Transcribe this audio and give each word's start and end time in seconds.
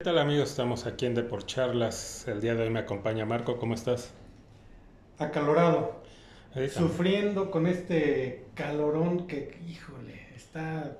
¿Qué 0.00 0.04
tal 0.04 0.16
amigos? 0.18 0.48
Estamos 0.48 0.86
aquí 0.86 1.04
en 1.04 1.14
Deporcharlas. 1.14 2.26
El 2.26 2.40
día 2.40 2.54
de 2.54 2.62
hoy 2.62 2.70
me 2.70 2.78
acompaña 2.80 3.26
Marco. 3.26 3.58
¿Cómo 3.58 3.74
estás? 3.74 4.14
Acalorado. 5.18 6.00
Ahí. 6.54 6.70
Sufriendo 6.70 7.50
con 7.50 7.66
este 7.66 8.46
calorón 8.54 9.26
que, 9.26 9.60
híjole, 9.68 10.28
está... 10.34 10.96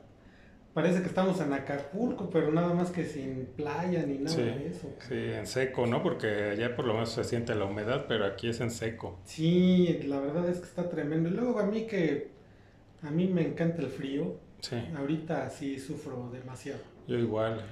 Parece 0.75 1.01
que 1.01 1.07
estamos 1.09 1.41
en 1.41 1.51
Acapulco, 1.55 2.29
pero 2.29 2.53
nada 2.53 2.75
más 2.75 2.91
que 2.91 3.07
sin 3.07 3.47
playa 3.57 4.05
ni 4.05 4.19
nada 4.19 4.37
Sí, 4.37 4.43
de 4.43 4.67
eso. 4.69 4.89
sí, 5.09 5.15
en 5.15 5.47
seco, 5.47 5.87
¿no? 5.87 6.03
Porque 6.03 6.51
allá 6.51 6.77
por 6.77 6.85
lo 6.85 6.93
menos 6.93 7.09
se 7.11 7.25
siente 7.25 7.55
la 7.55 7.65
humedad, 7.65 8.05
pero 8.07 8.27
aquí 8.27 8.51
es 8.51 8.61
en 8.61 8.71
seco. 8.71 9.19
Sí, 9.25 9.99
la 10.05 10.21
verdad 10.21 10.47
es 10.51 10.59
que 10.59 10.67
está 10.67 10.91
tremendo. 10.91 11.31
Y 11.31 11.33
luego 11.33 11.59
a 11.59 11.65
mí 11.65 11.87
que... 11.87 12.33
A 13.03 13.11
mí 13.11 13.27
me 13.29 13.41
encanta 13.47 13.81
el 13.81 13.89
frío. 13.89 14.37
Sí, 14.61 14.77
Ahorita 14.95 15.49
sí 15.49 15.79
sufro 15.81 16.29
demasiado. 16.31 16.81
yo 17.09 17.17
igual. 17.19 17.63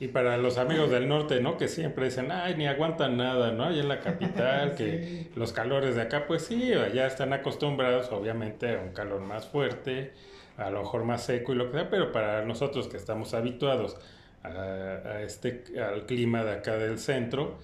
Y 0.00 0.08
para 0.08 0.36
los 0.38 0.58
amigos 0.58 0.90
del 0.90 1.08
norte, 1.08 1.40
¿no? 1.40 1.56
Que 1.56 1.68
siempre 1.68 2.06
dicen, 2.06 2.30
ay, 2.32 2.56
ni 2.56 2.66
aguantan 2.66 3.16
nada, 3.16 3.52
¿no? 3.52 3.64
Allá 3.64 3.80
en 3.80 3.88
la 3.88 4.00
capital, 4.00 4.74
que 4.76 5.02
Sí. 5.02 5.30
los 5.36 5.52
calores 5.52 5.94
de 5.94 6.02
acá, 6.02 6.26
pues 6.26 6.42
sí, 6.46 6.72
allá 6.72 7.06
están 7.06 7.32
acostumbrados, 7.32 8.10
obviamente, 8.10 8.74
a 8.76 8.80
un 8.80 8.90
calor 8.92 9.20
más 9.20 9.46
fuerte, 9.46 10.12
a 10.56 10.68
lo 10.70 10.80
mejor 10.80 11.04
más 11.04 11.22
seco 11.24 11.52
y 11.52 11.56
lo 11.56 11.66
que 11.70 11.78
sea, 11.78 11.90
pero 11.90 12.10
para 12.12 12.44
nosotros 12.44 12.88
que 12.88 12.96
estamos 12.96 13.34
habituados 13.34 13.96
a, 14.42 14.48
a 14.48 15.22
este, 15.22 15.64
al 15.80 16.06
clima 16.06 16.44
de 16.44 16.52
acá 16.52 16.76
del 16.76 16.98
centro, 16.98 17.58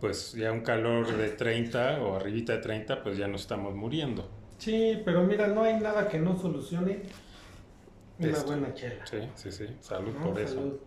pues 0.00 0.32
ya 0.32 0.52
un 0.52 0.62
calor 0.62 1.06
de 1.16 1.28
30 1.28 2.02
o 2.02 2.16
arribita 2.16 2.54
de 2.54 2.58
30, 2.58 3.02
pues 3.02 3.16
ya 3.18 3.28
nos 3.28 3.42
estamos 3.42 3.74
muriendo. 3.74 4.28
Sí, 4.58 5.00
pero 5.04 5.22
mira, 5.22 5.46
no 5.48 5.62
hay 5.62 5.74
nada 5.74 6.08
que 6.08 6.18
no 6.18 6.36
solucione 6.36 7.02
una 8.18 8.28
Esto. 8.30 8.46
buena 8.46 8.72
chela. 8.74 9.04
Sí, 9.06 9.18
sí, 9.34 9.52
sí, 9.52 9.66
salud 9.80 10.12
¿no? 10.18 10.30
por 10.32 10.40
eso. 10.40 10.78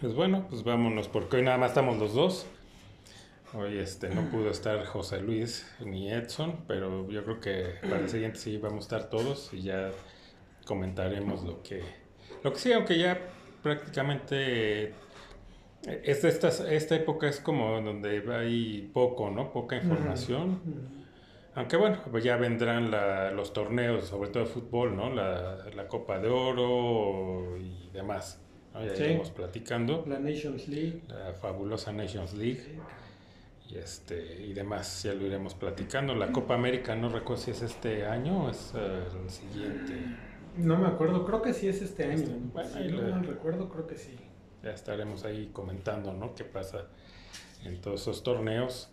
Pues 0.00 0.14
bueno, 0.14 0.46
pues 0.48 0.62
vámonos, 0.62 1.08
porque 1.08 1.36
hoy 1.38 1.42
nada 1.42 1.58
más 1.58 1.70
estamos 1.70 1.98
los 1.98 2.14
dos. 2.14 2.46
Hoy 3.54 3.78
este, 3.78 4.10
no 4.10 4.22
pudo 4.30 4.50
estar 4.50 4.84
José 4.84 5.20
Luis 5.20 5.66
ni 5.80 6.10
Edson, 6.12 6.64
pero 6.68 7.08
yo 7.08 7.24
creo 7.24 7.40
que 7.40 7.74
para 7.82 8.00
el 8.00 8.08
siguiente 8.08 8.38
sí 8.38 8.58
vamos 8.58 8.78
a 8.84 8.96
estar 8.96 9.10
todos 9.10 9.52
y 9.54 9.62
ya 9.62 9.90
comentaremos 10.66 11.42
lo 11.44 11.62
que... 11.62 11.82
Lo 12.44 12.52
que 12.52 12.58
sí, 12.58 12.72
aunque 12.72 12.98
ya 12.98 13.18
prácticamente... 13.62 14.84
eh, 14.90 14.94
Es 16.04 16.22
de 16.22 16.28
estas, 16.28 16.60
esta 16.60 16.94
época 16.94 17.26
es 17.28 17.40
como 17.40 17.80
donde 17.80 18.22
hay 18.36 18.90
poco, 18.92 19.30
¿no? 19.30 19.52
Poca 19.52 19.76
información. 19.76 20.60
Aunque 21.54 21.76
bueno, 21.76 21.98
pues 22.10 22.22
ya 22.22 22.36
vendrán 22.36 22.90
la- 22.90 23.30
los 23.32 23.52
torneos, 23.52 24.04
sobre 24.06 24.28
todo 24.30 24.44
de 24.44 24.50
fútbol, 24.50 24.94
¿no? 24.96 25.10
La, 25.12 25.56
la 25.74 25.88
Copa 25.88 26.18
de 26.18 26.28
Oro 26.28 27.56
y 27.58 27.90
demás. 27.92 28.40
Ya 28.84 28.96
Sí. 28.96 29.20
platicando. 29.34 30.04
La 30.06 30.18
Nations 30.18 30.68
League. 30.68 31.02
La 31.08 31.32
fabulosa 31.32 31.92
Nations 31.92 32.34
League 32.34 32.62
y, 33.70 33.76
este, 33.76 34.46
y 34.46 34.52
demás, 34.54 35.02
ya 35.02 35.12
lo 35.14 35.26
iremos 35.26 35.54
platicando. 35.54 36.14
La 36.14 36.32
Copa 36.32 36.54
América, 36.54 36.94
no 36.96 37.08
recuerdo 37.08 37.42
si 37.42 37.50
es 37.50 37.62
este 37.62 38.06
año 38.06 38.44
o 38.44 38.50
es 38.50 38.72
eh, 38.74 39.02
el 39.24 39.30
siguiente. 39.30 39.94
No 40.56 40.76
me 40.78 40.88
acuerdo, 40.88 41.24
creo 41.26 41.42
que 41.42 41.52
sí 41.52 41.68
es 41.68 41.82
este 41.82 42.04
año. 42.04 42.14
Este, 42.14 42.32
bueno, 42.52 43.02
no 43.02 43.10
mal 43.16 43.24
recuerdo, 43.24 43.68
creo 43.68 43.86
que 43.86 43.96
sí. 43.96 44.16
Ya 44.62 44.70
estaremos 44.72 45.24
ahí 45.24 45.50
comentando, 45.52 46.12
¿no? 46.12 46.34
Qué 46.34 46.44
pasa 46.44 46.86
en 47.64 47.80
todos 47.80 48.00
esos 48.02 48.22
torneos. 48.22 48.90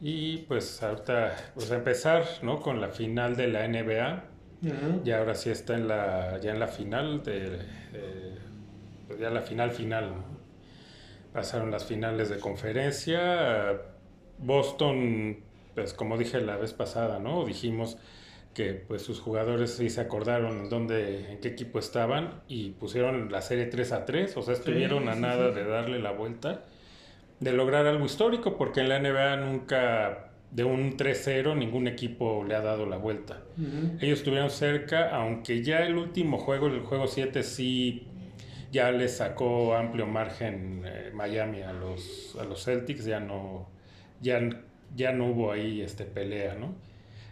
Y 0.00 0.38
pues 0.48 0.82
ahorita, 0.82 1.34
pues 1.54 1.70
a 1.70 1.76
empezar, 1.76 2.24
¿no? 2.42 2.60
Con 2.60 2.80
la 2.80 2.88
final 2.88 3.36
de 3.36 3.48
la 3.48 3.64
NBA. 3.68 4.24
Ujú. 4.62 5.02
Ya 5.04 5.18
ahora 5.18 5.34
sí 5.34 5.50
está 5.50 5.74
en 5.74 5.88
la, 5.88 6.38
ya 6.40 6.52
en 6.52 6.58
la 6.60 6.68
final 6.68 7.22
de, 7.22 7.58
eh, 7.92 8.38
pues 9.06 9.18
ya 9.20 9.30
la 9.30 9.42
final 9.42 9.70
final, 9.70 10.10
¿no? 10.10 10.24
Pasaron 11.32 11.70
las 11.70 11.84
finales 11.84 12.28
de 12.28 12.38
conferencia. 12.38 13.80
Boston, 14.38 15.38
pues 15.74 15.92
como 15.94 16.16
dije 16.16 16.40
la 16.40 16.56
vez 16.56 16.72
pasada, 16.72 17.18
¿no? 17.18 17.44
Dijimos 17.44 17.98
que 18.54 18.72
pues 18.72 19.02
sus 19.02 19.20
jugadores 19.20 19.72
sí 19.74 19.90
se 19.90 20.00
acordaron 20.00 20.60
en 20.60 20.68
dónde, 20.68 21.32
en 21.32 21.40
qué 21.40 21.48
equipo 21.48 21.78
estaban 21.78 22.42
y 22.48 22.70
pusieron 22.70 23.30
la 23.30 23.42
serie 23.42 23.66
3 23.66 23.92
a 23.92 24.04
3, 24.04 24.36
o 24.36 24.42
sea, 24.42 24.54
estuvieron 24.54 25.08
a 25.08 25.14
sí, 25.14 25.20
nada 25.20 25.48
sí. 25.48 25.56
de 25.56 25.64
darle 25.64 25.98
la 25.98 26.12
vuelta, 26.12 26.62
de 27.40 27.52
lograr 27.52 27.86
algo 27.86 28.06
histórico, 28.06 28.56
porque 28.56 28.80
en 28.80 28.88
la 28.88 29.00
NBA 29.00 29.36
nunca 29.38 30.30
de 30.52 30.62
un 30.62 30.96
3-0 30.96 31.56
ningún 31.56 31.88
equipo 31.88 32.44
le 32.44 32.54
ha 32.54 32.60
dado 32.60 32.86
la 32.86 32.96
vuelta. 32.96 33.42
Ellos 34.00 34.20
estuvieron 34.20 34.50
cerca, 34.50 35.10
aunque 35.10 35.64
ya 35.64 35.80
el 35.84 35.96
último 35.96 36.38
juego, 36.38 36.68
el 36.68 36.80
juego 36.80 37.08
7, 37.08 37.42
sí 37.42 38.06
ya 38.74 38.90
les 38.90 39.16
sacó 39.18 39.76
amplio 39.76 40.04
margen 40.04 40.82
eh, 40.84 41.12
Miami 41.14 41.62
a 41.62 41.72
los, 41.72 42.36
a 42.40 42.44
los 42.44 42.64
Celtics, 42.64 43.04
ya 43.04 43.20
no, 43.20 43.68
ya, 44.20 44.40
ya 44.96 45.12
no 45.12 45.28
hubo 45.28 45.52
ahí 45.52 45.80
este, 45.80 46.04
pelea, 46.04 46.56
¿no? 46.56 46.74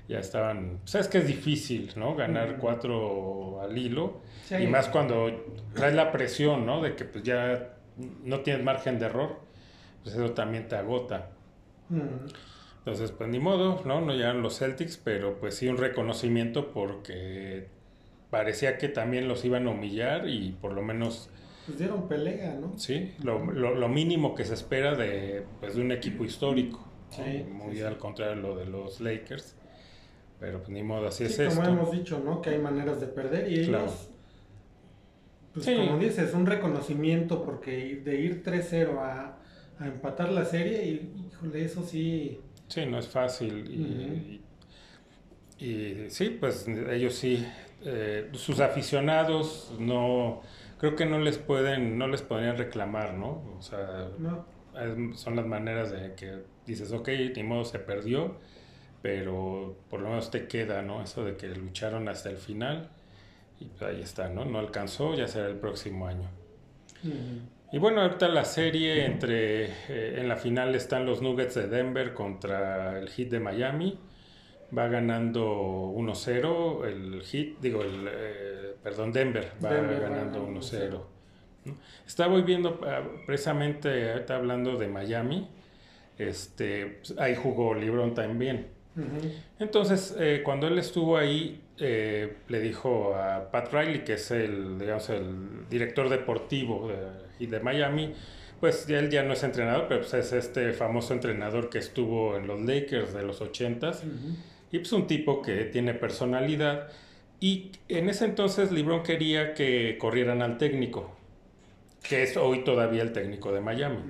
Ya 0.08 0.20
estaban, 0.20 0.78
sabes 0.84 1.08
que 1.08 1.18
es 1.18 1.26
difícil, 1.26 1.92
¿no? 1.96 2.14
Ganar 2.14 2.58
cuatro 2.58 3.60
al 3.60 3.76
hilo, 3.76 4.20
Sí. 4.44 4.54
y 4.54 4.66
más 4.68 4.88
cuando 4.88 5.44
traes 5.74 5.94
la 5.94 6.12
presión, 6.12 6.64
¿no? 6.64 6.80
De 6.80 6.94
que 6.94 7.04
pues 7.04 7.24
ya 7.24 7.74
no 8.22 8.40
tienes 8.40 8.62
margen 8.62 9.00
de 9.00 9.06
error, 9.06 9.40
pues 10.04 10.14
eso 10.14 10.30
también 10.32 10.68
te 10.68 10.76
agota. 10.76 11.30
Entonces, 12.78 13.10
pues 13.10 13.28
ni 13.30 13.40
modo, 13.40 13.82
¿no? 13.84 14.00
No 14.00 14.12
llegaron 14.12 14.42
los 14.42 14.58
Celtics, 14.58 14.96
pero 14.96 15.38
pues 15.40 15.56
sí 15.56 15.68
un 15.68 15.76
reconocimiento 15.76 16.70
porque 16.72 17.66
parecía 18.32 18.78
que 18.78 18.88
también 18.88 19.28
los 19.28 19.44
iban 19.44 19.66
a 19.66 19.70
humillar 19.72 20.26
y 20.26 20.52
por 20.58 20.72
lo 20.72 20.80
menos, 20.82 21.28
Pues 21.66 21.76
dieron 21.78 22.08
pelea, 22.08 22.54
¿no? 22.58 22.78
sí, 22.78 23.12
lo, 23.22 23.44
lo- 23.52 23.74
lo 23.74 23.88
mínimo 23.90 24.34
que 24.34 24.46
se 24.46 24.54
espera 24.54 24.94
de, 24.96 25.44
pues, 25.60 25.74
de 25.76 25.82
un 25.82 25.92
equipo 25.92 26.24
histórico. 26.24 26.78
¿no? 27.10 27.14
Sí, 27.24 27.44
Muy 27.52 27.76
sí, 27.76 27.82
al 27.82 27.98
contrario 27.98 28.36
de 28.36 28.40
lo 28.42 28.56
de 28.56 28.64
los 28.64 29.00
Lakers. 29.02 29.54
Pero 30.40 30.58
pues 30.60 30.70
ni 30.70 30.82
modo, 30.82 31.06
así 31.08 31.26
Sí, 31.28 31.42
es 31.42 31.50
como 31.50 31.62
esto. 31.62 31.74
hemos 31.74 31.92
dicho, 31.92 32.22
¿no? 32.24 32.40
Que 32.40 32.50
hay 32.50 32.58
maneras 32.58 33.00
de 33.02 33.06
perder 33.06 33.52
y 33.52 33.66
Claro. 33.66 33.84
ellos, 33.84 34.08
pues 35.52 35.66
como 35.66 35.98
dices, 35.98 36.32
un 36.32 36.46
reconocimiento 36.46 37.44
porque 37.44 38.00
de 38.02 38.18
ir 38.18 38.42
3-0 38.42 38.98
a, 38.98 39.38
a 39.78 39.86
empatar 39.86 40.32
la 40.32 40.46
serie, 40.46 40.82
y, 40.86 41.28
híjole, 41.28 41.64
eso 41.66 41.82
sí. 41.82 42.40
Sí, 42.68 42.86
no 42.86 42.98
es 42.98 43.08
fácil. 43.08 43.70
Y, 43.70 44.40
y- 45.60 45.64
y 46.04 46.10
sí, 46.10 46.30
pues 46.40 46.66
ellos 46.66 47.14
sí, 47.14 47.46
eh, 47.84 48.30
sus 48.34 48.60
aficionados 48.60 49.72
no, 49.78 50.42
creo 50.78 50.96
que 50.96 51.06
no 51.06 51.18
les 51.18 51.38
pueden, 51.38 51.98
no 51.98 52.06
les 52.08 52.22
podrían 52.22 52.56
reclamar, 52.58 53.14
¿no? 53.14 53.42
O 53.58 53.62
sea, 53.62 54.08
No, 54.18 54.46
es- 54.80 55.18
son 55.20 55.36
las 55.36 55.46
maneras 55.46 55.90
de 55.92 56.14
que 56.14 56.42
dices, 56.66 56.92
ok, 56.92 57.08
ni 57.36 57.42
modo 57.42 57.64
se 57.64 57.78
perdió, 57.78 58.36
pero 59.02 59.76
por 59.90 60.00
lo 60.00 60.10
menos 60.10 60.30
te 60.30 60.46
queda, 60.48 60.82
¿no? 60.82 61.02
Eso 61.02 61.24
de 61.24 61.36
que 61.36 61.48
lucharon 61.48 62.08
hasta 62.08 62.30
el 62.30 62.38
final 62.38 62.90
y 63.60 63.66
pues 63.66 63.82
ahí 63.82 64.02
está, 64.02 64.28
¿no? 64.28 64.44
No 64.44 64.58
alcanzó, 64.60 65.14
ya 65.14 65.28
será 65.28 65.48
el 65.48 65.56
próximo 65.56 66.06
año. 66.06 66.28
Y 67.70 67.78
bueno, 67.78 68.02
ahorita 68.02 68.28
la 68.28 68.44
serie 68.44 69.06
entre, 69.06 69.64
eh, 69.88 70.16
en 70.18 70.28
la 70.28 70.36
final 70.36 70.74
están 70.74 71.06
los 71.06 71.22
Nuggets 71.22 71.54
de 71.54 71.68
Denver 71.68 72.12
contra 72.12 72.98
el 72.98 73.08
Heat 73.08 73.28
de 73.30 73.40
Miami. 73.40 73.98
Va 74.76 74.88
ganando 74.88 75.92
1-0 75.94 76.86
el 76.86 77.22
Heat, 77.22 77.58
digo, 77.60 77.82
el, 77.82 78.08
eh, 78.10 78.74
perdón, 78.82 79.12
Denver 79.12 79.52
va 79.62 79.70
Denver 79.70 80.00
ganando 80.00 80.40
ganando 80.46 80.60
1-0. 80.60 80.90
¿no? 81.64 81.76
Estaba 82.06 82.34
hoy 82.34 82.42
viendo, 82.42 82.80
precisamente, 83.26 84.12
ahorita 84.12 84.36
hablando 84.36 84.76
de 84.76 84.88
Miami, 84.88 85.48
este, 86.18 86.98
pues, 87.00 87.18
ahí 87.18 87.34
jugó 87.36 87.74
LeBron 87.74 88.14
también. 88.14 88.68
Entonces, 89.58 90.14
eh, 90.18 90.42
cuando 90.44 90.66
él 90.66 90.78
estuvo 90.78 91.16
ahí, 91.16 91.62
eh, 91.78 92.36
le 92.48 92.60
dijo 92.60 93.14
a 93.14 93.50
Pat 93.50 93.72
Riley, 93.72 94.04
que 94.04 94.14
es 94.14 94.30
el, 94.30 94.78
digamos, 94.78 95.08
el 95.08 95.68
director 95.70 96.08
deportivo 96.10 96.88
de, 96.88 96.96
y 97.44 97.46
de 97.46 97.60
Miami, 97.60 98.14
pues 98.60 98.88
él 98.88 99.10
ya 99.10 99.22
no 99.22 99.32
es 99.32 99.42
entrenador, 99.42 99.86
pero 99.88 100.02
pues 100.02 100.14
es 100.14 100.32
este 100.32 100.72
famoso 100.72 101.14
entrenador 101.14 101.70
que 101.70 101.78
estuvo 101.78 102.36
en 102.36 102.46
los 102.46 102.60
Lakers 102.60 103.14
de 103.14 103.22
los 103.22 103.40
80s, 103.40 104.04
Ujú. 104.04 104.36
Y 104.72 104.78
pues 104.78 104.92
un 104.92 105.06
tipo 105.06 105.42
que 105.42 105.64
tiene 105.66 105.94
personalidad. 105.94 106.88
Y 107.40 107.72
en 107.88 108.08
ese 108.08 108.24
entonces 108.24 108.72
LeBron 108.72 109.02
quería 109.02 109.54
que 109.54 109.98
corrieran 109.98 110.42
al 110.42 110.58
técnico, 110.58 111.12
que 112.08 112.22
es 112.24 112.36
hoy 112.36 112.64
todavía 112.64 113.02
el 113.02 113.12
técnico 113.12 113.52
de 113.52 113.60
Miami. 113.60 114.00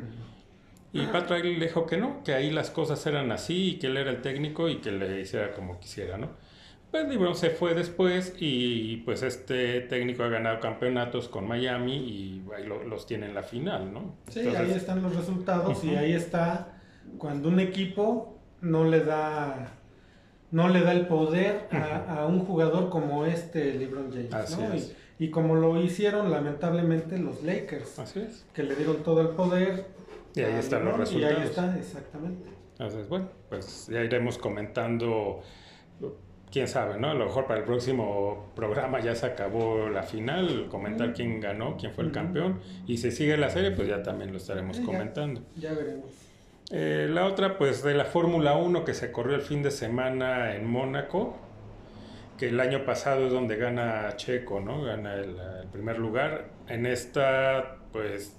Y 0.95 1.07
Pat 1.07 1.31
Riley 1.31 1.57
le 1.57 1.67
dijo 1.67 1.87
que 1.87 1.97
no, 1.97 2.23
que 2.23 2.35
ahí 2.35 2.51
las 2.51 2.71
cosas 2.71 3.05
eran 3.07 3.33
así 3.33 3.71
y 3.71 3.79
que 3.79 3.87
él 3.87 3.97
era 3.97 4.11
el 4.11 4.21
técnico 4.21 4.69
y 4.69 4.77
que 4.81 4.93
le 4.93 5.21
hiciera 5.23 5.53
como 5.53 5.81
quisiera, 5.81 6.19
¿no? 6.19 6.29
Pues 6.91 7.09
LeBron 7.09 7.35
se 7.35 7.49
fue 7.49 7.73
después 7.73 8.35
y 8.39 8.99
pues 8.99 9.23
este 9.23 9.81
técnico 9.81 10.25
ha 10.25 10.29
ganado 10.29 10.61
campeonatos 10.61 11.29
con 11.29 11.49
Miami 11.49 11.97
y 11.97 12.43
ahí 12.55 12.67
lo- 12.67 12.85
los 12.85 13.07
tiene 13.07 13.25
en 13.27 13.35
la 13.35 13.43
final, 13.43 13.91
¿no? 13.95 14.17
Sí, 14.29 14.41
Entonces, 14.41 14.61
ahí 14.61 14.71
están 14.77 15.03
los 15.03 15.17
resultados 15.17 15.83
y 15.85 15.89
Ujú. 15.89 15.97
ahí 15.97 16.13
está 16.13 16.79
cuando 17.17 17.49
un 17.49 17.61
equipo 17.61 18.39
no 18.61 18.85
le 18.85 19.01
da 19.01 19.79
no 20.53 20.69
le 20.69 20.83
da 20.83 20.93
el 20.93 21.07
poder 21.09 21.67
a, 21.73 22.21
a 22.21 22.27
un 22.27 22.45
jugador 22.45 22.89
como 22.91 23.25
este 23.27 23.75
LeBron 23.75 24.11
James, 24.13 24.33
Así 24.33 24.61
¿no? 24.61 24.73
es. 24.73 24.95
y 25.19 25.31
como 25.31 25.57
lo 25.57 25.81
hicieron 25.83 26.31
lamentablemente 26.31 27.19
los 27.19 27.43
Lakers, 27.43 27.99
Así 27.99 28.21
es. 28.21 28.47
que 28.55 28.63
le 28.63 28.77
dieron 28.77 28.99
todo 29.03 29.21
el 29.23 29.29
poder. 29.31 29.87
Y 30.35 30.41
ahí 30.43 30.55
están 30.59 30.85
los 30.85 30.99
LeBron, 30.99 31.21
Y 31.21 31.25
ahí 31.25 31.35
resultados. 31.35 31.75
está, 31.77 31.79
exactamente. 31.79 32.49
Entonces, 32.79 33.09
bueno, 33.09 33.29
pues 33.49 33.87
ya 33.91 34.03
iremos 34.03 34.39
comentando, 34.39 35.43
quién 36.51 36.67
sabe, 36.69 36.99
¿no? 36.99 37.11
A 37.11 37.15
lo 37.15 37.27
mejor 37.27 37.47
para 37.47 37.61
el 37.61 37.65
próximo 37.67 38.51
programa 38.55 39.01
ya 39.01 39.15
se 39.15 39.27
acabó 39.27 39.89
la 39.89 40.03
final, 40.03 40.69
comentar 40.69 41.13
quién 41.15 41.41
ganó, 41.41 41.77
quién 41.79 41.93
fue 41.93 42.05
el 42.05 42.13
campeón. 42.13 42.61
Y 42.87 42.97
si 42.99 43.11
sigue 43.11 43.37
la 43.37 43.51
serie, 43.51 43.71
pues 43.71 43.89
ya 43.89 44.03
también 44.03 44.33
lo 44.33 44.37
estaremos 44.39 44.79
ya. 44.79 44.85
comentando. 44.85 45.43
Ya 45.57 45.73
veremos. 45.73 46.11
Eh, 46.73 47.07
la 47.09 47.27
otra, 47.27 47.57
pues 47.59 47.83
de 47.85 47.95
la 47.95 48.05
Fórmula 48.07 48.57
1 48.57 48.85
que 48.85 48.95
se 48.95 49.13
corrió 49.13 49.37
el 49.37 49.43
fin 49.43 49.63
de 49.63 49.71
semana 49.71 50.57
en 50.57 50.67
Mónaco, 50.67 51.37
que 52.39 52.49
el 52.49 52.61
año 52.61 52.85
pasado 52.85 53.27
es 53.27 53.33
donde 53.33 53.57
gana 53.57 54.17
Checo, 54.17 54.61
¿no? 54.61 54.83
Gana 54.83 55.15
el, 55.15 55.37
el 55.63 55.69
primer 55.71 55.99
lugar. 55.99 56.51
En 56.69 56.87
esta, 56.87 57.77
pues 57.93 58.39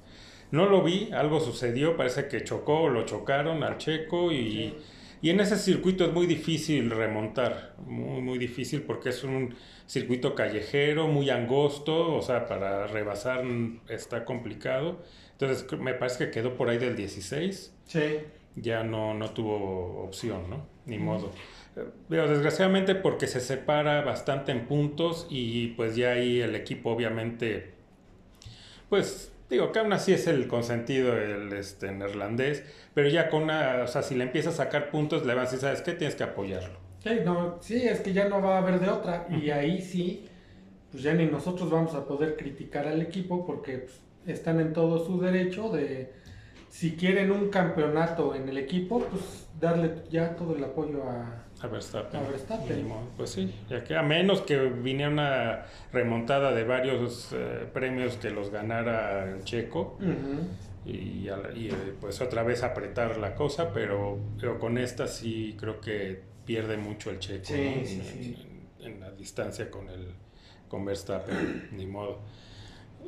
no 0.52 0.66
lo 0.66 0.82
vi, 0.84 1.12
algo 1.14 1.40
sucedió, 1.40 1.96
parece 1.96 2.28
que 2.28 2.44
chocó, 2.44 2.90
lo 2.90 3.06
chocaron 3.06 3.64
al 3.64 3.78
Checo 3.78 4.32
y, 4.32 4.76
y 5.22 5.30
en 5.30 5.40
ese 5.40 5.58
circuito 5.58 6.04
es 6.06 6.12
muy 6.14 6.26
difícil 6.28 6.90
remontar, 6.92 7.76
muy, 7.86 8.22
muy 8.22 8.38
difícil 8.40 8.82
porque 8.82 9.10
es 9.10 9.24
un 9.24 9.56
circuito 9.86 10.36
callejero, 10.36 11.08
muy 11.08 11.30
angosto, 11.30 12.16
o 12.16 12.22
sea, 12.22 12.48
para 12.48 12.88
rebasar 12.88 13.44
está 13.90 14.26
complicado. 14.26 15.02
Entonces 15.46 15.80
me 15.80 15.94
parece 15.94 16.26
que 16.26 16.32
quedó 16.32 16.56
por 16.56 16.70
ahí 16.70 16.78
del 16.78 16.96
16 16.96 17.74
Sí. 17.86 18.20
ya 18.56 18.84
no, 18.84 19.14
no 19.14 19.30
tuvo 19.32 20.04
opción, 20.04 20.50
¿no? 20.50 20.66
Ni 20.86 20.98
modo. 20.98 21.32
Pero 22.10 22.28
desgraciadamente 22.30 22.94
porque 22.96 23.26
se 23.28 23.40
separa 23.40 24.02
bastante 24.02 24.52
en 24.52 24.68
puntos 24.68 25.26
y 25.30 25.70
pues 25.70 25.96
ya 25.96 26.12
ahí 26.12 26.40
el 26.40 26.56
equipo 26.56 26.92
obviamente, 26.92 27.74
pues 28.90 29.32
digo 29.50 29.72
que 29.72 29.80
aún 29.80 29.92
así 29.94 30.14
es 30.14 30.28
el 30.28 30.48
consentido 30.48 31.18
el 31.18 31.52
este, 31.54 31.92
neerlandés, 31.92 32.64
pero 32.94 33.10
ya 33.10 33.30
con 33.30 33.44
una, 33.44 33.82
o 33.84 33.88
sea, 33.88 34.04
si 34.04 34.16
le 34.16 34.24
empieza 34.24 34.50
a 34.50 34.54
sacar 34.54 34.92
puntos 34.92 35.26
le 35.26 35.34
van 35.34 35.40
a 35.40 35.46
decir, 35.46 35.60
¿sabes 35.60 35.82
qué? 35.82 35.94
Tienes 35.94 36.16
que 36.16 36.24
apoyarlo. 36.24 36.78
Sí, 37.04 37.10
no, 37.26 37.58
sí, 37.62 37.82
es 37.88 38.00
que 38.02 38.14
ya 38.14 38.30
no 38.30 38.42
va 38.42 38.56
a 38.56 38.58
haber 38.60 38.80
de 38.80 38.90
otra. 38.90 39.28
Y 39.30 39.50
ahí 39.50 39.82
sí, 39.82 40.26
pues 40.92 41.04
ya 41.04 41.14
ni 41.14 41.26
nosotros 41.26 41.70
vamos 41.70 41.96
a 41.96 42.06
poder 42.08 42.38
criticar 42.38 42.88
al 42.88 43.02
equipo 43.02 43.46
porque 43.46 43.80
pues, 43.80 44.00
están 44.26 44.60
en 44.60 44.74
todo 44.74 45.06
su 45.06 45.20
derecho 45.20 45.70
de, 45.70 46.14
si 46.70 46.96
quieren 46.96 47.32
un 47.32 47.50
campeonato 47.50 48.36
en 48.36 48.50
el 48.50 48.58
equipo, 48.58 49.00
pues 49.00 49.48
darle 49.60 49.96
ya 50.10 50.36
todo 50.36 50.56
el 50.56 50.64
apoyo 50.64 51.04
a, 51.04 51.46
A 51.62 51.68
Verstappen. 51.68 52.20
a 52.20 52.24
Verstappen. 52.30 52.86
Pues 53.16 53.30
sí, 53.32 53.54
ya 53.70 53.84
que 53.84 53.96
a 53.96 54.02
menos 54.04 54.42
que 54.42 54.58
viniera 54.60 55.12
una 55.12 55.66
remontada 55.92 56.52
de 56.52 56.64
varios 56.64 57.30
eh, 57.34 57.68
premios 57.74 58.18
que 58.18 58.30
los 58.32 58.50
ganara 58.50 59.30
el 59.32 59.44
checo, 59.44 59.98
y, 60.86 61.28
eh, 61.30 61.94
pues 62.02 62.20
otra 62.20 62.44
vez 62.44 62.62
apretar 62.64 63.18
la 63.18 63.36
cosa, 63.36 63.72
pero, 63.74 64.20
pero 64.40 64.60
con 64.60 64.78
esta 64.78 65.08
sí 65.08 65.56
creo 65.58 65.80
que 65.80 66.22
pierde 66.46 66.76
mucho 66.76 67.10
el 67.10 67.20
checo 67.20 67.46
Sí, 67.54 67.62
¿no? 67.80 67.86
sí, 67.86 68.00
en, 68.00 68.04
sí. 68.04 68.48
en- 68.82 68.94
en 68.94 69.00
la 69.00 69.12
distancia 69.12 69.72
con 69.72 69.90
el 69.90 70.08
con 70.68 70.84
Verstappen, 70.84 71.70
ni 71.72 71.86
modo. 71.86 72.20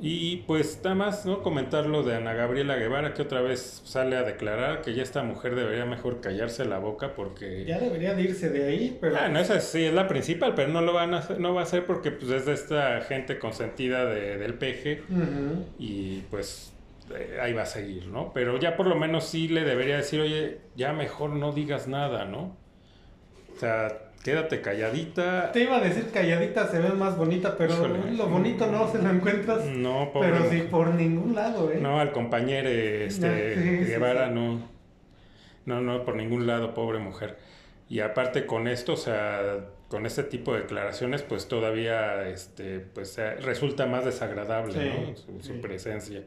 Y 0.02 0.38
pues 0.46 0.80
nada 0.84 0.96
más, 0.96 1.26
¿no? 1.26 1.42
Comentar 1.42 1.86
lo 1.86 2.04
de 2.04 2.16
Ana 2.16 2.34
Gabriela 2.34 2.76
Guevara, 2.76 3.14
que 3.14 3.22
otra 3.22 3.42
vez 3.42 3.82
sale 3.86 4.18
a 4.18 4.24
declarar 4.24 4.82
que 4.82 4.94
ya 4.94 5.02
esta 5.02 5.24
mujer 5.24 5.56
debería 5.56 5.86
mejor 5.86 6.20
callarse 6.22 6.66
la 6.66 6.80
boca 6.80 7.16
porque... 7.16 7.64
Ya 7.66 7.80
debería 7.80 8.14
de 8.14 8.24
irse 8.24 8.50
de 8.50 8.66
ahí, 8.66 8.98
pero... 9.00 9.16
Ah, 9.18 9.30
no, 9.30 9.40
esa 9.40 9.60
sí 9.62 9.84
es 9.86 9.94
la 9.94 10.08
principal, 10.08 10.54
pero 10.54 10.68
no 10.68 10.82
lo 10.82 10.94
van 10.94 11.14
a 11.14 11.20
hacer, 11.20 11.40
no 11.40 11.54
va 11.54 11.62
a 11.62 11.64
hacer 11.64 11.86
porque 11.86 12.12
pues 12.12 12.30
es 12.32 12.46
de 12.46 12.54
esta 12.54 13.02
gente 13.02 13.40
consentida 13.40 14.06
de- 14.06 14.38
del 14.38 14.54
peje 14.56 15.02
y 15.80 16.22
pues 16.30 16.74
eh, 17.16 17.40
ahí 17.42 17.54
va 17.54 17.62
a 17.64 17.66
seguir, 17.68 18.08
¿no? 18.08 18.32
Pero 18.34 18.60
ya 18.60 18.76
por 18.76 18.88
lo 18.88 18.96
menos 18.96 19.24
sí 19.26 19.48
le 19.48 19.64
debería 19.64 19.98
decir, 19.98 20.20
oye, 20.20 20.60
ya 20.76 20.92
mejor 20.94 21.32
no 21.32 21.52
digas 21.54 21.88
nada, 21.88 22.26
¿no? 22.26 22.58
O 23.56 23.60
sea, 23.60 24.05
quédate 24.26 24.60
calladita. 24.60 25.52
Te 25.52 25.62
iba 25.62 25.78
a 25.78 25.80
decir 25.80 26.10
calladita 26.12 26.68
se 26.68 26.80
ve 26.80 26.90
más 26.90 27.16
bonita, 27.16 27.56
pero 27.56 27.74
Híjole. 27.74 28.12
lo 28.14 28.26
bonito 28.26 28.66
no 28.66 28.92
se 28.92 28.98
lo 28.98 29.12
encuentras. 29.12 29.66
No, 29.66 30.12
pobre 30.12 30.32
pero 30.32 30.50
sí 30.50 30.62
por 30.64 30.96
ningún 30.96 31.36
lado, 31.36 31.72
¿eh? 31.72 31.78
No, 31.80 32.00
al 32.00 32.12
compañero 32.12 32.68
este, 32.68 33.28
No, 33.28 33.62
sí, 33.62 33.86
sí, 33.86 33.92
Guevara 33.92 34.30
sí. 34.30 34.34
no. 34.34 34.68
No, 35.68 35.82
no, 35.82 36.04
por 36.04 36.16
ningún 36.16 36.48
lado, 36.48 36.74
pobre 36.74 36.98
mujer. 36.98 37.38
Y 37.88 38.00
aparte 38.00 38.48
con 38.48 38.68
esto, 38.68 38.94
o 38.94 38.98
sea, 38.98 39.68
con 39.90 40.08
este 40.08 40.24
tipo 40.24 40.56
de 40.56 40.62
declaraciones, 40.62 41.22
pues 41.22 41.48
todavía 41.48 42.28
este, 42.28 42.80
pues, 42.80 43.16
eh, 43.20 43.36
resulta 43.36 43.86
más 43.86 44.06
desagradable, 44.06 44.92
¿no? 44.92 45.42
Su, 45.44 45.62
presencia. 45.62 46.24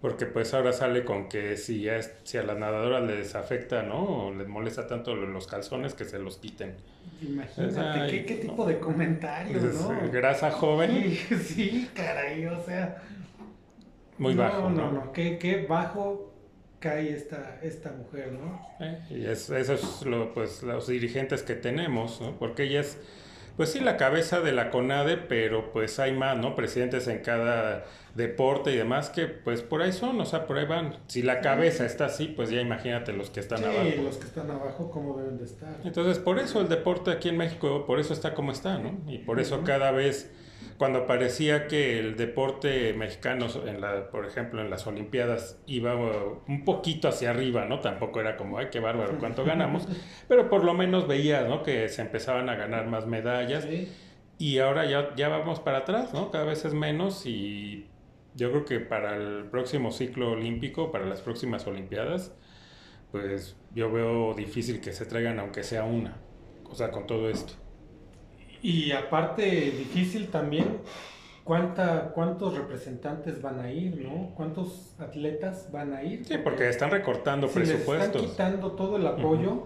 Porque 0.00 0.26
pues 0.26 0.54
ahora 0.54 0.72
sale 0.72 1.04
con 1.04 1.28
que 1.28 1.56
si, 1.56 1.82
ya 1.82 1.96
es- 1.96 2.12
si 2.24 2.38
a 2.38 2.42
las 2.44 2.56
nadadoras 2.58 3.02
les 3.04 3.34
afecta, 3.34 3.82
¿no? 3.82 4.26
O 4.28 4.34
les 4.34 4.46
molesta 4.48 4.86
tanto 4.86 5.14
lo- 5.16 5.26
los 5.26 5.46
calzones, 5.48 5.94
que 5.94 6.04
se 6.04 6.18
los 6.20 6.38
quiten. 6.38 6.76
Imagínate, 7.20 7.80
Ay, 7.80 8.10
¿qué, 8.10 8.24
qué 8.26 8.34
no. 8.34 8.40
tipo 8.42 8.64
de 8.66 8.78
comentarios, 8.78 9.62
Es, 9.64 9.74
¿no? 9.74 9.92
eh, 10.04 10.08
grasa 10.12 10.50
joven, 10.52 10.90
Sí, 10.90 11.16
sí, 11.44 11.90
caray, 11.94 12.46
o 12.46 12.62
sea... 12.64 13.02
muy 14.18 14.34
no, 14.34 14.42
bajo, 14.42 14.70
No, 14.70 14.90
¿no? 14.90 14.92
no, 14.92 15.12
qué, 15.12 15.38
qué 15.38 15.66
bajo 15.66 16.32
cae 16.80 17.12
esta, 17.14 17.58
esta 17.62 17.90
mujer, 17.92 18.32
¿no? 18.32 18.60
Eh, 18.80 18.98
Y 19.10 19.26
es, 19.26 19.50
eso 19.50 19.74
es 19.74 20.02
lo, 20.02 20.32
pues, 20.32 20.62
los 20.62 20.86
dirigentes 20.86 21.42
que 21.42 21.54
tenemos, 21.54 22.20
¿no? 22.20 22.38
Porque 22.38 22.64
ella 22.64 22.80
es, 22.80 22.98
pues 23.58 23.72
sí, 23.72 23.80
la 23.80 23.96
cabeza 23.96 24.40
de 24.40 24.52
la 24.52 24.70
CONADE, 24.70 25.16
pero 25.16 25.72
pues 25.72 25.98
hay 25.98 26.12
más, 26.12 26.38
¿no? 26.38 26.54
Presidentes 26.54 27.08
en 27.08 27.18
cada 27.24 27.84
deporte 28.14 28.72
y 28.72 28.76
demás 28.76 29.10
que 29.10 29.26
pues 29.26 29.62
por 29.62 29.82
ahí 29.82 29.92
son, 29.92 30.20
o 30.20 30.24
sea, 30.24 30.46
por 30.46 30.58
ahí 30.58 30.64
van. 30.64 30.96
Si 31.08 31.22
la 31.22 31.40
cabeza 31.40 31.84
está 31.84 32.04
así, 32.04 32.28
pues 32.28 32.50
ya 32.50 32.60
imagínate 32.60 33.12
los 33.12 33.30
que 33.30 33.40
están 33.40 33.58
sí, 33.58 33.64
abajo. 33.64 34.02
los 34.04 34.16
que 34.16 34.26
están 34.26 34.48
abajo, 34.48 34.92
¿cómo 34.92 35.18
deben 35.18 35.38
de 35.38 35.44
estar? 35.44 35.74
Entonces, 35.82 36.20
por 36.20 36.38
eso 36.38 36.60
el 36.60 36.68
deporte 36.68 37.10
aquí 37.10 37.30
en 37.30 37.36
México, 37.36 37.84
por 37.84 37.98
eso 37.98 38.12
está 38.12 38.32
como 38.32 38.52
está, 38.52 38.78
¿no? 38.78 38.96
Y 39.08 39.18
por 39.18 39.40
eso 39.40 39.64
cada 39.64 39.90
vez, 39.90 40.30
cuando 40.78 41.06
parecía 41.06 41.66
que 41.66 41.98
el 41.98 42.16
deporte 42.16 42.94
mexicano, 42.94 43.46
en 43.66 43.80
la, 43.80 44.10
por 44.10 44.26
ejemplo, 44.26 44.62
en 44.62 44.70
las 44.70 44.86
Olimpiadas, 44.86 45.60
iba 45.66 45.96
uh, 45.96 46.40
un 46.46 46.64
poquito 46.64 47.08
hacia 47.08 47.30
arriba, 47.30 47.64
¿no? 47.64 47.80
Tampoco 47.80 48.20
era 48.20 48.36
como, 48.36 48.58
ay, 48.58 48.68
qué 48.70 48.78
bárbaro, 48.78 49.18
cuánto 49.18 49.44
ganamos, 49.44 49.88
pero 50.28 50.48
por 50.48 50.64
lo 50.64 50.74
menos 50.74 51.08
veías, 51.08 51.48
¿no? 51.48 51.64
Que 51.64 51.88
se 51.88 52.02
empezaban 52.02 52.48
a 52.48 52.54
ganar 52.54 52.86
más 52.86 53.06
medallas 53.06 53.64
Sí, 53.64 53.88
y 54.38 54.58
ahora 54.58 54.86
ya, 54.86 55.14
ya 55.16 55.28
vamos 55.28 55.58
para 55.58 55.78
atrás, 55.78 56.14
¿no? 56.14 56.30
Cada 56.30 56.44
vez 56.44 56.64
es 56.64 56.72
menos 56.72 57.26
y 57.26 57.86
yo 58.36 58.50
creo 58.50 58.64
que 58.64 58.78
para 58.78 59.16
el 59.16 59.46
próximo 59.46 59.90
ciclo 59.90 60.30
olímpico, 60.30 60.92
para 60.92 61.06
las 61.06 61.22
próximas 61.22 61.66
Olimpiadas, 61.66 62.32
pues 63.10 63.56
yo 63.74 63.90
veo 63.90 64.34
difícil 64.34 64.80
que 64.80 64.92
se 64.92 65.06
traigan 65.06 65.40
aunque 65.40 65.64
sea 65.64 65.82
una, 65.82 66.18
o 66.64 66.74
sea, 66.76 66.92
con 66.92 67.08
todo 67.08 67.28
esto. 67.28 67.54
Y 68.62 68.92
aparte, 68.92 69.44
difícil 69.72 70.28
también, 70.30 70.82
¿cuánta, 71.44 72.10
¿cuántos 72.12 72.56
representantes 72.56 73.40
van 73.42 73.60
a 73.60 73.70
ir, 73.72 73.96
no? 74.00 74.32
¿Cuántos 74.34 74.94
atletas 74.98 75.70
van 75.72 75.92
a 75.94 76.02
ir? 76.02 76.24
Sí, 76.24 76.38
porque 76.38 76.68
están 76.68 76.90
recortando 76.90 77.48
si 77.48 77.60
les 77.60 77.70
están 77.70 78.10
presupuestos. 78.10 78.22
quitando 78.22 78.72
todo 78.72 78.96
el 78.96 79.06
apoyo, 79.06 79.64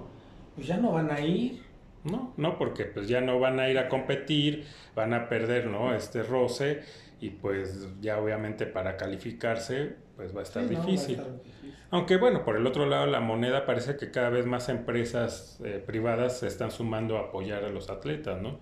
pues 0.55 0.67
ya 0.67 0.77
no 0.77 0.93
van 0.93 1.11
a 1.11 1.21
ir. 1.21 1.63
No, 2.05 2.35
no, 2.37 2.59
porque 2.59 2.85
pues 2.87 3.07
ya 3.09 3.21
no 3.21 3.39
van 3.39 3.61
a 3.61 3.69
ir 3.71 3.79
a 3.79 3.89
competir, 3.89 4.67
van 4.95 5.15
a 5.15 5.29
perder, 5.29 5.67
¿no? 5.69 5.95
Este 5.95 6.23
roce 6.25 6.83
y 7.21 7.31
pues 7.31 7.89
ya 8.01 8.19
obviamente 8.21 8.67
para 8.67 8.97
calificarse 8.97 9.97
pues 10.17 10.35
va 10.35 10.41
a 10.41 10.43
estar 10.43 10.65
Sí, 10.65 10.71
no, 10.71 10.89
va 10.95 11.03
a 11.05 11.07
difícil. 11.07 11.15
estar 11.15 11.33
difícil. 11.33 11.62
Aunque 11.93 12.17
bueno, 12.17 12.45
por 12.45 12.57
el 12.57 12.67
otro 12.67 12.87
lado 12.87 13.07
la 13.07 13.21
moneda 13.21 13.65
parece 13.67 13.97
que 13.97 14.11
cada 14.11 14.31
vez 14.31 14.45
más 14.47 14.69
empresas 14.71 15.61
eh, 15.65 15.81
privadas 15.87 16.39
se 16.41 16.47
están 16.49 16.71
sumando 16.73 17.19
a 17.19 17.29
apoyar 17.29 17.65
a 17.65 17.69
los 17.69 17.91
atletas, 17.91 18.41
¿no? 18.43 18.59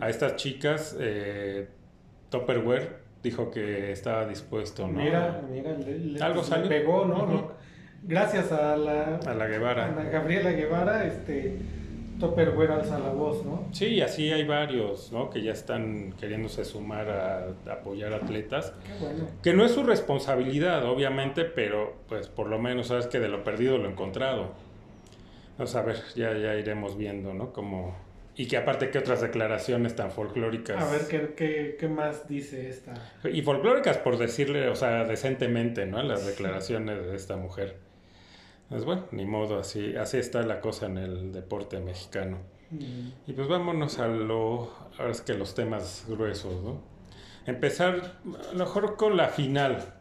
A 0.00 0.08
estas 0.08 0.36
chicas, 0.36 0.96
eh, 0.98 1.68
Tupperware 2.30 2.96
dijo 3.22 3.50
que 3.50 3.92
estaba 3.92 4.26
dispuesto, 4.26 4.88
¿no? 4.88 4.94
Mira, 4.98 5.42
mira, 5.50 5.72
le, 5.74 5.98
le- 5.98 6.20
Algo 6.22 6.40
le 6.40 6.46
salió. 6.46 6.68
pegó. 6.68 7.04
No, 7.04 7.52
Gracias 8.02 8.50
a 8.50 8.76
la, 8.78 9.16
A 9.26 9.34
la 9.34 9.46
Guevara. 9.46 9.84
a 9.88 9.90
la 9.92 10.04
Gabriela 10.04 10.50
Guevara, 10.52 11.04
este, 11.06 11.58
Topperware 12.20 12.70
alza 12.70 12.98
la 12.98 13.10
voz, 13.10 13.44
¿no? 13.44 13.64
Sí, 13.72 14.00
así 14.00 14.30
hay 14.30 14.44
varios, 14.44 15.10
¿no? 15.10 15.30
Que 15.30 15.42
ya 15.42 15.52
están 15.52 16.12
queriéndose 16.12 16.64
sumar 16.64 17.08
a, 17.10 17.46
a 17.68 17.72
apoyar 17.72 18.12
atletas. 18.12 18.72
Qué 18.86 19.04
bueno. 19.04 19.26
Que 19.42 19.52
no 19.54 19.64
es 19.64 19.72
su 19.72 19.82
responsabilidad, 19.82 20.84
obviamente, 20.84 21.44
pero 21.44 21.96
pues 22.08 22.28
por 22.28 22.46
lo 22.46 22.58
menos 22.58 22.88
sabes 22.88 23.06
que 23.06 23.18
de 23.18 23.28
lo 23.28 23.42
perdido 23.42 23.78
lo 23.78 23.88
encontrado. 23.88 24.52
Vamos 25.58 25.74
a 25.74 25.82
ver, 25.82 25.96
ya, 26.14 26.36
ya 26.38 26.54
iremos 26.54 26.96
viendo, 26.96 27.34
¿no? 27.34 27.52
Como... 27.52 27.96
Y 28.36 28.46
que 28.46 28.56
aparte, 28.56 28.90
¿qué 28.90 28.98
otras 28.98 29.20
declaraciones 29.20 29.96
tan 29.96 30.10
folclóricas? 30.12 30.82
A 30.82 30.90
ver 30.90 31.08
qué, 31.08 31.34
qué, 31.34 31.76
qué 31.78 31.88
más 31.88 32.26
dice 32.28 32.70
esta. 32.70 32.94
Y 33.30 33.42
folclóricas 33.42 33.98
por 33.98 34.16
decirle, 34.16 34.68
o 34.68 34.74
sea, 34.74 35.04
decentemente, 35.04 35.84
¿no? 35.84 36.02
Las 36.02 36.24
declaraciones 36.24 37.06
de 37.06 37.16
esta 37.16 37.36
mujer. 37.36 37.76
Pues 38.70 38.84
bueno, 38.86 39.04
ni 39.12 39.26
modo, 39.26 39.58
así, 39.60 39.96
así 39.96 40.16
está 40.18 40.42
la 40.42 40.60
cosa 40.62 40.86
en 40.86 40.96
el 40.98 41.32
deporte 41.32 41.80
mexicano. 41.80 42.38
Mm, 42.70 43.08
Y 43.26 43.32
pues 43.34 43.48
vámonos 43.48 43.98
a 43.98 44.08
lo, 44.08 44.70
ahora 44.98 45.10
es 45.10 45.20
que 45.22 45.34
los 45.34 45.54
temas 45.54 46.06
gruesos, 46.08 46.62
¿no? 46.62 46.88
empezar 47.46 48.18
a 48.50 48.52
lo 48.52 48.58
mejor 48.64 48.96
con 48.96 49.16
la 49.16 49.28
final. 49.28 49.94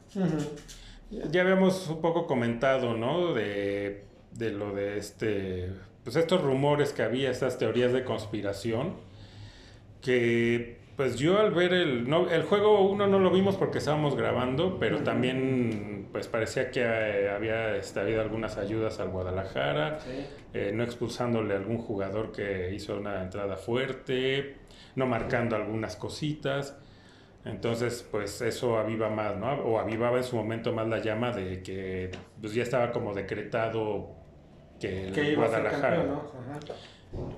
Ya 1.31 1.41
habíamos 1.41 1.87
un 1.89 2.01
poco 2.01 2.27
comentado, 2.27 2.93
¿no? 2.95 3.33
De, 3.33 4.05
de 4.31 4.51
lo 4.51 4.73
de 4.75 4.97
este, 4.99 5.71
pues 6.03 6.15
estos 6.15 6.41
rumores 6.41 6.93
que 6.93 7.01
había, 7.01 7.31
estas 7.31 7.57
teorías 7.57 7.93
de 7.93 8.03
conspiración, 8.03 8.95
que 10.01 10.79
pues 10.95 11.17
yo 11.17 11.39
al 11.39 11.51
ver 11.51 11.73
el, 11.73 12.09
no, 12.09 12.29
el 12.29 12.43
juego 12.43 12.81
uno 12.81 13.07
no 13.07 13.19
lo 13.19 13.31
vimos 13.31 13.55
porque 13.55 13.77
estábamos 13.77 14.15
grabando, 14.15 14.77
pero 14.79 15.01
también 15.03 15.98
pues 16.11 16.27
parecía 16.27 16.71
que 16.71 16.81
eh, 16.81 17.29
había 17.29 17.75
este, 17.75 17.99
habido 17.99 18.21
algunas 18.21 18.57
ayudas 18.57 18.99
al 18.99 19.09
Guadalajara, 19.09 19.99
eh, 20.53 20.71
no 20.73 20.83
expulsándole 20.83 21.53
a 21.53 21.57
algún 21.57 21.77
jugador 21.77 22.31
que 22.31 22.73
hizo 22.73 22.97
una 22.97 23.21
entrada 23.21 23.55
fuerte, 23.57 24.57
no 24.95 25.05
marcando 25.05 25.55
algunas 25.55 25.95
cositas. 25.95 26.77
Entonces, 27.45 28.05
pues 28.11 28.41
eso 28.41 28.77
aviva 28.77 29.09
más, 29.09 29.37
¿no? 29.37 29.51
O 29.63 29.79
avivaba 29.79 30.17
en 30.17 30.23
su 30.23 30.35
momento 30.35 30.73
más 30.73 30.87
la 30.87 30.99
llama 30.99 31.31
de 31.31 31.63
que 31.63 32.11
pues 32.41 32.53
ya 32.53 32.63
estaba 32.63 32.91
como 32.91 33.13
decretado 33.13 34.11
que 34.79 35.07
el 35.07 35.35
Guadalajara. 35.35 36.05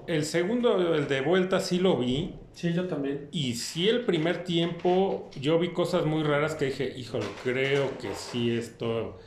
El 0.07 0.25
segundo, 0.25 0.95
el 0.95 1.07
de 1.07 1.21
vuelta, 1.21 1.59
sí 1.59 1.79
lo 1.79 1.97
vi. 1.97 2.35
Sí, 2.53 2.73
yo 2.73 2.87
también. 2.87 3.29
Y 3.31 3.53
sí, 3.55 3.87
el 3.87 4.03
primer 4.05 4.43
tiempo 4.43 5.29
yo 5.39 5.57
vi 5.57 5.69
cosas 5.69 6.05
muy 6.05 6.23
raras 6.23 6.55
que 6.55 6.65
dije, 6.65 6.93
híjole, 6.97 7.25
creo 7.43 7.97
que 7.97 8.13
sí 8.13 8.51
esto, 8.51 9.17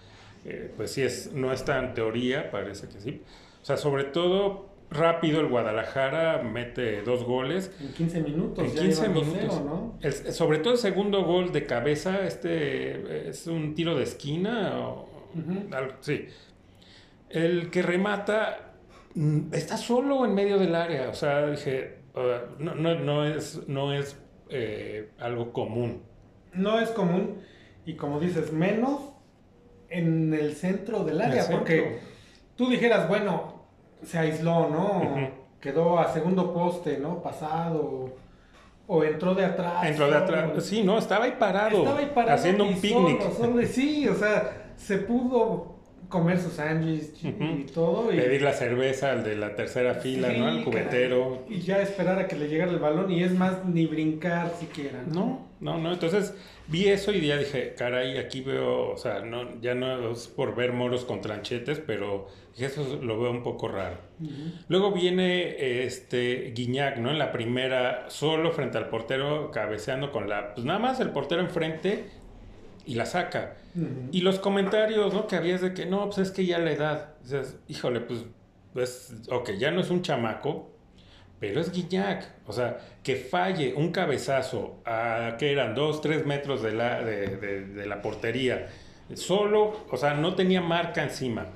eh, 0.45 0.73
pues 0.77 0.93
sí 0.93 1.03
es, 1.03 1.33
no 1.33 1.53
está 1.53 1.79
en 1.79 1.95
teoría, 1.95 2.51
parece 2.51 2.89
que 2.89 3.01
sí. 3.01 3.23
O 3.63 3.65
sea, 3.65 3.77
sobre 3.77 4.05
todo 4.05 4.75
rápido 4.91 5.41
el 5.41 5.49
Guadalajara 5.49 6.43
mete 6.43 7.03
dos 7.03 7.25
goles. 7.25 7.73
En 7.81 7.93
15 7.93 8.21
minutos. 8.21 8.65
En 8.65 8.75
15 8.75 9.09
minutos. 9.09 9.63
¿no? 9.65 9.99
sobre 10.33 10.59
todo 10.59 10.75
el 10.75 10.79
segundo 10.79 11.25
gol 11.25 11.53
de 11.53 11.65
cabeza, 11.67 12.27
este 12.27 13.29
es 13.29 13.47
un 13.47 13.75
tiro 13.75 13.97
de 13.97 14.05
esquina. 14.05 14.79
O, 14.79 15.09
sí. 16.01 16.27
El 17.31 17.71
que 17.71 17.83
remata 17.83 18.74
está 19.53 19.77
solo 19.77 20.25
en 20.25 20.35
medio 20.35 20.59
del 20.59 20.75
área. 20.75 21.09
O 21.09 21.15
sea, 21.15 21.47
dije, 21.47 21.99
no, 22.59 22.75
no, 22.75 22.95
no, 22.95 23.25
es, 23.25 23.67
no 23.69 23.93
es 23.93 24.17
eh, 24.51 25.11
algo 25.19 25.53
común. 25.53 26.03
No 26.53 26.81
es 26.81 26.91
común. 26.91 27.41
Y 27.87 27.95
como 27.95 28.21
dices, 28.21 28.53
menos 28.53 29.01
en 29.89 30.33
el 30.35 30.55
centro 30.55 31.05
del 31.05 31.21
área. 31.21 31.47
Porque 31.51 32.01
tú 32.57 32.69
dijeras, 32.69 33.09
bueno, 33.09 33.67
se 34.03 34.19
aisló, 34.19 34.69
¿no? 34.69 35.45
Quedó 35.61 35.99
a 35.99 36.13
segundo 36.13 36.53
poste, 36.53 36.99
¿no? 36.99 37.23
Pasado. 37.23 38.17
O 38.87 39.03
entró 39.03 39.35
de 39.35 39.45
atrás. 39.45 39.87
Entró 39.87 40.11
de 40.11 40.17
atrás. 40.17 40.65
Sí, 40.65 40.83
no, 40.83 40.99
estaba 40.99 41.25
ahí 41.25 41.37
parado. 41.39 41.79
Estaba 41.79 41.99
ahí 42.01 42.13
parado. 42.15 42.35
Haciendo 42.37 42.65
un 42.65 42.81
picnic. 42.81 43.23
sí, 43.67 44.09
o 44.09 44.15
sea, 44.15 44.73
se 44.77 44.99
pudo 44.99 45.74
comer 46.15 46.39
sus 46.39 46.53
sándwich 46.53 47.25
y 47.25 47.65
todo. 47.65 48.13
Y... 48.13 48.17
Pedir 48.17 48.43
la 48.43 48.53
cerveza 48.53 49.11
al 49.11 49.25
de 49.25 49.35
la 49.35 49.57
tercera 49.57 49.95
fila, 49.95 50.29
¿no? 50.29 50.47
Al 50.47 50.63
cubetero. 50.63 51.45
Y 51.49 51.61
ya 51.61 51.83
esperar 51.83 52.21
a 52.21 52.29
que 52.29 52.37
le 52.37 52.47
llegara 52.47 52.71
el 52.71 52.79
balón 52.79 53.11
y 53.11 53.25
es 53.25 53.33
más, 53.33 53.65
ni 53.65 53.87
brincar 53.87 54.53
siquiera. 54.61 55.03
No, 55.13 55.49
no, 55.61 55.77
no. 55.79 55.93
Entonces 55.93 56.33
vi 56.69 56.87
eso 56.87 57.11
y 57.11 57.27
ya 57.27 57.37
dije, 57.37 57.75
caray, 57.77 58.17
aquí 58.19 58.43
veo, 58.43 58.93
o 58.93 58.97
sea, 58.97 59.21
no, 59.21 59.61
ya 59.61 59.75
no 59.75 60.13
es 60.13 60.29
por 60.29 60.55
ver 60.55 60.73
moros 60.73 61.05
con 61.05 61.21
tranchetes, 61.21 61.81
pero 61.85 62.29
eso 62.57 63.01
lo 63.03 63.21
veo 63.21 63.33
un 63.33 63.43
poco 63.43 63.67
raro. 63.67 63.99
Luego 64.69 64.93
viene 64.93 65.85
este 65.85 66.53
Guiñac, 66.55 66.99
¿no? 66.99 67.11
En 67.11 67.19
la 67.19 67.33
primera, 67.33 68.07
solo 68.09 68.53
frente 68.53 68.79
al 68.79 68.89
portero, 68.89 69.51
cabeceando 69.51 70.13
con 70.13 70.29
la, 70.29 70.55
pues 70.55 70.65
nada 70.65 70.79
más 70.79 71.01
el 71.01 71.11
portero 71.11 71.41
enfrente 71.41 72.05
y 72.87 72.95
la 72.95 73.07
saca. 73.07 73.55
Y 74.13 74.21
los 74.21 74.39
comentarios, 74.39 75.13
¿no? 75.13 75.27
Que 75.27 75.37
habías 75.37 75.61
de 75.61 75.75
que 75.75 75.87
no, 75.87 76.07
pues 76.07 76.19
es 76.19 76.31
que 76.31 76.47
ya 76.47 76.59
la 76.59 76.71
edad. 76.71 77.15
Dices, 77.23 77.57
híjole, 77.67 78.01
pues, 78.01 78.25
pues, 78.73 79.15
ok, 79.31 79.51
ya 79.59 79.71
no 79.71 79.81
es 79.81 79.91
un 79.91 80.03
chamaco, 80.03 80.71
pero 81.41 81.61
es 81.61 81.73
Guiñac. 81.73 82.25
O 82.47 82.53
sea, 82.53 82.79
que 83.03 83.17
falle 83.17 83.75
un 83.75 83.91
cabezazo 83.91 84.81
a 84.85 85.37
que 85.39 85.51
eran 85.51 85.75
dos, 85.75 86.01
tres 86.01 86.25
metros 86.25 86.63
de 86.63 86.73
la, 86.73 87.03
de, 87.03 87.87
la 87.87 88.01
portería. 88.01 88.69
Solo, 89.15 89.85
o 89.91 89.97
sea, 89.97 90.15
no 90.15 90.35
tenía 90.35 90.61
marca 90.61 91.03
encima. 91.03 91.47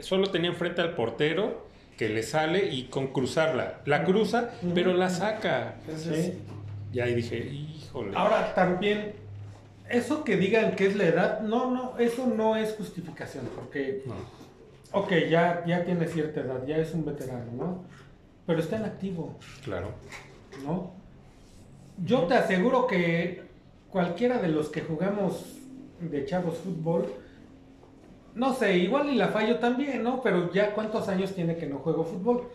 Solo 0.00 0.30
tenía 0.30 0.50
enfrente 0.50 0.82
al 0.82 0.94
portero 0.94 1.66
que 1.96 2.08
le 2.08 2.22
sale 2.22 2.66
y 2.66 2.84
con 2.84 3.08
cruzarla. 3.08 3.80
La 3.86 4.04
cruza, 4.04 4.50
pero 4.74 4.94
la 4.94 5.10
saca. 5.10 5.76
Y 6.92 7.00
ahí 7.00 7.14
dije, 7.14 7.38
híjole. 7.38 8.12
Ahora 8.14 8.54
también 8.54 9.25
eso 9.88 10.24
que 10.24 10.36
digan 10.36 10.76
que 10.76 10.86
es 10.86 10.96
la 10.96 11.04
edad, 11.04 11.40
no, 11.40 11.70
no, 11.70 11.98
eso 11.98 12.26
no 12.26 12.56
es 12.56 12.74
justificación, 12.74 13.48
porque, 13.54 14.04
ok, 14.92 15.12
ya, 15.30 15.64
ya 15.66 15.84
tiene 15.84 16.06
cierta 16.06 16.40
edad, 16.40 16.66
ya 16.66 16.76
es 16.76 16.92
un 16.92 17.04
veterano, 17.04 17.52
¿no? 17.52 17.84
Pero 18.46 18.60
está 18.60 18.76
en 18.76 18.84
activo. 18.84 19.38
Claro. 19.64 19.90
¿No? 20.64 20.92
Yo 22.04 22.24
te 22.24 22.34
aseguro 22.34 22.86
que 22.86 23.42
cualquiera 23.90 24.38
de 24.38 24.48
los 24.48 24.68
que 24.68 24.82
jugamos 24.82 25.56
de 26.00 26.24
chavos 26.24 26.58
fútbol, 26.58 27.12
no 28.34 28.52
sé, 28.52 28.76
igual 28.76 29.08
y 29.10 29.16
la 29.16 29.28
fallo 29.28 29.58
también, 29.58 30.02
¿no? 30.02 30.22
Pero 30.22 30.52
ya 30.52 30.74
cuántos 30.74 31.08
años 31.08 31.34
tiene 31.34 31.56
que 31.56 31.66
no 31.66 31.78
juego 31.78 32.04
fútbol. 32.04 32.50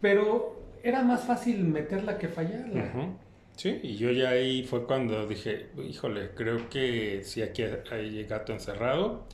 Pero 0.00 0.56
era 0.82 1.02
más 1.02 1.24
fácil 1.24 1.64
meterla 1.64 2.18
que 2.18 2.28
fallarla. 2.28 2.92
Sí, 3.56 3.80
y 3.82 3.96
yo 3.96 4.10
ya 4.10 4.30
ahí 4.30 4.64
fue 4.64 4.84
cuando 4.84 5.26
dije, 5.26 5.68
híjole, 5.82 6.30
creo 6.34 6.68
que 6.68 7.22
sí 7.24 7.40
aquí 7.42 7.64
hay 7.90 8.22
gato 8.24 8.52
encerrado. 8.52 9.26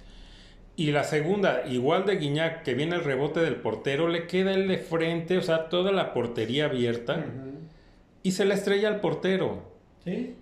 Y 0.77 0.93
la 0.93 1.05
segunda, 1.05 1.67
igual 1.67 2.07
de 2.07 2.17
Guiñac, 2.17 2.63
que 2.63 2.75
viene 2.75 2.97
el 2.97 3.05
rebote 3.05 3.41
del 3.41 3.57
portero, 3.57 4.09
le 4.09 4.27
queda 4.27 4.55
el 4.55 4.69
de 4.69 4.79
frente, 4.79 5.37
o 5.37 5.43
sea, 5.43 5.69
toda 5.69 5.93
la 5.93 6.15
portería 6.15 6.67
abierta, 6.67 7.27
y 8.23 8.33
se 8.33 8.45
le 8.45 8.55
estrella 8.55 8.89
al 8.89 9.01
portero. 9.01 9.73
Sí. 10.05 10.37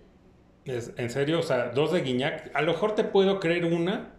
Es, 0.65 0.93
en 0.97 1.09
serio, 1.09 1.39
o 1.39 1.43
sea, 1.43 1.69
dos 1.69 1.91
de 1.91 2.01
Guiñac, 2.01 2.51
a 2.53 2.61
lo 2.61 2.73
mejor 2.73 2.93
te 2.93 3.03
puedo 3.03 3.39
creer 3.39 3.65
una, 3.65 4.13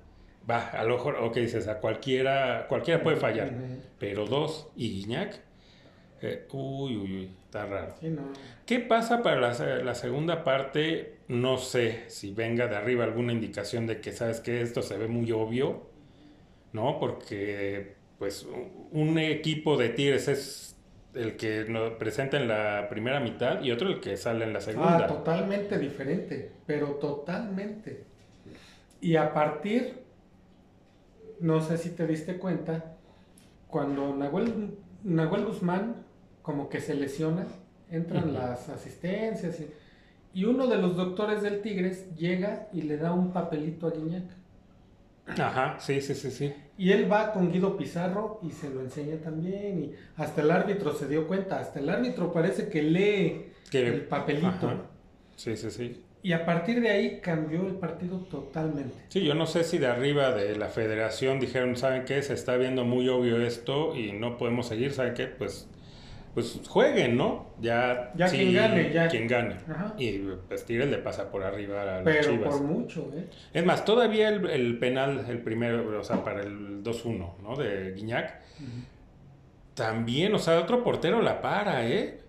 va, 0.48 0.68
a 0.68 0.82
lo 0.84 0.96
mejor, 0.96 1.16
ok, 1.16 1.36
dices, 1.36 1.68
a 1.68 1.78
cualquiera, 1.78 2.66
cualquiera 2.68 3.02
puede 3.02 3.16
fallar, 3.16 3.52
pero 3.98 4.26
dos 4.26 4.68
y 4.76 4.90
Guiñac, 4.90 5.40
eh, 6.22 6.46
uy, 6.52 6.96
uy, 6.96 7.12
uy, 7.12 7.30
está 7.44 7.66
raro. 7.66 7.94
¿Qué 8.64 8.78
pasa 8.78 9.22
para 9.22 9.40
la, 9.82 9.94
segunda 9.94 10.44
parte? 10.44 11.18
No 11.26 11.58
sé 11.58 12.04
si 12.08 12.32
venga 12.32 12.68
de 12.68 12.76
arriba 12.76 13.02
alguna 13.04 13.32
indicación 13.32 13.88
de 13.88 14.00
que, 14.00 14.12
¿sabes 14.12 14.40
que 14.40 14.62
Esto 14.62 14.82
se 14.82 14.96
ve 14.96 15.08
muy 15.08 15.32
obvio, 15.32 15.82
¿no? 16.72 17.00
Porque, 17.00 17.96
pues, 18.20 18.46
un 18.92 19.18
equipo 19.18 19.76
de 19.76 19.88
Tigres 19.88 20.28
es 20.28 20.76
el 21.14 21.36
que 21.36 21.64
nos 21.68 21.94
presenta 21.94 22.38
en 22.38 22.46
la 22.46 22.86
primera 22.88 23.18
mitad 23.18 23.60
y 23.60 23.72
otro 23.72 23.88
el 23.88 24.00
que 24.00 24.16
sale 24.16 24.44
en 24.44 24.52
la 24.52 24.60
segunda. 24.60 24.98
Ah, 24.98 25.06
totalmente 25.08 25.76
diferente, 25.76 26.52
pero 26.66 26.92
totalmente. 26.94 28.04
Y 29.00 29.16
a 29.16 29.34
partir, 29.34 30.04
no 31.40 31.60
sé 31.60 31.78
si 31.78 31.90
te 31.90 32.06
diste 32.06 32.36
cuenta, 32.36 32.94
cuando 33.66 34.14
Nahuel, 34.14 34.78
Nahuel 35.02 35.44
Guzmán 35.44 35.96
como 36.42 36.68
que 36.68 36.80
se 36.80 36.94
lesiona, 36.94 37.46
entran 37.90 38.34
las 38.34 38.68
asistencias 38.68 39.58
y, 40.34 40.44
uno 40.44 40.66
de 40.66 40.78
los 40.78 40.96
doctores 40.96 41.42
del 41.42 41.60
Tigres 41.60 42.14
llega 42.16 42.68
y 42.72 42.82
le 42.82 42.96
da 42.96 43.12
un 43.12 43.32
papelito 43.32 43.86
a 43.86 43.90
Guiñac. 43.90 44.24
Ajá, 45.26 45.76
sí, 45.78 46.00
sí, 46.00 46.14
sí, 46.14 46.30
sí. 46.30 46.54
Y 46.78 46.90
él 46.90 47.10
va 47.10 47.32
con 47.32 47.52
Guido 47.52 47.76
Pizarro 47.76 48.40
y 48.42 48.50
se 48.50 48.70
lo 48.70 48.80
enseña 48.80 49.16
también 49.18 49.84
y 49.84 49.92
hasta 50.16 50.40
el 50.40 50.50
árbitro 50.50 50.94
se 50.94 51.06
dio 51.06 51.28
cuenta, 51.28 51.60
hasta 51.60 51.80
el 51.80 51.88
árbitro 51.90 52.32
parece 52.32 52.68
que 52.68 52.82
lee 52.82 53.52
el 53.72 54.02
papelito. 54.02 54.88
Sí, 55.36 55.56
sí, 55.56 55.70
sí. 55.70 56.02
Y 56.24 56.32
a 56.32 56.46
partir 56.46 56.80
de 56.80 56.88
ahí 56.88 57.20
cambió 57.20 57.66
el 57.66 57.74
partido 57.74 58.18
totalmente. 58.18 58.94
Sí, 59.08 59.24
yo 59.24 59.34
no 59.34 59.46
sé 59.46 59.64
si 59.64 59.78
de 59.78 59.88
arriba 59.88 60.32
de 60.32 60.56
la 60.56 60.68
federación 60.68 61.40
dijeron, 61.40 61.76
¿saben 61.76 62.04
qué? 62.04 62.22
Se 62.22 62.34
está 62.34 62.56
viendo 62.56 62.84
muy 62.84 63.08
obvio 63.08 63.40
esto 63.44 63.96
y 63.96 64.12
no 64.12 64.38
podemos 64.38 64.68
seguir, 64.68 64.92
¿saben 64.92 65.14
qué? 65.14 65.26
Pues 65.26 65.68
pues 66.34 66.60
jueguen, 66.66 67.16
¿no? 67.16 67.52
Ya, 67.60 68.12
ya 68.16 68.28
quien 68.28 68.54
gane, 68.54 68.90
ya. 68.92 69.08
Quien 69.08 69.26
gane. 69.26 69.56
Y 69.98 70.18
pues 70.48 70.64
Tigres 70.64 70.90
le 70.90 70.98
pasa 70.98 71.30
por 71.30 71.42
arriba 71.42 71.82
a 71.82 72.00
los 72.00 72.04
Pero 72.04 72.42
por 72.42 72.62
mucho, 72.62 73.10
¿eh? 73.14 73.28
Es 73.52 73.64
más, 73.64 73.84
todavía 73.84 74.30
el, 74.30 74.78
penal, 74.78 75.26
el 75.28 75.42
primero, 75.42 76.00
o 76.00 76.04
sea, 76.04 76.24
para 76.24 76.40
el 76.42 76.82
2-1, 76.82 77.38
¿no? 77.42 77.56
De 77.56 77.92
Guiñac. 77.92 78.40
También, 79.74 80.34
o 80.34 80.38
sea, 80.38 80.58
otro 80.58 80.82
portero 80.82 81.20
la 81.20 81.42
para, 81.42 81.86
¿eh? 81.86 82.20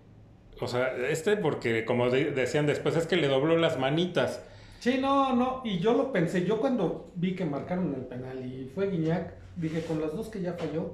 O 0.60 0.66
sea, 0.66 0.94
este 1.08 1.36
porque, 1.36 1.84
como 1.84 2.10
decían 2.10 2.66
después, 2.66 2.96
es 2.96 3.06
que 3.06 3.16
le 3.16 3.28
dobló 3.28 3.56
las 3.56 3.78
manitas. 3.78 4.42
Sí, 4.80 4.98
no, 5.00 5.34
no, 5.34 5.62
y 5.64 5.78
yo 5.78 5.94
lo 5.94 6.12
pensé, 6.12 6.44
yo 6.44 6.60
cuando 6.60 7.10
vi 7.14 7.34
que 7.34 7.46
marcaron 7.46 7.94
el 7.94 8.02
penal 8.02 8.44
y 8.44 8.70
fue 8.74 8.90
Guiñac, 8.90 9.32
dije, 9.56 9.82
con 9.82 10.00
las 10.00 10.12
dos 10.14 10.28
que 10.28 10.42
ya 10.42 10.52
falló, 10.52 10.92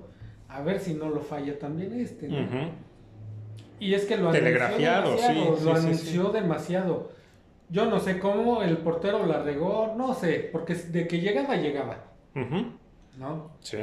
a 0.49 0.63
ver 0.63 0.79
si 0.79 0.95
no 0.95 1.09
lo 1.11 1.21
falla 1.21 1.59
también 1.59 1.99
este, 1.99 2.29
¿no? 2.29 2.90
Y 3.81 3.95
es 3.95 4.05
que 4.05 4.17
lo 4.17 4.29
anunció 4.29 4.53
demasiado, 4.53 5.17
lo 5.65 5.75
anunció 5.75 6.29
demasiado. 6.31 7.13
Yo 7.71 7.87
no 7.87 7.99
sé 7.99 8.19
cómo 8.19 8.63
el 8.63 8.79
portero 8.79 9.27
la 9.27 9.43
regó, 9.43 9.95
no 9.97 10.15
sé, 10.15 10.49
porque 10.53 10.75
de 10.75 11.09
que 11.09 11.21
llegaba, 11.21 11.57
llegaba, 11.57 12.05
¿no? 13.19 13.57
Sí. 13.61 13.79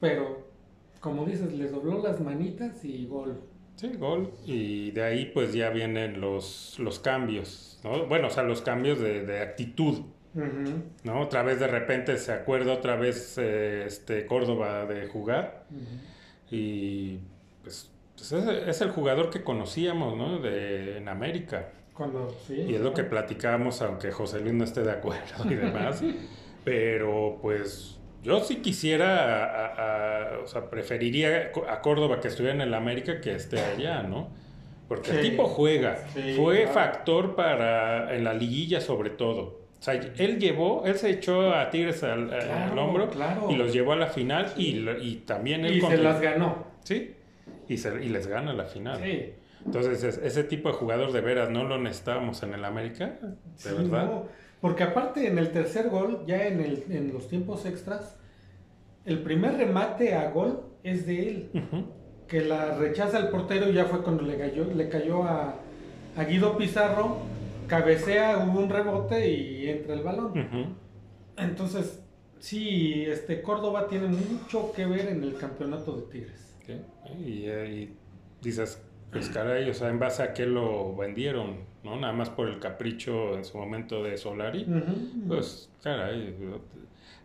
Pero, 0.00 0.46
como 1.00 1.24
dices, 1.24 1.52
le 1.52 1.68
dobló 1.68 2.02
las 2.02 2.20
manitas 2.20 2.84
y 2.84 3.06
gol. 3.06 3.40
Sí, 3.76 3.92
gol. 3.98 4.30
Y 4.46 4.92
de 4.92 5.02
ahí 5.02 5.30
pues 5.34 5.52
ya 5.52 5.70
vienen 5.70 6.20
los, 6.20 6.78
los 6.78 7.00
cambios, 7.00 7.80
¿no? 7.82 8.06
Bueno, 8.06 8.28
o 8.28 8.30
sea, 8.30 8.44
los 8.44 8.62
cambios 8.62 9.00
de, 9.00 9.24
de 9.26 9.40
actitud, 9.40 10.02
¿no? 11.04 11.20
Otra 11.20 11.42
vez 11.42 11.60
de 11.60 11.66
repente 11.66 12.18
se 12.18 12.32
acuerda 12.32 12.72
otra 12.72 12.96
vez 12.96 13.38
eh, 13.38 13.84
este 13.86 14.26
Córdoba 14.26 14.84
de 14.84 15.06
jugar 15.06 15.64
y 16.50 17.18
pues, 17.62 17.90
pues 18.16 18.32
es, 18.32 18.46
es 18.68 18.80
el 18.80 18.90
jugador 18.90 19.30
que 19.30 19.42
conocíamos, 19.42 20.16
¿no? 20.16 20.38
De, 20.38 20.98
en 20.98 21.08
América. 21.08 21.70
Cuando, 21.92 22.34
sí. 22.46 22.54
Y 22.68 22.74
es 22.74 22.80
lo 22.80 22.92
que 22.92 23.04
platicábamos, 23.04 23.80
aunque 23.82 24.10
José 24.10 24.40
Luis 24.40 24.54
no 24.54 24.64
esté 24.64 24.82
de 24.82 24.90
acuerdo 24.92 25.22
y 25.48 25.54
demás. 25.54 26.02
Pero 26.64 27.38
pues 27.42 27.98
yo 28.22 28.40
sí 28.40 28.56
quisiera, 28.56 29.44
a- 29.44 30.34
a- 30.36 30.38
o 30.42 30.46
sea, 30.46 30.70
preferiría 30.70 31.52
a 31.68 31.80
Córdoba 31.80 32.20
que 32.20 32.28
estuviera 32.28 32.54
en 32.54 32.62
el 32.62 32.74
América 32.74 33.20
que 33.20 33.34
esté 33.34 33.60
allá, 33.60 34.02
¿no? 34.02 34.30
Porque 34.88 35.10
el 35.12 35.20
tipo 35.22 35.44
juega. 35.46 35.98
Sí, 36.14 36.34
Fue 36.36 36.62
claro. 36.62 36.72
factor 36.72 37.34
para, 37.36 38.14
en 38.14 38.24
la 38.24 38.34
liguilla 38.34 38.80
sobre 38.80 39.10
todo. 39.10 39.60
O 39.78 39.82
sea, 39.84 39.94
él 39.94 40.38
llevó, 40.38 40.84
él 40.86 40.96
se 40.96 41.10
echó 41.10 41.54
a 41.54 41.68
Tigres 41.70 42.02
al, 42.02 42.32
al 42.32 42.78
hombro 42.78 43.10
claro. 43.10 43.48
y 43.50 43.56
los 43.56 43.72
llevó 43.72 43.92
a 43.92 43.96
la 43.96 44.06
final 44.06 44.52
y, 44.56 44.88
y 45.02 45.22
también 45.26 45.64
él 45.66 45.76
Y 45.76 45.80
se 45.82 45.98
las 45.98 46.20
ganó. 46.20 46.66
Sí, 46.84 47.13
y, 47.68 47.76
se- 47.78 48.04
y 48.04 48.08
les 48.08 48.26
gana 48.26 48.52
la 48.52 48.64
final. 48.64 49.00
Sí. 49.02 49.32
Entonces, 49.64 50.02
es- 50.04 50.18
ese 50.18 50.44
tipo 50.44 50.68
de 50.68 50.74
jugador 50.74 51.12
de 51.12 51.20
veras 51.20 51.50
no 51.50 51.64
lo 51.64 51.78
necesitábamos 51.78 52.42
en 52.42 52.54
el 52.54 52.64
América, 52.64 53.18
de 53.22 53.34
Sí, 53.56 53.68
verdad. 53.76 54.04
no, 54.06 54.24
Porque 54.60 54.82
aparte 54.82 55.26
en 55.26 55.38
el 55.38 55.52
tercer 55.52 55.88
gol, 55.90 56.24
ya 56.26 56.46
en, 56.46 56.60
el, 56.60 56.84
en 56.90 57.12
los 57.12 57.28
tiempos 57.28 57.66
extras, 57.66 58.16
el 59.04 59.18
primer 59.20 59.56
remate 59.56 60.14
a 60.14 60.30
gol 60.30 60.62
es 60.82 61.06
de 61.06 61.28
él. 61.28 61.50
Que 62.28 62.40
la 62.40 62.74
rechaza 62.76 63.18
el 63.18 63.28
portero 63.28 63.68
y 63.68 63.74
ya 63.74 63.84
fue 63.84 64.02
cuando 64.02 64.22
le 64.22 64.38
cayó, 64.38 64.64
le 64.74 64.88
cayó 64.88 65.24
a, 65.24 65.56
a 66.16 66.24
Guido 66.24 66.56
Pizarro, 66.56 67.18
cabecea, 67.68 68.38
hubo 68.46 68.60
un 68.60 68.70
rebote 68.70 69.28
y 69.30 69.68
entra 69.68 69.92
el 69.94 70.02
balón. 70.02 70.76
Entonces, 71.36 72.00
sí, 72.38 73.04
este 73.06 73.42
Córdoba 73.42 73.88
tiene 73.88 74.06
mucho 74.08 74.72
que 74.72 74.86
ver 74.86 75.08
en 75.08 75.22
el 75.22 75.36
campeonato 75.36 75.96
de 75.96 76.02
Tigres. 76.10 76.53
Sí, 76.66 76.80
Y, 77.18 77.44
eh, 77.46 77.68
y 77.70 77.96
dices, 78.42 78.82
pues 79.12 79.28
caray, 79.28 79.68
o 79.70 79.74
sea, 79.74 79.88
en 79.90 79.98
base 79.98 80.22
a 80.22 80.32
qué 80.34 80.46
lo 80.46 80.94
vendieron, 80.96 81.58
¿no? 81.82 81.96
Nada 82.00 82.12
más 82.12 82.30
por 82.30 82.48
el 82.48 82.58
capricho 82.58 83.36
en 83.36 83.44
su 83.44 83.58
momento 83.58 84.02
de 84.02 84.16
Solari. 84.16 84.62
Ujú. 84.64 85.28
Pues, 85.28 85.70
caray, 85.82 86.34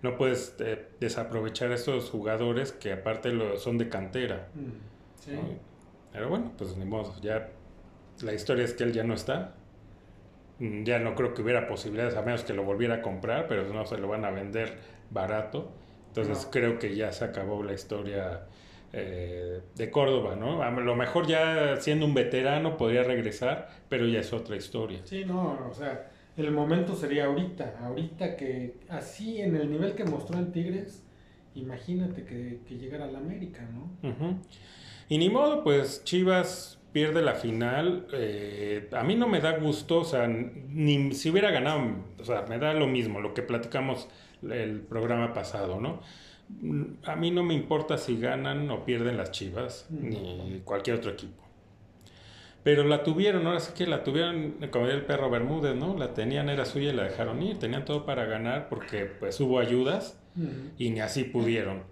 no 0.01 0.15
puedes 0.17 0.55
eh, 0.59 0.87
desaprovechar 0.99 1.71
a 1.71 1.75
estos 1.75 2.09
jugadores 2.09 2.71
que 2.73 2.93
aparte 2.93 3.31
lo, 3.31 3.57
son 3.57 3.77
de 3.77 3.89
cantera. 3.89 4.49
Mm, 4.55 5.19
sí. 5.21 5.31
¿no? 5.33 5.41
Pero 6.11 6.29
bueno, 6.29 6.51
pues 6.57 6.75
ni 6.77 6.85
modo, 6.85 7.13
ya 7.21 7.49
la 8.21 8.33
historia 8.33 8.65
es 8.65 8.73
que 8.73 8.83
él 8.83 8.93
ya 8.93 9.03
no 9.03 9.13
está. 9.13 9.55
Mm, 10.59 10.83
Ya 10.83 10.99
no 10.99 11.15
creo 11.15 11.33
que 11.33 11.41
hubiera 11.41 11.67
posibilidades 11.67 12.15
a 12.15 12.21
menos 12.21 12.43
que 12.43 12.53
lo 12.53 12.63
volviera 12.63 12.95
a 12.95 13.01
comprar, 13.01 13.47
pero 13.47 13.63
no 13.73 13.85
se 13.85 13.97
lo 13.97 14.07
van 14.07 14.25
a 14.25 14.31
vender 14.31 14.77
barato. 15.11 15.71
Entonces 16.07 16.45
No. 16.45 16.51
creo 16.51 16.79
que 16.79 16.95
ya 16.95 17.11
se 17.11 17.23
acabó 17.25 17.63
la 17.63 17.73
historia 17.73 18.41
eh, 18.93 19.61
de 19.75 19.91
Córdoba, 19.91 20.35
¿no? 20.35 20.61
A 20.63 20.71
lo 20.71 20.95
mejor 20.95 21.27
ya 21.27 21.77
siendo 21.77 22.05
un 22.05 22.13
veterano 22.13 22.77
podría 22.77 23.03
regresar, 23.03 23.69
pero 23.87 24.07
ya 24.07 24.19
es 24.19 24.33
otra 24.33 24.55
historia. 24.55 25.01
Sí, 25.03 25.25
no, 25.25 25.67
o 25.69 25.73
sea, 25.73 26.09
el 26.37 26.51
momento 26.51 26.95
sería 26.95 27.25
ahorita, 27.25 27.77
ahorita 27.81 28.35
que 28.35 28.75
así 28.89 29.41
en 29.41 29.55
el 29.55 29.69
nivel 29.71 29.93
que 29.93 30.05
mostró 30.05 30.39
en 30.39 30.51
Tigres, 30.51 31.03
imagínate 31.55 32.23
que, 32.23 32.61
que 32.67 32.77
llegara 32.77 33.05
al 33.05 33.15
América, 33.15 33.67
¿no? 33.73 34.39
Y 35.07 35.17
ni 35.17 35.29
modo, 35.29 35.63
pues 35.63 36.03
Chivas 36.03 36.79
pierde 36.91 37.21
la 37.21 37.33
final. 37.35 38.07
eh, 38.13 38.89
a 38.91 39.03
mí 39.03 39.15
no 39.15 39.27
me 39.27 39.39
da 39.39 39.57
gusto, 39.57 39.99
o 39.99 40.05
sea, 40.05 40.27
ni 40.27 41.13
si 41.13 41.29
hubiera 41.29 41.51
ganado, 41.51 41.81
o 42.19 42.23
sea, 42.23 42.43
me 42.47 42.57
da 42.57 42.73
lo 42.73 42.87
mismo, 42.87 43.19
lo 43.19 43.33
que 43.33 43.41
platicamos 43.41 44.07
el 44.41 44.81
programa 44.81 45.33
pasado, 45.33 45.79
¿no? 45.79 46.01
A 47.03 47.15
mí 47.15 47.31
no 47.31 47.43
me 47.43 47.53
importa 47.53 47.97
si 47.97 48.19
ganan 48.19 48.69
o 48.69 48.83
pierden 48.83 49.17
las 49.17 49.31
Chivas, 49.31 49.87
ni 49.89 50.61
cualquier 50.65 50.97
otro 50.97 51.11
equipo. 51.11 51.43
Pero 52.63 52.83
la 52.83 53.03
tuvieron, 53.03 53.47
ahora 53.47 53.59
sí 53.59 53.71
que 53.75 53.87
la 53.87 54.03
tuvieron, 54.03 54.55
como 54.69 54.87
el 54.87 55.05
perro 55.05 55.29
Bermúdez, 55.29 55.75
¿no? 55.75 55.97
La 55.97 56.13
tenían, 56.13 56.49
era 56.49 56.65
suya 56.65 56.89
y 56.89 56.93
la 56.93 57.03
dejaron 57.03 57.41
ir. 57.41 57.57
Tenían 57.57 57.85
todo 57.85 58.05
para 58.05 58.25
ganar 58.25 58.67
porque 58.67 59.05
pues 59.05 59.39
hubo 59.39 59.59
ayudas 59.59 60.19
y 60.77 60.89
ni 60.89 60.99
así 60.99 61.23
pudieron. 61.23 61.83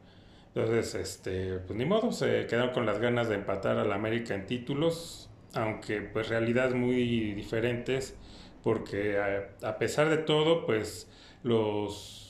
Entonces, 0.54 0.96
este, 0.96 1.60
pues 1.60 1.78
ni 1.78 1.86
modo, 1.86 2.12
se 2.12 2.48
quedaron 2.48 2.74
con 2.74 2.86
las 2.86 3.00
ganas 3.00 3.30
de 3.30 3.36
empatar 3.36 3.78
al 3.78 3.92
América 3.94 4.34
en 4.36 4.46
títulos, 4.46 5.30
aunque 5.54 6.02
pues 6.02 6.30
realidades 6.30 6.74
muy 6.74 7.34
diferentes, 7.34 8.16
porque 8.64 9.18
a, 9.20 9.68
a 9.68 9.78
pesar 9.78 10.10
de 10.10 10.18
todo, 10.18 10.66
pues 10.66 11.10
los 11.44 12.27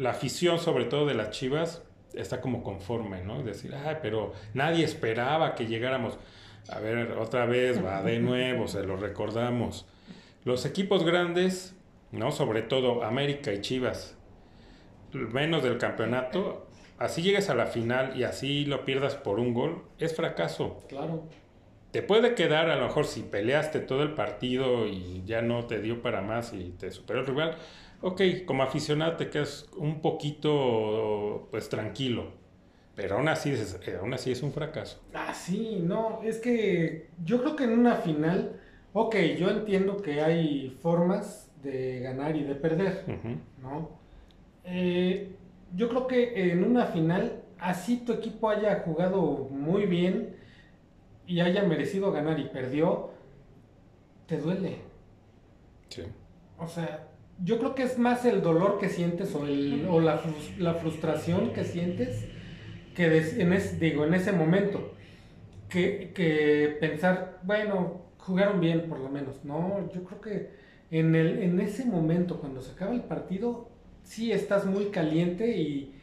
la 0.00 0.10
afición, 0.10 0.58
sobre 0.58 0.86
todo 0.86 1.06
de 1.06 1.14
las 1.14 1.30
Chivas, 1.30 1.82
está 2.14 2.40
como 2.40 2.62
conforme, 2.62 3.22
¿no? 3.22 3.40
Es 3.40 3.44
decir, 3.44 3.74
ay, 3.74 3.98
pero 4.00 4.32
nadie 4.54 4.84
esperaba 4.84 5.54
que 5.54 5.66
llegáramos. 5.66 6.18
A 6.68 6.80
ver, 6.80 7.12
otra 7.12 7.44
vez 7.44 7.84
va 7.84 8.02
de 8.02 8.18
nuevo, 8.20 8.66
se 8.66 8.82
lo 8.82 8.96
recordamos. 8.96 9.86
Los 10.44 10.64
equipos 10.64 11.04
grandes, 11.04 11.76
¿no? 12.12 12.32
Sobre 12.32 12.62
todo 12.62 13.04
América 13.04 13.52
y 13.52 13.60
Chivas, 13.60 14.16
menos 15.12 15.62
del 15.62 15.76
campeonato, 15.76 16.66
así 16.98 17.20
llegues 17.20 17.50
a 17.50 17.54
la 17.54 17.66
final 17.66 18.16
y 18.16 18.24
así 18.24 18.64
lo 18.64 18.86
pierdas 18.86 19.16
por 19.16 19.38
un 19.38 19.52
gol, 19.52 19.82
es 19.98 20.16
fracaso. 20.16 20.80
Claro. 20.88 21.24
Te 21.90 22.02
puede 22.02 22.34
quedar 22.34 22.70
a 22.70 22.76
lo 22.76 22.86
mejor 22.86 23.04
si 23.04 23.20
peleaste 23.20 23.80
todo 23.80 24.02
el 24.02 24.14
partido 24.14 24.86
y 24.86 25.22
ya 25.26 25.42
no 25.42 25.66
te 25.66 25.80
dio 25.80 26.00
para 26.00 26.22
más 26.22 26.54
y 26.54 26.70
te 26.78 26.90
superó 26.90 27.20
el 27.20 27.26
rival. 27.26 27.56
Ok, 28.02 28.22
como 28.46 28.62
aficionado 28.62 29.16
te 29.16 29.28
quedas 29.28 29.68
un 29.76 30.00
poquito 30.00 31.48
pues 31.50 31.68
tranquilo. 31.68 32.32
Pero 32.94 33.16
aún 33.16 33.28
así, 33.28 33.50
es, 33.50 33.78
eh, 33.86 33.96
aún 34.00 34.12
así 34.14 34.32
es 34.32 34.42
un 34.42 34.52
fracaso. 34.52 35.00
Ah, 35.14 35.32
sí, 35.32 35.80
no, 35.82 36.20
es 36.22 36.38
que 36.38 37.08
yo 37.24 37.40
creo 37.40 37.56
que 37.56 37.64
en 37.64 37.78
una 37.78 37.96
final, 37.96 38.60
ok, 38.92 39.16
yo 39.38 39.48
entiendo 39.50 39.98
que 40.02 40.20
hay 40.20 40.70
formas 40.82 41.50
de 41.62 42.00
ganar 42.00 42.36
y 42.36 42.42
de 42.42 42.54
perder. 42.54 43.04
¿no? 43.62 43.90
Eh, 44.64 45.34
yo 45.74 45.88
creo 45.88 46.06
que 46.06 46.52
en 46.52 46.64
una 46.64 46.86
final, 46.86 47.42
así 47.58 47.98
tu 47.98 48.12
equipo 48.12 48.50
haya 48.50 48.80
jugado 48.80 49.48
muy 49.50 49.86
bien 49.86 50.36
y 51.26 51.40
haya 51.40 51.62
merecido 51.62 52.12
ganar 52.12 52.38
y 52.40 52.48
perdió, 52.48 53.10
te 54.26 54.38
duele. 54.38 54.78
Sí. 55.88 56.02
O 56.58 56.66
sea, 56.66 57.09
yo 57.42 57.58
creo 57.58 57.74
que 57.74 57.82
es 57.84 57.98
más 57.98 58.24
el 58.24 58.42
dolor 58.42 58.78
que 58.78 58.88
sientes 58.88 59.34
o, 59.34 59.46
el- 59.46 59.86
o 59.88 60.00
la, 60.00 60.20
la 60.58 60.74
frustración 60.74 61.52
que 61.52 61.64
sientes 61.64 62.26
que 62.94 63.08
des- 63.08 63.38
en, 63.38 63.52
es- 63.52 63.78
digo, 63.80 64.04
en 64.04 64.14
ese 64.14 64.32
momento. 64.32 64.92
Que, 65.68 66.10
que 66.14 66.76
pensar, 66.80 67.38
bueno, 67.44 68.02
jugaron 68.18 68.58
bien 68.60 68.88
por 68.88 68.98
lo 68.98 69.08
menos. 69.08 69.44
No, 69.44 69.88
yo 69.94 70.02
creo 70.02 70.20
que 70.20 70.50
en, 70.90 71.14
el, 71.14 71.42
en 71.42 71.60
ese 71.60 71.84
momento, 71.84 72.38
cuando 72.40 72.60
se 72.60 72.72
acaba 72.72 72.92
el 72.92 73.02
partido, 73.02 73.68
sí 74.02 74.32
estás 74.32 74.66
muy 74.66 74.86
caliente 74.86 75.56
y, 75.56 75.94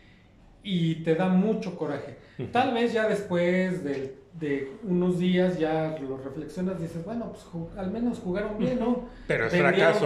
y 0.63 1.03
te 1.03 1.15
da 1.15 1.27
mucho 1.27 1.75
coraje. 1.77 2.15
Tal 2.53 2.73
vez 2.73 2.93
ya 2.93 3.09
después 3.09 3.83
de, 3.83 4.15
de 4.39 4.71
unos 4.83 5.19
días 5.19 5.59
ya 5.59 5.97
lo 5.99 6.15
reflexionas 6.17 6.75
y 6.79 6.83
dices, 6.83 7.03
bueno, 7.03 7.33
pues 7.33 7.45
al 7.77 7.91
menos 7.91 8.19
jugaron 8.19 8.57
bien, 8.57 8.79
¿no? 8.79 9.09
Pero 9.27 9.47
es 9.47 9.51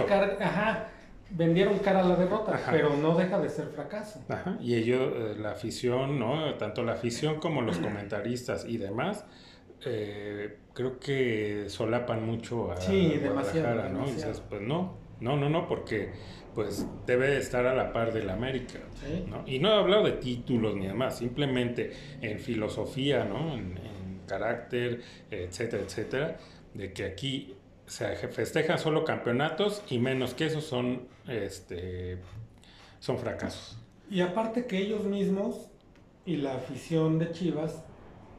ajá, 0.40 0.88
vendieron 1.34 1.78
cara 1.78 2.00
a 2.00 2.04
la 2.04 2.16
derrota, 2.16 2.54
Ajá. 2.54 2.70
pero 2.72 2.96
no 2.96 3.16
deja 3.16 3.38
de 3.38 3.48
ser 3.48 3.66
fracaso. 3.68 4.22
Ajá, 4.28 4.56
Y 4.60 4.74
ellos, 4.74 5.12
eh, 5.14 5.34
la 5.38 5.52
afición, 5.52 6.18
¿no? 6.18 6.54
Tanto 6.54 6.82
la 6.82 6.92
afición 6.92 7.40
como 7.40 7.62
los 7.62 7.78
comentaristas 7.78 8.64
y 8.66 8.76
demás, 8.78 9.24
eh, 9.84 10.58
creo 10.74 10.98
que 11.00 11.64
solapan 11.68 12.24
mucho 12.24 12.72
a 12.72 12.76
Sí, 12.76 13.18
Guadalajara, 13.22 13.88
¿no? 13.88 14.06
Y 14.08 14.12
dices, 14.12 14.42
pues 14.48 14.60
no, 14.62 14.96
no, 15.20 15.36
no, 15.36 15.48
no, 15.50 15.66
porque 15.66 16.10
pues 16.54 16.86
debe 17.06 17.38
estar 17.38 17.66
a 17.66 17.74
la 17.74 17.92
par 17.94 18.12
del 18.12 18.28
América, 18.28 18.78
Sí. 19.02 19.24
¿no? 19.26 19.42
Y 19.46 19.58
no 19.58 19.70
he 19.70 19.74
hablado 19.74 20.04
de 20.04 20.12
títulos 20.12 20.76
ni 20.76 20.86
demás, 20.86 21.16
simplemente 21.18 21.92
en 22.20 22.38
filosofía, 22.38 23.24
¿no? 23.24 23.54
En, 23.54 23.78
en 23.78 24.20
carácter, 24.26 25.00
etcétera, 25.30 25.82
etcétera, 25.82 26.36
de 26.74 26.92
que 26.92 27.04
aquí 27.06 27.54
se 27.92 28.16
festejan 28.16 28.78
solo 28.78 29.04
campeonatos 29.04 29.82
y 29.90 29.98
menos 29.98 30.32
que 30.32 30.46
eso 30.46 30.62
son, 30.62 31.02
este, 31.28 32.16
son 33.00 33.18
fracasos. 33.18 33.76
Y 34.10 34.22
aparte 34.22 34.64
que 34.64 34.78
ellos 34.78 35.04
mismos 35.04 35.68
y 36.24 36.36
la 36.36 36.54
afición 36.54 37.18
de 37.18 37.32
Chivas, 37.32 37.84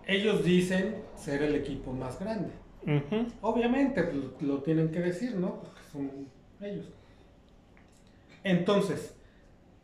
ellos 0.08 0.44
dicen 0.44 1.04
ser 1.16 1.44
el 1.44 1.54
equipo 1.54 1.94
más 1.94 2.20
grande. 2.20 2.50
Obviamente 3.42 4.02
pues, 4.02 4.16
lo, 4.16 4.56
lo 4.56 4.64
tienen 4.64 4.90
que 4.90 5.00
decir, 5.00 5.36
¿no? 5.36 5.62
Porque 5.62 5.82
son 5.92 6.28
ellos. 6.60 6.88
Entonces, 8.44 9.16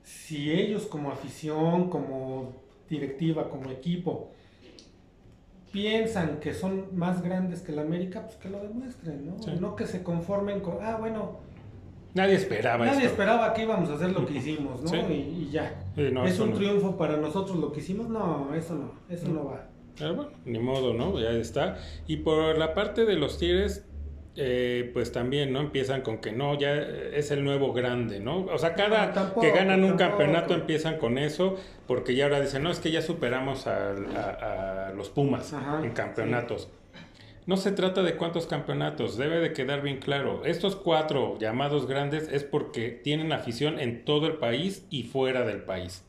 si 0.03 0.51
ellos 0.51 0.88
como 0.88 1.12
afición, 1.12 1.91
como 1.91 2.55
directiva, 2.89 3.51
como 3.51 3.69
equipo, 3.69 4.32
piensan 5.71 6.39
que 6.39 6.53
son 6.53 6.88
más 6.97 7.21
grandes 7.21 7.62
que 7.62 7.71
la 7.71 7.82
América, 7.84 8.23
pues 8.23 8.36
que 8.38 8.49
lo 8.49 8.60
demuestren, 8.60 9.25
¿no? 9.25 9.41
Sí. 9.43 9.51
No 9.60 9.75
que 9.75 9.86
se 9.86 10.03
conformen 10.03 10.62
con, 10.62 10.77
ah, 10.82 10.97
bueno, 10.99 11.38
Nadie 12.15 12.36
esperaba 12.36 12.86
nadie 12.86 12.99
esto. 13.01 13.12
esperaba 13.12 13.53
que 13.53 13.62
íbamos 13.63 13.88
a 13.89 13.93
hacer 13.93 14.12
lo 14.12 14.25
que 14.25 14.34
hicimos, 14.38 14.82
¿no? 14.82 14.88
Sí. 14.89 14.97
Y, 14.97 15.43
y 15.43 15.49
ya. 15.51 15.79
Sí, 15.95 16.10
no, 16.12 16.25
es 16.25 16.39
un 16.39 16.51
no. 16.51 16.55
triunfo 16.55 16.97
para 16.97 17.17
nosotros 17.17 17.58
lo 17.58 17.71
que 17.71 17.82
hicimos, 17.82 18.10
no, 18.10 18.53
eso 18.55 18.73
no, 18.73 18.91
eso 19.13 19.27
no 19.29 19.45
va. 19.45 19.67
Bueno, 19.99 20.29
ni 20.45 20.60
modo, 20.60 20.93
¿no? 20.93 21.19
Ya 21.19 21.29
está. 21.32 21.77
Y 22.08 22.17
por 22.17 22.58
la 22.58 22.73
parte 22.73 23.05
de 23.05 23.15
los 23.15 23.38
Tigres, 23.38 23.86
eh, 24.35 24.89
pues 24.93 25.11
también, 25.11 25.51
¿no? 25.51 25.59
Empiezan 25.59 26.01
con 26.01 26.19
que 26.19 26.31
no, 26.31 26.57
ya 26.57 26.73
es 26.75 27.31
el 27.31 27.43
nuevo 27.43 27.73
grande, 27.73 28.19
¿no? 28.19 28.45
O 28.45 28.57
sea, 28.57 28.75
cada 28.75 29.07
No, 29.07 29.13
tampoco, 29.13 29.41
que 29.41 29.51
ganan 29.51 29.83
un 29.83 29.97
tampoco. 29.97 29.97
campeonato 29.97 30.53
empiezan 30.53 30.97
con 30.97 31.17
eso, 31.17 31.57
porque 31.87 32.15
ya 32.15 32.25
ahora 32.25 32.39
dicen, 32.41 32.63
no, 32.63 32.71
es 32.71 32.79
que 32.79 32.91
ya 32.91 33.01
superamos 33.01 33.67
a, 33.67 34.87
a 34.89 34.93
los 34.93 35.09
Pumas 35.09 35.53
Ajá, 35.53 35.81
en 35.83 35.91
campeonatos. 35.91 36.69
No 37.45 37.57
se 37.57 37.71
trata 37.71 38.03
de 38.03 38.15
cuántos 38.15 38.45
campeonatos, 38.47 39.17
debe 39.17 39.39
de 39.39 39.53
quedar 39.53 39.81
bien 39.81 39.97
claro. 39.97 40.45
Estos 40.45 40.75
cuatro 40.75 41.37
llamados 41.39 41.87
grandes 41.87 42.29
es 42.31 42.43
porque 42.43 42.89
tienen 42.91 43.31
afición 43.33 43.79
en 43.79 44.05
todo 44.05 44.27
el 44.27 44.33
país 44.33 44.85
y 44.91 45.03
fuera 45.03 45.43
del 45.45 45.63
país. 45.63 46.05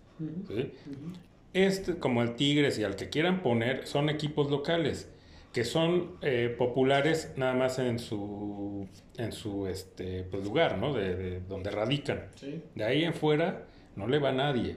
Este, 1.52 1.96
como 1.98 2.22
el 2.22 2.36
Tigres 2.36 2.78
y 2.78 2.84
al 2.84 2.94
que 2.96 3.08
quieran 3.08 3.42
poner, 3.42 3.86
son 3.86 4.08
equipos 4.08 4.50
locales 4.50 5.08
que 5.52 5.64
son 5.64 6.16
eh, 6.22 6.54
populares 6.56 7.32
nada 7.36 7.54
más 7.54 7.78
en 7.78 7.98
su 7.98 8.86
en 9.16 9.32
su 9.32 9.66
este 9.66 10.22
pues, 10.24 10.44
lugar, 10.44 10.78
¿no? 10.78 10.92
De, 10.92 11.16
de 11.16 11.40
donde 11.40 11.70
radican. 11.70 12.28
Sí. 12.36 12.62
De 12.74 12.84
ahí 12.84 13.04
en 13.04 13.14
fuera 13.14 13.66
no 13.96 14.06
le 14.06 14.18
va 14.18 14.28
a 14.30 14.32
nadie. 14.32 14.76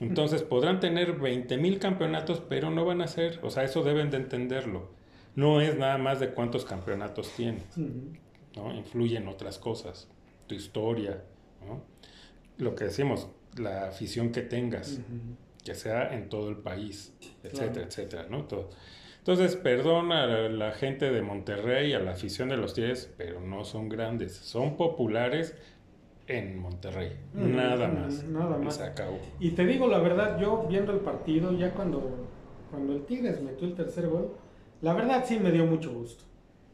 Entonces 0.00 0.42
podrán 0.42 0.80
tener 0.80 1.12
20 1.12 1.58
mil 1.58 1.78
campeonatos, 1.78 2.40
pero 2.48 2.70
no 2.70 2.86
van 2.86 3.02
a 3.02 3.06
ser, 3.06 3.38
o 3.42 3.50
sea, 3.50 3.64
eso 3.64 3.82
deben 3.82 4.10
de 4.10 4.16
entenderlo. 4.16 4.88
No 5.36 5.60
es 5.60 5.76
nada 5.76 5.98
más 5.98 6.18
de 6.20 6.30
cuántos 6.30 6.64
campeonatos 6.64 7.30
tienes. 7.36 7.76
Ujú. 7.76 8.14
¿no? 8.56 8.74
Influyen 8.74 9.28
otras 9.28 9.58
cosas, 9.58 10.08
tu 10.46 10.54
historia, 10.54 11.22
¿no? 11.66 11.82
Lo 12.56 12.74
que 12.74 12.84
decimos, 12.84 13.28
la 13.56 13.88
afición 13.88 14.32
que 14.32 14.40
tengas, 14.42 15.00
que 15.64 15.74
sea 15.74 16.14
en 16.14 16.28
todo 16.28 16.48
el 16.48 16.56
país, 16.56 17.12
etcétera, 17.42 17.72
Claro. 17.72 17.86
etcétera, 17.88 18.26
¿no? 18.28 18.44
Todo. 18.44 18.70
Entonces, 19.30 19.54
perdón 19.54 20.10
a 20.10 20.26
la, 20.26 20.72
gente 20.72 21.12
de 21.12 21.22
Monterrey, 21.22 21.92
a 21.92 22.00
la 22.00 22.10
afición 22.10 22.48
de 22.48 22.56
los 22.56 22.74
Tigres, 22.74 23.14
pero 23.16 23.40
no 23.40 23.64
son 23.64 23.88
grandes, 23.88 24.34
son 24.34 24.76
populares 24.76 25.56
en 26.26 26.58
Monterrey, 26.58 27.16
Ujú, 27.32 27.46
nada 27.46 27.86
ujú, 27.86 27.94
más. 27.96 28.24
nada 28.24 28.58
Y 28.58 28.64
más. 28.64 28.74
se 28.74 28.82
acabó. 28.82 29.20
Y 29.38 29.52
te 29.52 29.64
digo 29.66 29.86
la 29.86 29.98
verdad, 30.00 30.36
yo 30.40 30.66
viendo 30.68 30.90
el 30.90 30.98
partido, 30.98 31.52
ya 31.52 31.72
cuando, 31.74 32.00
cuando 32.70 32.92
el 32.92 33.06
Tigres 33.06 33.40
metió 33.40 33.68
el 33.68 33.76
tercer 33.76 34.08
gol, 34.08 34.36
la 34.80 34.94
verdad 34.94 35.24
sí 35.24 35.38
me 35.38 35.52
dio 35.52 35.64
mucho 35.64 35.92
gusto. 35.92 36.24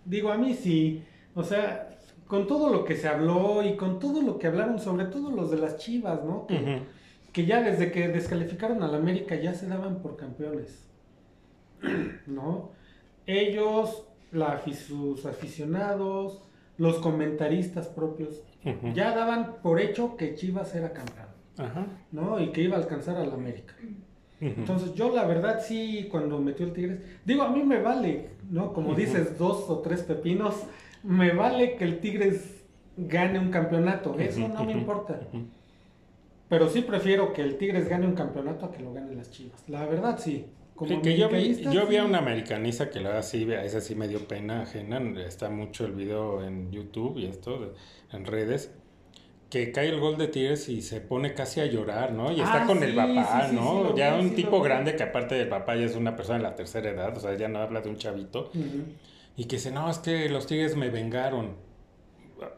Digo, 0.03 0.31
a 0.31 0.38
mí 0.38 0.55
sí, 0.55 1.05
o 1.35 1.42
sea, 1.42 1.90
con 2.27 2.47
todo 2.47 2.71
lo 2.71 2.87
que 2.87 2.97
se 2.97 3.07
habló 3.07 3.62
y 3.64 3.77
con 3.77 3.99
todo 3.99 4.23
lo 4.23 4.38
que 4.38 4.47
hablaron, 4.47 4.79
sobre 4.79 5.05
todo 5.05 5.31
los 5.31 5.51
de 5.51 5.59
las 5.59 5.77
Chivas, 5.77 6.25
¿no? 6.25 6.47
Que, 6.47 6.87
que 7.33 7.45
ya 7.45 7.61
desde 7.62 7.92
que 7.92 8.09
descalificaron 8.09 8.83
al 8.83 8.95
América 8.95 9.35
ya 9.37 9.53
se 9.53 9.69
daban 9.69 10.01
por 10.01 10.16
campeones, 10.16 10.90
¿no? 12.26 12.70
Ellos, 13.26 14.06
la, 14.32 14.62
sus 14.72 15.26
aficionados, 15.26 16.42
los 16.78 16.98
comentaristas 16.98 17.88
propios, 17.88 18.42
ya 18.94 19.14
daban 19.14 19.56
por 19.62 19.80
hecho 19.80 20.16
que 20.16 20.34
Chivas 20.34 20.74
era 20.74 20.92
campeón. 20.92 21.26
Ajá. 21.58 21.86
¿no? 22.12 22.40
Y 22.40 22.50
que 22.50 22.62
iba 22.62 22.76
a 22.76 22.80
alcanzar 22.80 23.16
al 23.16 23.32
América. 23.32 23.74
Entonces 24.40 24.94
yo 24.94 25.14
la 25.14 25.24
verdad 25.24 25.62
sí, 25.66 26.08
cuando 26.10 26.38
metió 26.38 26.66
el 26.66 26.72
Tigres, 26.72 27.00
digo, 27.24 27.42
a 27.42 27.50
mí 27.50 27.62
me 27.62 27.80
vale, 27.80 28.30
¿no? 28.50 28.74
Como 28.74 28.94
dices, 28.94 29.38
dos 29.38 29.70
o 29.70 29.78
tres 29.78 30.02
pepinos, 30.02 30.64
me 31.02 31.32
vale 31.32 31.76
que 31.76 31.84
el 31.84 32.00
Tigres 32.00 32.64
gane 32.96 33.38
un 33.38 33.50
campeonato, 33.50 34.14
eso 34.18 34.46
no 34.48 34.64
me 34.64 34.72
importa. 34.72 35.20
Pero 36.48 36.68
sí 36.68 36.82
prefiero 36.82 37.32
que 37.32 37.42
el 37.42 37.56
Tigres 37.56 37.88
gane 37.88 38.06
un 38.06 38.14
campeonato 38.14 38.66
a 38.66 38.72
que 38.72 38.82
lo 38.82 38.92
gane 38.92 39.14
las 39.14 39.30
Chivas. 39.30 39.66
La 39.68 39.86
verdad 39.86 40.18
sí. 40.18 40.46
Como 40.76 40.90
Sí, 40.90 41.00
que 41.02 41.16
yo 41.16 41.28
vi, 41.30 41.54
yo 41.72 41.86
vi 41.86 41.96
a 41.96 42.04
una 42.04 42.18
americanista 42.18 42.90
que 42.90 43.00
la 43.00 43.22
sí, 43.22 43.50
a 43.52 43.64
esa 43.64 43.80
sí 43.80 43.94
me 43.94 44.08
dio 44.08 44.28
pena 44.28 44.62
ajena, 44.62 45.00
está 45.26 45.48
mucho 45.50 45.86
el 45.86 45.92
video 45.92 46.44
en 46.44 46.70
YouTube 46.70 47.18
y 47.18 47.26
esto, 47.26 47.74
en 48.12 48.26
redes, 48.26 48.72
que 49.50 49.72
cae 49.72 49.88
el 49.88 50.00
gol 50.00 50.18
de 50.18 50.28
Tigres 50.28 50.68
y 50.68 50.82
se 50.82 51.00
pone 51.00 51.32
casi 51.34 51.60
a 51.60 51.66
llorar, 51.66 52.12
¿no? 52.12 52.30
Y 52.32 52.40
está 52.40 52.64
Ah, 52.64 52.66
con 52.66 52.82
el 52.82 52.90
sí, 52.90 52.96
papá, 52.96 53.42
sí, 53.42 53.48
sí, 53.50 53.54
¿no? 53.56 53.96
ya 53.96 54.16
vi, 54.16 54.22
un 54.26 54.34
tipo 54.34 54.60
grande 54.60 54.96
que 54.96 55.02
aparte 55.04 55.34
del 55.36 55.48
papá 55.48 55.76
ya 55.76 55.84
es 55.86 55.96
una 55.96 56.14
persona 56.16 56.38
de 56.38 56.44
la 56.44 56.54
tercera 56.56 56.90
edad, 56.90 57.16
o 57.16 57.20
sea, 57.20 57.34
ya 57.36 57.48
no 57.48 57.60
habla 57.60 57.80
de 57.80 57.88
un 57.88 57.96
chavito, 57.96 58.50
Ujú. 58.54 58.84
y 59.36 59.44
que 59.46 59.56
dice, 59.56 59.70
no, 59.70 59.88
es 59.90 59.98
que 59.98 60.28
los 60.28 60.46
Tigres 60.46 60.76
me 60.76 60.90
vengaron. 60.90 61.56
No, 62.38 62.48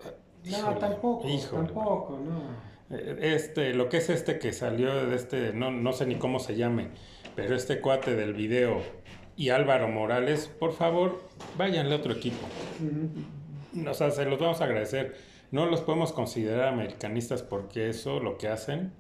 Híjole, 0.44 0.76
tampoco, 0.76 1.28
híjole, 1.28 1.66
tampoco, 1.66 2.18
no. 2.24 2.96
eh, 2.96 3.34
Este, 3.34 3.74
lo 3.74 3.88
que 3.88 3.98
es 3.98 4.08
este 4.10 4.38
que 4.38 4.52
salió 4.52 5.06
de 5.06 5.14
este, 5.16 5.52
no, 5.52 5.70
no 5.70 5.92
sé 5.92 6.06
ni 6.06 6.16
cómo 6.16 6.38
se 6.38 6.56
llame, 6.56 6.88
pero 7.42 7.54
este 7.54 7.80
cuate 7.80 8.14
del 8.16 8.34
video 8.34 8.80
y 9.36 9.50
Álvaro 9.50 9.88
Morales, 9.88 10.48
por 10.58 10.72
favor, 10.72 11.20
váyanle 11.56 11.94
a 11.94 11.98
otro 11.98 12.12
equipo. 12.12 12.46
O 13.88 13.94
sea, 13.94 14.10
se 14.10 14.24
los 14.24 14.38
vamos 14.38 14.60
a 14.60 14.64
agradecer. 14.64 15.14
No 15.50 15.66
los 15.66 15.80
podemos 15.80 16.12
considerar 16.12 16.68
americanistas 16.68 17.42
porque 17.42 17.88
eso, 17.88 18.20
lo 18.20 18.36
que 18.36 18.48
hacen. 18.48 18.92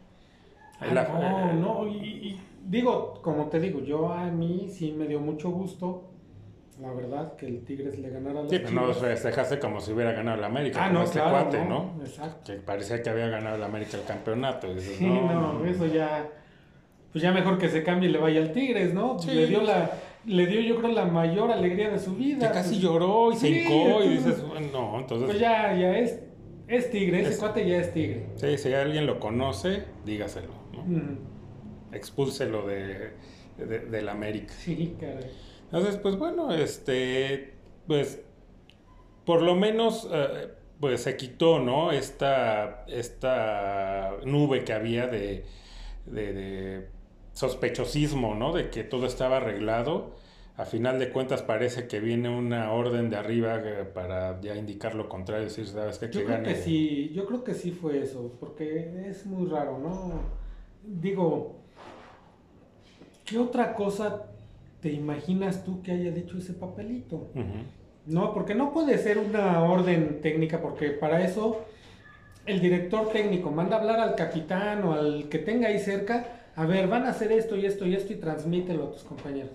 Ah, 0.80 0.86
la- 0.94 1.08
no, 1.08 1.52
no, 1.54 1.88
y, 1.88 1.96
y 1.96 2.40
digo, 2.64 3.14
como 3.22 3.46
te 3.48 3.58
digo, 3.58 3.80
yo 3.80 4.12
a 4.12 4.26
mí 4.26 4.68
sí 4.72 4.92
me 4.92 5.06
dio 5.08 5.18
mucho 5.18 5.50
gusto, 5.50 6.04
la 6.80 6.92
verdad, 6.92 7.34
que 7.34 7.46
el 7.46 7.64
Tigres 7.64 7.98
le 7.98 8.08
ganara 8.10 8.40
a 8.40 8.48
Sí, 8.48 8.60
pero 8.60 8.70
no 8.70 8.92
festejaste 8.94 9.58
como 9.58 9.80
si 9.80 9.92
hubiera 9.92 10.12
ganado 10.12 10.38
el 10.38 10.44
América, 10.44 10.78
Ah, 10.84 10.86
como 10.88 11.00
no, 11.00 11.04
este 11.04 11.18
claro, 11.18 11.30
cuate, 11.32 11.64
no, 11.64 11.94
¿no? 11.96 12.04
Exacto. 12.04 12.52
Que 12.52 12.58
parecía 12.60 13.02
que 13.02 13.10
había 13.10 13.26
ganado 13.28 13.56
el 13.56 13.64
América 13.64 13.96
el 13.96 14.04
campeonato. 14.04 14.72
Dices, 14.72 14.96
Sí, 14.98 15.04
no, 15.06 15.64
eso 15.66 15.86
ya, 15.86 16.28
pues 17.12 17.22
ya 17.22 17.32
mejor 17.32 17.58
que 17.58 17.68
se 17.68 17.82
cambie 17.82 18.08
y 18.08 18.12
le 18.12 18.18
vaya 18.18 18.40
al 18.40 18.52
Tigres, 18.52 18.92
¿no? 18.94 19.18
Sí. 19.18 19.30
Le 19.30 19.46
dio 19.46 19.62
la, 19.62 19.90
le 20.26 20.46
dio 20.46 20.60
yo 20.60 20.76
creo 20.76 20.90
la 20.92 21.04
mayor 21.06 21.50
alegría 21.50 21.90
de 21.90 21.98
su 21.98 22.14
vida. 22.14 22.48
Que 22.48 22.54
casi 22.54 22.70
pues, 22.70 22.80
lloró 22.80 23.32
y 23.32 23.36
se 23.36 23.46
Sí, 23.48 23.60
hincó 23.60 24.02
y 24.04 24.08
dices, 24.08 24.42
no, 24.72 24.98
entonces... 24.98 25.26
Pues 25.26 25.38
ya, 25.40 25.74
ya 25.74 25.96
es, 25.98 26.20
es 26.66 26.90
Tigre, 26.90 27.20
ese 27.22 27.30
Es- 27.30 27.38
cuate 27.38 27.66
ya 27.68 27.78
es 27.78 27.92
Tigre. 27.94 28.26
Sí, 28.36 28.58
si 28.58 28.72
alguien 28.74 29.06
lo 29.06 29.18
conoce, 29.20 29.84
dígaselo, 30.04 30.52
¿no? 30.72 30.84
Expúlselo 31.92 32.66
de, 32.66 33.12
de, 33.56 33.78
del 33.80 34.08
América. 34.08 34.52
Sí, 34.58 34.94
caray. 35.00 35.30
Entonces, 35.64 35.96
pues 35.96 36.16
bueno, 36.16 36.52
este, 36.52 37.54
pues, 37.86 38.20
por 39.24 39.42
lo 39.42 39.54
menos, 39.54 40.08
eh, 40.12 40.48
pues 40.80 41.02
se 41.02 41.16
quitó, 41.16 41.58
¿no? 41.58 41.90
Esta, 41.92 42.84
esta 42.88 44.12
nube 44.24 44.64
que 44.64 44.72
había 44.72 45.06
de, 45.06 45.44
de, 46.06 46.32
de 46.32 46.86
sospechosismo, 47.38 48.34
¿no? 48.34 48.52
De 48.52 48.68
que 48.68 48.82
todo 48.82 49.06
estaba 49.06 49.36
arreglado. 49.36 50.16
A 50.56 50.64
final 50.64 50.98
de 50.98 51.10
cuentas 51.10 51.42
parece 51.42 51.86
que 51.86 52.00
viene 52.00 52.28
una 52.28 52.72
orden 52.72 53.10
de 53.10 53.16
arriba 53.16 53.60
eh, 53.64 53.84
para 53.84 54.40
ya 54.40 54.56
indicar 54.56 54.96
lo 54.96 55.08
contrario, 55.08 55.44
decir, 55.44 55.68
¿sabes 55.68 55.98
qué? 56.00 56.06
Yo 56.06 56.18
Que 56.20 56.26
creo 56.26 56.36
gane. 56.38 56.48
que 56.48 56.56
sí, 56.56 57.12
yo 57.14 57.26
creo 57.26 57.44
que 57.44 57.54
sí 57.54 57.70
fue 57.70 58.02
eso, 58.02 58.32
porque 58.40 59.06
es 59.08 59.24
muy 59.24 59.48
raro, 59.48 59.78
¿no? 59.78 60.14
Digo, 60.82 61.58
¿qué 63.24 63.38
otra 63.38 63.72
cosa 63.74 64.24
te 64.80 64.90
imaginas 64.90 65.62
tú 65.64 65.80
que 65.80 65.92
haya 65.92 66.10
dicho 66.10 66.38
ese 66.38 66.54
papelito? 66.54 67.28
No, 68.06 68.34
porque 68.34 68.56
no 68.56 68.72
puede 68.72 68.98
ser 68.98 69.18
una 69.18 69.62
orden 69.62 70.20
técnica, 70.22 70.60
porque 70.60 70.90
para 70.90 71.24
eso 71.24 71.66
el 72.46 72.60
director 72.60 73.10
técnico 73.10 73.52
manda 73.52 73.76
a 73.76 73.80
hablar 73.80 74.00
al 74.00 74.16
capitán 74.16 74.82
o 74.82 74.92
al 74.94 75.28
que 75.28 75.38
tenga 75.38 75.68
ahí 75.68 75.78
cerca, 75.78 76.37
a 76.58 76.66
ver, 76.66 76.88
van 76.88 77.04
a 77.04 77.10
hacer 77.10 77.30
esto 77.30 77.56
y 77.56 77.64
esto 77.66 77.86
y 77.86 77.94
esto 77.94 78.12
y 78.12 78.16
transmítelo 78.16 78.88
a 78.88 78.90
tus 78.90 79.04
compañeros. 79.04 79.52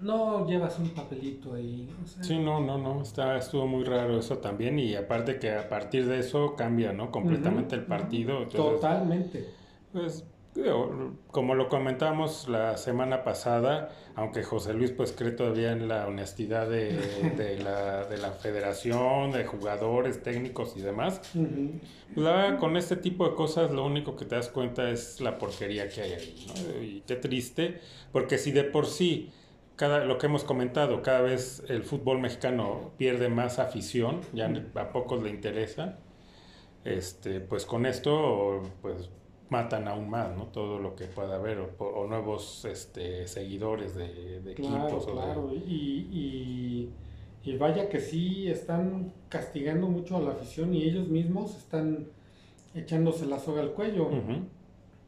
No 0.00 0.46
llevas 0.46 0.78
un 0.78 0.88
papelito 0.88 1.52
ahí. 1.52 1.86
o 2.02 2.06
sea, 2.06 2.24
Sí, 2.24 2.38
no, 2.38 2.58
no, 2.58 2.78
no, 2.78 3.02
está, 3.02 3.36
estuvo 3.36 3.66
muy 3.66 3.84
raro 3.84 4.18
eso 4.18 4.38
también 4.38 4.78
y 4.78 4.94
aparte 4.94 5.38
que 5.38 5.52
a 5.52 5.68
partir 5.68 6.06
de 6.06 6.20
eso 6.20 6.56
cambia, 6.56 6.94
¿no? 6.94 7.10
Completamente 7.10 7.74
el 7.74 7.84
partido. 7.84 8.44
entonces, 8.44 8.80
Totalmente. 8.80 9.46
Pues, 9.92 10.24
como 11.28 11.54
lo 11.54 11.68
comentábamos 11.68 12.46
la 12.46 12.76
semana 12.76 13.24
pasada, 13.24 13.90
aunque 14.14 14.42
José 14.42 14.74
Luis 14.74 14.90
pues 14.90 15.12
cree 15.12 15.30
todavía 15.30 15.72
en 15.72 15.88
la 15.88 16.06
honestidad 16.06 16.68
de, 16.68 16.92
de 17.36 17.58
la, 17.62 18.04
de 18.04 18.18
la 18.18 18.32
federación, 18.32 19.32
de 19.32 19.46
jugadores, 19.46 20.22
técnicos 20.22 20.76
y 20.76 20.82
demás, 20.82 21.22
Ujú. 21.34 21.80
pues, 22.14 22.24
la 22.26 22.58
con 22.58 22.76
este 22.76 22.96
tipo 22.96 23.26
de 23.28 23.34
cosas 23.34 23.70
lo 23.70 23.84
único 23.86 24.14
que 24.14 24.26
te 24.26 24.34
das 24.34 24.48
cuenta 24.48 24.90
es 24.90 25.20
la 25.20 25.38
porquería 25.38 25.88
que 25.88 26.02
hay 26.02 26.12
ahí, 26.12 26.46
¿no? 26.48 26.82
Y 26.82 27.02
qué 27.06 27.16
triste, 27.16 27.80
porque 28.12 28.36
si 28.36 28.52
de 28.52 28.64
por 28.64 28.86
sí, 28.86 29.32
cada, 29.76 30.04
lo 30.04 30.18
que 30.18 30.26
hemos 30.26 30.44
comentado, 30.44 31.00
cada 31.00 31.22
vez 31.22 31.64
el 31.68 31.82
fútbol 31.82 32.18
mexicano 32.18 32.92
pierde 32.98 33.30
más 33.30 33.58
afición, 33.58 34.20
ya 34.34 34.52
a 34.74 34.92
pocos 34.92 35.22
le 35.22 35.30
interesa, 35.30 35.98
este, 36.84 37.40
pues 37.40 37.64
con 37.64 37.86
esto, 37.86 38.62
pues 38.82 39.08
matan 39.52 39.86
aún 39.86 40.08
más, 40.08 40.34
¿no? 40.34 40.46
Todo 40.46 40.78
lo 40.78 40.96
que 40.96 41.04
pueda 41.04 41.34
haber, 41.36 41.58
o, 41.78 42.06
nuevos 42.08 42.64
este, 42.64 43.28
seguidores 43.28 43.94
de, 43.94 44.38
equipos. 44.50 45.06
Claro, 45.06 45.50
y, 45.54 46.90
y, 47.44 47.56
vaya 47.58 47.90
que 47.90 48.00
sí 48.00 48.48
están 48.48 49.12
castigando 49.28 49.86
mucho 49.88 50.16
a 50.16 50.20
la 50.20 50.30
afición 50.30 50.74
y 50.74 50.84
ellos 50.84 51.06
mismos 51.08 51.54
están 51.56 52.08
echándose 52.74 53.26
la 53.26 53.38
soga 53.38 53.60
al 53.60 53.72
cuello. 53.72 54.08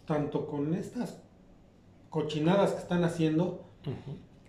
Tanto 0.07 0.46
con 0.46 0.74
estas 0.74 1.18
cochinadas 2.11 2.72
que 2.72 2.80
están 2.80 3.02
haciendo, 3.02 3.64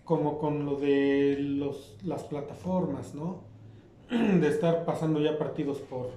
como 0.04 0.38
con 0.38 0.66
lo 0.66 0.76
de 0.76 1.38
los, 1.40 1.96
las 2.04 2.22
plataformas, 2.24 3.14
¿no? 3.14 3.40
De 4.10 4.46
estar 4.46 4.84
pasando 4.84 5.20
ya 5.20 5.38
partidos 5.38 5.78
por, 5.78 6.10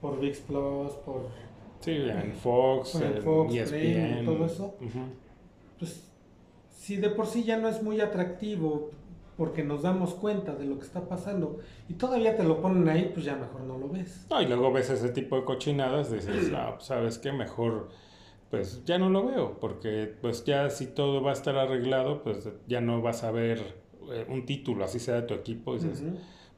por 0.00 0.18
VIX 0.18 0.40
Plus, 0.40 0.92
por 1.06 1.51
Sí, 1.82 1.96
en 1.96 2.32
Fox, 2.32 2.94
en, 2.94 3.22
Fox, 3.22 3.54
ESPN, 3.54 4.24
todo 4.24 4.46
eso. 4.46 4.76
Pues 5.78 6.08
si 6.76 6.96
de 6.96 7.10
por 7.10 7.26
sí 7.26 7.44
ya 7.44 7.58
no 7.58 7.68
es 7.68 7.82
muy 7.82 8.00
atractivo 8.00 8.90
porque 9.36 9.64
nos 9.64 9.82
damos 9.82 10.14
cuenta 10.14 10.54
de 10.54 10.64
lo 10.64 10.78
que 10.78 10.84
está 10.84 11.08
pasando 11.08 11.58
y 11.88 11.94
todavía 11.94 12.36
te 12.36 12.44
lo 12.44 12.60
ponen 12.60 12.88
ahí, 12.88 13.10
pues 13.12 13.24
ya 13.24 13.34
mejor 13.34 13.62
no 13.62 13.78
lo 13.78 13.88
ves. 13.88 14.26
No, 14.30 14.40
y 14.40 14.46
luego 14.46 14.72
ves 14.72 14.90
ese 14.90 15.08
tipo 15.08 15.36
de 15.36 15.44
cochinadas, 15.44 16.12
dices, 16.12 16.52
ah, 16.56 16.74
pues, 16.74 16.86
¿sabes 16.86 17.18
qué? 17.18 17.32
Mejor, 17.32 17.88
pues 18.50 18.84
ya 18.84 18.98
no 18.98 19.10
lo 19.10 19.26
veo, 19.26 19.58
porque 19.58 20.12
pues 20.20 20.44
ya 20.44 20.70
si 20.70 20.86
todo 20.86 21.22
va 21.22 21.30
a 21.30 21.34
estar 21.34 21.56
arreglado, 21.56 22.22
pues 22.22 22.48
ya 22.68 22.80
no 22.80 23.02
vas 23.02 23.24
a 23.24 23.32
ver 23.32 23.58
eh, 24.12 24.26
un 24.28 24.46
título, 24.46 24.84
así 24.84 25.00
sea 25.00 25.14
de 25.14 25.22
tu 25.22 25.34
equipo, 25.34 25.74
dices, 25.74 26.04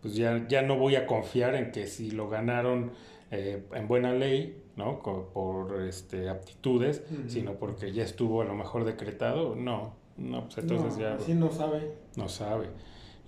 pues 0.03 0.15
ya, 0.15 0.47
ya 0.49 0.61
no 0.61 0.77
voy 0.77 0.97
a 0.97 1.07
confiar 1.07 1.55
en 1.55 1.71
que 1.71 1.87
si 1.87 2.11
lo 2.11 2.29
ganaron 2.29 2.93
eh, 3.31 3.65
en 3.73 3.89
buena 3.89 4.13
ley, 4.13 4.64
¿no? 4.77 5.01
Por 5.01 5.83
este, 5.83 6.29
aptitudes, 6.29 7.03
sino 7.29 7.55
porque 7.55 7.93
ya 7.93 8.03
estuvo 8.03 8.43
a 8.43 8.45
lo 8.45 8.55
mejor 8.55 8.85
decretado. 8.85 9.55
No, 9.55 9.95
no, 10.17 10.45
pues 10.45 10.59
entonces 10.59 10.99
ya... 10.99 11.15
Así 11.15 11.35
no 11.35 11.51
sabe. 11.51 11.93
No 12.17 12.29
sabe. 12.29 12.69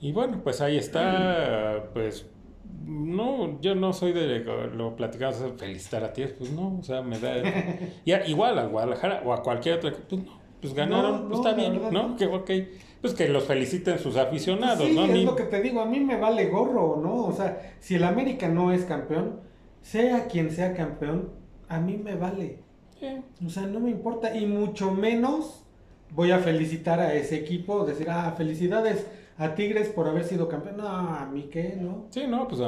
Y 0.01 0.13
bueno, 0.13 0.41
pues 0.43 0.61
ahí 0.61 0.77
está, 0.77 1.91
pues 1.93 2.27
no, 2.85 3.61
yo 3.61 3.75
no 3.75 3.93
soy 3.93 4.13
de 4.13 4.41
lo 4.41 4.97
platicamos, 4.97 5.37
felicitar 5.57 6.05
a 6.05 6.13
ti, 6.13 6.25
pues 6.39 6.51
no, 6.51 6.79
o 6.79 6.83
sea, 6.83 7.03
me 7.03 7.19
da... 7.19 7.35
ya, 8.05 8.27
igual 8.27 8.59
al 8.59 8.69
Guadalajara 8.69 9.23
o 9.25 9.33
a 9.33 9.43
cualquier 9.43 9.77
otro, 9.77 9.93
pues 10.09 10.23
no, 10.23 10.39
pues 10.61 10.75
ganaron, 10.75 11.29
pues 11.29 11.39
está 11.41 11.55
bien, 11.55 11.81
¿no? 11.91 12.17
Que 12.17 12.27
ok, 12.27 12.51
pues 13.01 13.15
que 13.15 13.29
los 13.29 13.45
feliciten 13.45 13.99
sus 13.99 14.17
aficionados, 14.17 14.89
¿no? 14.91 15.05
es 15.05 15.25
lo 15.25 15.37
que 15.37 15.45
te 15.45 15.61
digo, 15.63 15.81
a 15.81 15.87
mí 15.87 16.01
me 16.01 16.17
vale 16.19 16.47
gorro, 16.47 17.01
¿no? 17.03 17.25
O 17.25 17.33
sea, 17.33 17.77
si 17.81 17.95
el 17.95 18.05
América 18.05 18.49
no 18.49 18.73
es 18.73 18.85
campeón, 18.85 19.41
sea 19.87 20.27
quien 20.27 20.51
sea 20.51 20.75
campeón, 20.75 21.31
a 21.69 21.79
mí 21.79 21.97
me 21.97 22.17
vale. 22.17 22.59
O 23.45 23.51
sea, 23.51 23.67
no 23.67 23.79
me 23.79 23.91
importa. 23.91 24.37
Y 24.37 24.47
mucho 24.47 24.91
menos 24.91 25.65
voy 26.11 26.33
a 26.33 26.39
felicitar 26.39 26.99
a 26.99 27.15
ese 27.15 27.37
equipo, 27.37 27.85
decir, 27.85 28.09
ah, 28.11 28.35
felicidades 28.37 29.07
a 29.39 29.55
Tigres 29.55 29.89
por 29.89 30.09
haber 30.09 30.25
sido 30.25 30.49
campeón. 30.49 30.79
No, 30.79 30.89
a 30.89 31.27
mí 31.27 31.49
qué, 31.53 31.77
¿no? 31.81 32.07
Sí, 32.11 32.25
no, 32.27 32.49
pues, 32.49 32.61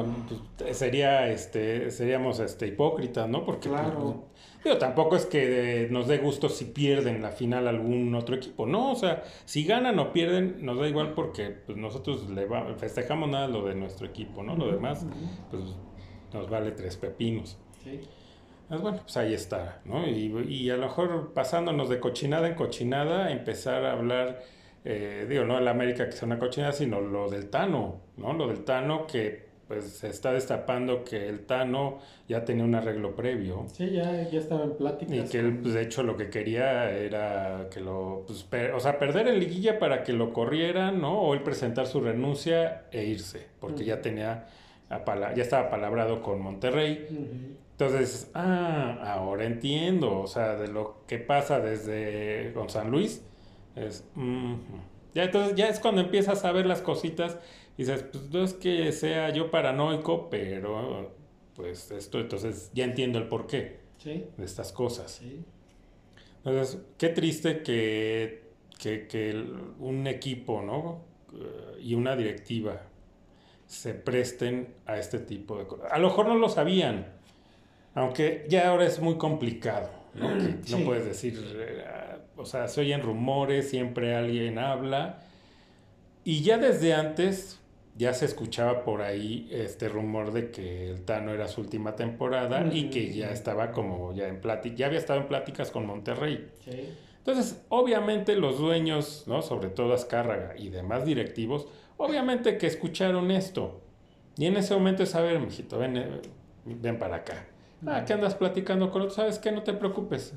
pues 0.57 0.77
sería, 0.77 1.29
este, 1.29 1.91
seríamos 1.91 2.39
este, 2.39 2.69
hipócritas, 2.69 3.29
¿no? 3.29 3.45
Porque, 3.45 3.69
pues, 3.69 3.81
claro. 3.81 4.27
Pues, 4.63 4.79
tampoco 4.79 5.17
es 5.17 5.27
que 5.27 5.89
nos 5.91 6.07
dé 6.07 6.19
gusto 6.19 6.49
si 6.49 6.67
pierden 6.67 7.21
la 7.21 7.31
final 7.31 7.67
algún 7.67 8.15
otro 8.15 8.37
equipo, 8.37 8.65
¿no? 8.65 8.93
O 8.93 8.97
sea, 8.97 9.25
si 9.45 9.65
ganan 9.65 9.99
o 9.99 10.13
pierden, 10.13 10.65
nos 10.65 10.79
da 10.79 10.87
igual 10.87 11.15
porque 11.15 11.51
pues, 11.51 11.77
nosotros 11.77 12.31
le 12.31 12.47
festejamos 12.77 13.29
nada 13.29 13.49
lo 13.49 13.67
de 13.67 13.75
nuestro 13.75 14.07
equipo, 14.07 14.45
¿no? 14.45 14.55
Lo 14.55 14.71
demás, 14.71 15.05
pues 15.51 15.65
nos 16.33 16.49
vale 16.49 16.73
tres 16.73 16.97
pepinos. 16.97 17.59
Sí. 17.85 18.01
Pues 18.69 18.83
bueno, 18.83 18.99
pues 19.03 19.17
ahí 19.17 19.33
está, 19.33 19.81
¿no? 19.87 20.07
Y, 20.07 20.69
a 20.69 20.77
lo 20.77 20.87
mejor 20.87 21.33
pasándonos 21.33 21.89
de 21.89 22.01
cochinada 22.01 22.49
en 22.49 22.55
cochinada, 22.55 23.33
empezar 23.33 23.85
a 23.85 23.93
hablar, 23.93 24.43
eh, 24.85 25.27
digo, 25.29 25.45
no 25.45 25.55
de 25.55 25.63
la 25.63 25.71
América 25.71 26.05
que 26.07 26.13
sea 26.13 26.27
una 26.27 26.39
cochinada, 26.39 26.73
sino 26.73 27.01
lo 27.01 27.31
del 27.31 27.49
Tano, 27.49 28.03
¿no? 28.19 28.35
Lo 28.35 28.47
del 28.49 28.65
Tano 28.65 29.07
que 29.07 29.49
pues 29.69 29.85
se 29.85 30.09
está 30.09 30.33
destapando 30.33 31.05
que 31.05 31.29
el 31.29 31.45
Tano 31.45 31.99
ya 32.27 32.45
tenía 32.45 32.65
un 32.65 32.75
arreglo 32.75 33.15
previo. 33.15 33.67
Sí, 33.71 33.91
ya, 33.91 34.29
ya 34.29 34.39
estaba 34.39 34.65
en 34.65 34.73
plática. 34.73 35.15
Y 35.15 35.25
que 35.25 35.39
él, 35.39 35.59
pues, 35.59 35.75
de 35.75 35.83
hecho, 35.83 36.03
lo 36.03 36.17
que 36.17 36.31
quería 36.31 36.91
era 36.91 37.69
que 37.71 37.81
lo, 37.81 38.25
pues, 38.27 38.47
o 38.75 38.81
sea, 38.81 38.99
perder 38.99 39.29
en 39.29 39.39
liguilla 39.39 39.79
para 39.79 40.05
que 40.05 40.15
lo 40.15 40.33
corrieran, 40.33 41.03
¿no? 41.03 41.21
O 41.21 41.35
él 41.35 41.43
presentar 41.43 41.87
su 41.87 42.01
renuncia 42.01 42.85
e 42.91 43.05
irse, 43.05 43.47
porque 43.61 43.85
ya 43.85 44.01
tenía 44.01 44.47
ya 44.91 45.43
estaba 45.43 45.71
palabrado 45.71 46.23
con 46.23 46.41
Monterrey. 46.41 47.07
Entonces, 47.73 48.31
ah, 48.35 48.99
ahora 49.05 49.45
entiendo, 49.45 50.21
o 50.21 50.27
sea, 50.27 50.57
de 50.57 50.69
lo 50.69 51.05
que 51.07 51.19
pasa 51.19 51.61
desde 51.61 52.53
con 52.55 52.69
San 52.69 52.91
Luis, 52.91 53.23
es, 53.77 54.05
ya 55.15 55.25
entonces 55.25 55.55
ya 55.55 55.69
es 55.69 55.79
cuando 55.79 56.01
empiezas 56.01 56.45
a 56.45 56.53
ver 56.53 56.67
las 56.67 56.83
cositas 56.83 57.39
y 57.77 57.83
dices, 57.83 58.05
pues 58.11 58.31
no 58.31 58.43
es 58.43 58.55
que 58.55 58.91
sea 58.93 59.31
yo 59.31 59.51
paranoico, 59.51 60.29
pero 60.29 61.13
pues 61.55 61.91
esto, 61.91 62.19
entonces 62.19 62.71
ya 62.75 62.85
entiendo 62.85 63.19
el 63.19 63.29
porqué 63.29 63.79
de 64.05 64.45
estas 64.45 64.73
cosas. 64.73 65.23
Entonces, 66.45 66.81
qué 66.97 67.09
triste 67.11 67.63
que, 67.63 68.43
que, 68.79 69.07
que 69.07 69.45
un 69.79 70.07
equipo, 70.07 70.63
¿no? 70.63 71.05
Eh, 71.33 71.81
y 71.83 71.95
una 71.95 72.17
directiva 72.17 72.81
se 73.69 73.93
presten 73.95 74.75
a 74.87 74.97
este 74.99 75.19
tipo 75.21 75.59
de 75.59 75.67
cosas. 75.67 75.93
A 75.93 75.99
lo 75.99 76.09
mejor 76.09 76.27
no 76.27 76.35
lo 76.35 76.49
sabían, 76.49 77.07
aunque 77.95 78.47
ya 78.49 78.69
ahora 78.69 78.87
es 78.87 78.99
muy 78.99 79.17
complicado, 79.17 79.91
¿no? 80.15 80.31
no 80.71 80.79
puedes 80.85 81.05
decir, 81.05 81.39
eh, 81.55 81.85
o 82.37 82.47
sea, 82.47 82.67
se 82.67 82.81
oyen 82.81 83.03
rumores, 83.03 83.69
siempre 83.71 84.17
alguien 84.17 84.59
habla, 84.59 85.21
y 86.25 86.43
ya 86.43 86.59
desde 86.59 86.95
antes 86.95 87.61
ya 87.95 88.15
se 88.15 88.25
escuchaba 88.25 88.85
por 88.85 89.03
ahí 89.03 89.49
este 89.51 89.89
rumor 89.89 90.33
de 90.33 90.51
que 90.51 90.89
el 90.89 91.05
Tano 91.05 91.33
era 91.33 91.47
su 91.49 91.61
última 91.61 91.95
temporada 91.95 92.65
y 92.73 92.91
que 92.91 93.13
ya 93.13 93.31
estaba 93.31 93.73
como 93.73 94.15
ya 94.15 94.29
en 94.29 94.41
plática, 94.41 94.77
ya 94.77 94.87
había 94.87 94.99
estado 94.99 95.21
en 95.21 95.27
pláticas 95.27 95.71
con 95.71 95.85
Monterrey. 95.85 96.49
Entonces, 97.19 97.61
obviamente 97.69 98.37
los 98.37 98.59
dueños, 98.59 99.25
¿no? 99.27 99.43
sobre 99.43 99.69
todo 99.69 99.93
Azcárraga 99.93 100.55
y 100.57 100.71
demás 100.71 101.05
directivos, 101.05 101.67
Obviamente 101.99 102.57
que 102.57 102.67
escucharon 102.67 103.31
esto. 103.31 103.81
Y 104.37 104.47
en 104.47 104.57
ese 104.57 104.73
momento 104.73 105.03
es, 105.03 105.15
a 105.15 105.21
ver, 105.21 105.39
mijito, 105.41 105.79
ven, 105.79 105.97
eh, 105.97 106.23
ven 106.65 106.99
para 106.99 107.17
acá. 107.17 107.45
Ah, 107.87 108.05
¿qué 108.07 108.13
andas 108.13 108.37
platicando 108.37 108.91
con 108.91 109.03
otro? 109.03 109.15
¿Sabes 109.15 109.39
qué? 109.39 109.53
No 109.53 109.63
te 109.63 109.73
preocupes. 109.73 110.33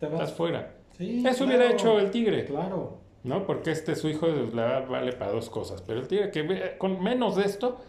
Estás 0.00 0.34
fuera. 0.34 0.74
Eso 0.98 1.44
hubiera 1.44 1.70
hecho 1.70 1.98
el 1.98 2.10
tigre. 2.10 2.44
Claro. 2.44 2.98
¿No? 3.22 3.46
Porque 3.46 3.70
este 3.70 3.94
su 3.94 4.08
hijo 4.08 4.26
la 4.28 4.80
vale 4.80 5.12
para 5.12 5.32
dos 5.32 5.48
cosas. 5.48 5.82
Pero 5.82 6.00
el 6.00 6.08
tigre 6.08 6.30
que 6.30 6.76
con 6.78 7.02
menos 7.02 7.36
de 7.36 7.44
esto, 7.44 7.80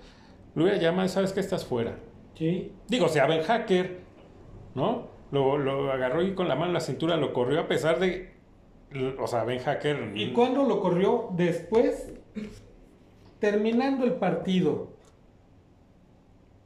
lo 0.56 0.64
hubiera 0.64 0.80
llamado, 0.80 1.08
¿sabes 1.10 1.34
qué? 1.34 1.40
Estás 1.40 1.66
fuera. 1.66 1.98
Sí. 2.36 2.72
Digo, 2.88 3.08
si 3.08 3.20
Ben 3.20 3.42
Hacker, 3.44 4.00
¿no? 4.76 5.08
Lo, 5.32 5.58
lo 5.58 5.92
agarró 5.92 6.22
y 6.22 6.34
con 6.34 6.48
la 6.48 6.56
mano 6.56 6.68
en 6.68 6.74
la 6.74 6.80
cintura 6.80 7.18
lo 7.18 7.34
corrió 7.34 7.62
a 7.62 7.68
pesar 7.68 8.00
de. 8.00 8.32
O 9.20 9.28
sea, 9.28 9.44
Ben 9.44 9.60
Hacker. 9.60 10.12
¿Y 10.16 10.34
cuándo 10.34 10.64
lo 10.64 10.80
corrió? 10.80 11.30
Después 11.34 12.14
terminando 13.40 14.06
el 14.06 14.14
partido 14.14 14.90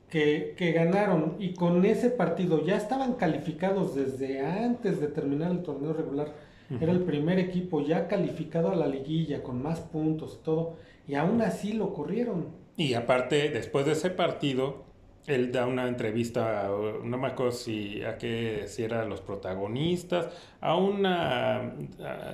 que, 0.09 0.73
ganaron 0.75 1.37
y 1.39 1.53
con 1.53 1.83
ese 1.85 2.09
partido 2.09 2.63
ya 2.65 2.75
estaban 2.75 3.13
calificados 3.13 3.95
desde 3.95 4.45
antes 4.45 4.99
de 4.99 5.07
terminar 5.07 5.51
el 5.51 5.63
torneo 5.63 5.93
regular, 5.93 6.33
era 6.79 6.91
el 6.91 7.01
primer 7.01 7.37
equipo 7.39 7.81
ya 7.81 8.07
calificado 8.07 8.71
a 8.71 8.75
la 8.75 8.87
liguilla 8.87 9.43
con 9.43 9.61
más 9.61 9.81
puntos 9.81 10.37
y 10.39 10.43
todo, 10.43 10.77
y 11.07 11.15
aún 11.15 11.41
así 11.41 11.73
lo 11.73 11.93
corrieron. 11.93 12.47
Y 12.77 12.93
aparte, 12.93 13.49
después 13.49 13.85
de 13.85 13.91
ese 13.91 14.09
partido, 14.09 14.85
él 15.27 15.51
da 15.51 15.67
una 15.67 15.87
entrevista, 15.87 16.69
no 17.03 17.17
me 17.17 17.27
acuerdo 17.27 17.51
si 17.51 18.01
a 18.03 18.17
qué 18.17 18.63
si 18.67 18.83
eran 18.83 19.09
los 19.09 19.21
protagonistas, 19.21 20.29
a 20.61 20.75
una 20.75 21.73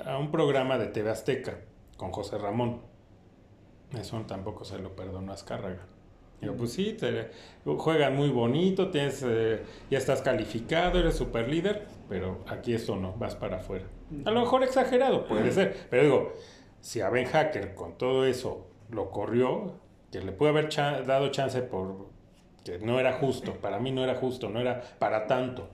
a 0.05 0.17
un 0.19 0.31
programa 0.31 0.77
de 0.77 0.87
TV 0.87 1.09
Azteca 1.09 1.59
con 1.97 2.11
José 2.11 2.37
Ramón. 2.37 2.96
Eso 3.95 4.19
tampoco 4.27 4.65
se 4.65 4.79
lo 4.79 4.95
perdonó 4.95 5.31
a 5.31 5.35
Azcárraga. 5.35 5.85
Digo, 6.41 6.55
pues 6.55 6.73
sí, 6.73 6.93
te, 6.93 7.29
juegan 7.65 8.15
muy 8.15 8.29
bonito, 8.29 8.91
tienes, 8.91 9.23
eh, 9.25 9.63
ya 9.89 9.97
estás 9.97 10.21
calificado, 10.21 10.99
eres 10.99 11.15
super 11.15 11.49
líder, 11.49 11.87
pero 12.07 12.43
aquí 12.47 12.73
eso 12.73 12.95
no, 12.95 13.13
vas 13.13 13.35
para 13.35 13.57
afuera. 13.57 13.85
A 14.23 14.31
lo 14.31 14.41
mejor 14.41 14.63
exagerado, 14.63 15.27
puede 15.27 15.51
ser, 15.51 15.87
pero 15.89 16.03
digo, 16.03 16.33
si 16.79 17.01
a 17.01 17.09
Ben 17.09 17.25
Hacker 17.25 17.73
con 17.73 17.97
todo 17.97 18.25
eso 18.25 18.67
lo 18.91 19.09
corrió, 19.09 19.73
que 20.11 20.21
le 20.21 20.31
puede 20.31 20.51
haber 20.51 20.69
dado 21.05 21.29
chance 21.29 21.61
por 21.61 22.07
que 22.63 22.77
no 22.79 22.99
era 22.99 23.13
justo, 23.13 23.53
para 23.53 23.79
mí 23.79 23.91
no 23.91 24.03
era 24.03 24.15
justo, 24.15 24.49
no 24.49 24.59
era 24.59 24.81
para 24.99 25.25
tanto 25.25 25.69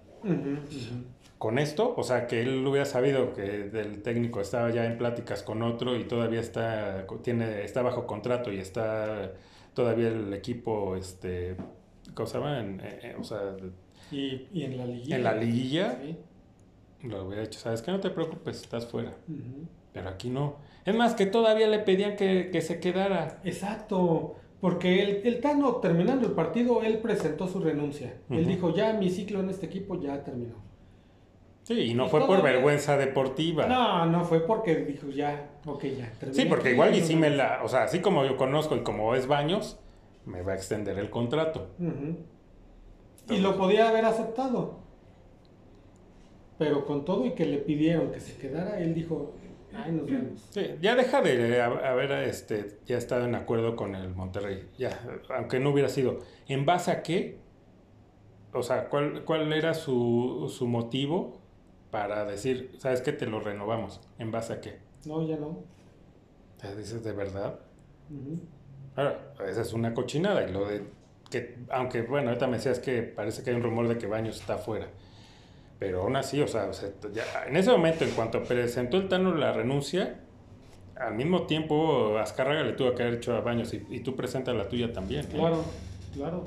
con 1.43 1.59
esto, 1.59 1.93
o 1.97 2.03
sea, 2.03 2.25
que 2.25 2.39
él 2.41 2.65
hubiera 2.65 2.85
sabido 2.85 3.33
que 3.33 3.69
el 3.73 4.01
técnico 4.01 4.39
estaba 4.39 4.69
ya 4.69 4.85
en 4.85 4.97
pláticas 4.97 5.43
con 5.43 5.61
otro 5.61 5.97
y 5.97 6.05
todavía 6.05 6.39
está, 6.39 7.05
tiene, 7.21 7.65
está 7.65 7.81
bajo 7.81 8.07
contrato 8.07 8.49
y 8.49 8.59
está 8.59 9.33
todavía 9.73 10.07
el 10.07 10.33
equipo, 10.33 10.95
este, 10.95 11.57
¿cómo 12.13 12.27
se 12.27 12.37
llama? 12.37 12.61
Eh, 12.61 13.17
o 13.19 13.25
sea, 13.25 13.57
Y, 14.09 14.47
y 14.53 14.63
en 14.63 14.77
la 14.77 14.85
liguilla. 14.85 15.15
En 15.17 15.23
la 15.25 15.35
liguilla 15.35 15.99
Sí. 16.01 16.17
lo 17.09 17.25
hubiera 17.27 17.43
hecho, 17.43 17.59
¿sabes 17.59 17.81
qué? 17.81 17.91
No 17.91 17.99
te 17.99 18.09
preocupes, 18.09 18.61
estás 18.61 18.85
fuera. 18.85 19.11
Pero 19.91 20.07
aquí 20.07 20.29
no. 20.29 20.55
Es 20.85 20.95
más, 20.95 21.13
que 21.13 21.25
todavía 21.25 21.67
le 21.67 21.79
pedían 21.79 22.15
que, 22.15 22.51
que 22.53 22.61
se 22.61 22.79
quedara. 22.79 23.41
Exacto, 23.43 24.35
porque 24.61 25.03
el, 25.03 25.27
el 25.27 25.41
Tano 25.41 25.75
terminando 25.81 26.25
el 26.25 26.31
partido, 26.35 26.83
él 26.83 26.99
presentó 26.99 27.47
su 27.49 27.59
renuncia. 27.59 28.13
Él 28.29 28.47
dijo, 28.47 28.73
ya 28.73 28.93
mi 28.93 29.09
ciclo 29.09 29.41
en 29.41 29.49
este 29.49 29.65
equipo 29.65 29.99
ya 29.99 30.23
terminó. 30.23 30.71
Sí, 31.63 31.79
y 31.79 31.93
no 31.93 32.07
Y 32.07 32.09
fue 32.09 32.25
por 32.27 32.41
vergüenza 32.43 32.97
deportiva. 32.97 33.65
No, 33.65 34.05
no 34.05 34.25
fue 34.25 34.41
porque 34.45 34.75
dijo, 34.77 35.07
ya, 35.09 35.49
ok, 35.65 35.83
ya. 35.85 36.11
Sí, 36.31 36.45
porque 36.45 36.71
igual 36.71 36.93
y 36.93 37.01
sí 37.01 37.15
me- 37.15 37.29
la... 37.29 37.61
O 37.63 37.69
sea, 37.69 37.83
así 37.83 37.99
como 37.99 38.25
yo 38.25 38.35
conozco 38.37 38.75
y 38.75 38.81
como 38.83 39.15
es 39.15 39.27
Baños, 39.27 39.79
me 40.25 40.41
va 40.41 40.51
a 40.53 40.55
extender 40.55 40.99
el 40.99 41.09
contrato. 41.09 41.69
Ujú. 41.79 42.17
Y 43.33 43.39
lo 43.39 43.57
podía 43.57 43.87
haber 43.89 44.03
aceptado. 44.05 44.79
Pero 46.57 46.85
con 46.85 47.05
todo 47.05 47.25
y 47.25 47.31
que 47.31 47.45
le 47.45 47.57
pidieron 47.59 48.11
que 48.11 48.19
se 48.19 48.37
quedara, 48.37 48.79
él 48.79 48.93
dijo, 48.93 49.33
ay, 49.73 49.91
nos 49.93 50.05
vemos. 50.05 50.41
Sí, 50.51 50.75
ya 50.81 50.95
deja 50.95 51.21
de 51.21 51.61
haber 51.61 52.11
este, 52.27 52.77
ya 52.85 52.97
estado 52.97 53.25
en 53.25 53.35
acuerdo 53.35 53.75
con 53.77 53.95
el 53.95 54.09
Monterrey. 54.13 54.67
Ya, 54.77 54.99
aunque 55.35 55.59
no 55.59 55.71
hubiera 55.71 55.87
sido. 55.89 56.19
¿En 56.47 56.65
base 56.65 56.91
a 56.91 57.01
qué? 57.03 57.37
O 58.53 58.61
sea, 58.61 58.89
¿cuál, 58.89 59.23
cuál 59.23 59.51
era 59.53 59.73
su, 59.73 60.51
su 60.55 60.67
motivo 60.67 61.41
para 61.93 62.25
decir, 62.25 62.71
sabes 62.79 63.01
que 63.01 63.11
te 63.11 63.27
lo 63.27 63.39
renovamos? 63.39 64.01
¿En 64.17 64.31
base 64.31 64.53
a 64.53 64.59
qué? 64.59 64.79
No, 65.05 65.21
ya 65.27 65.37
no. 65.37 65.59
¿Te 66.59 66.75
dices 66.75 67.03
de 67.03 67.11
verdad? 67.11 67.59
Ujú. 68.09 68.39
Ahora, 68.95 69.19
esa 69.47 69.61
es 69.61 69.73
una 69.73 69.93
cochinada. 69.93 70.41
Y 70.49 70.51
lo 70.51 70.65
de 70.67 70.85
que, 71.29 71.59
aunque 71.69 72.01
bueno, 72.01 72.29
ahorita 72.29 72.47
me 72.47 72.57
decías 72.57 72.79
que 72.79 73.03
parece 73.03 73.43
que 73.43 73.51
hay 73.51 73.55
un 73.57 73.61
rumor 73.61 73.87
de 73.87 73.99
que 73.99 74.07
Baños 74.07 74.39
está 74.39 74.55
afuera. 74.55 74.87
Pero 75.77 76.01
aún 76.01 76.15
así, 76.15 76.41
o 76.41 76.47
sea, 76.47 76.65
o 76.65 76.73
sea, 76.73 76.89
ya- 77.13 77.45
en 77.45 77.57
ese 77.57 77.69
momento, 77.69 78.05
en 78.05 78.09
cuanto 78.11 78.41
presentó 78.41 78.97
el 78.97 79.07
Tano 79.07 79.35
la 79.35 79.53
renuncia, 79.53 80.19
al 80.95 81.13
mismo 81.13 81.43
tiempo 81.45 82.17
Azcárraga 82.17 82.63
le 82.63 82.73
tuvo 82.73 82.95
que 82.95 83.03
haber 83.03 83.15
hecho 83.19 83.35
a 83.35 83.41
Baños 83.41 83.71
y, 83.75 83.85
y 83.91 83.99
tú 83.99 84.15
presentas 84.15 84.55
la 84.55 84.67
tuya 84.67 84.91
también. 84.91 85.25
¿eh? 85.25 85.29
Claro, 85.31 85.63
claro. 86.15 86.43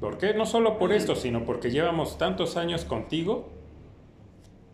¿Por 0.00 0.16
qué? 0.16 0.32
No 0.32 0.46
solo 0.46 0.78
por 0.78 0.92
esto, 0.94 1.14
sino 1.14 1.44
porque 1.44 1.70
llevamos 1.70 2.16
tantos 2.16 2.56
años 2.56 2.86
contigo 2.86 3.50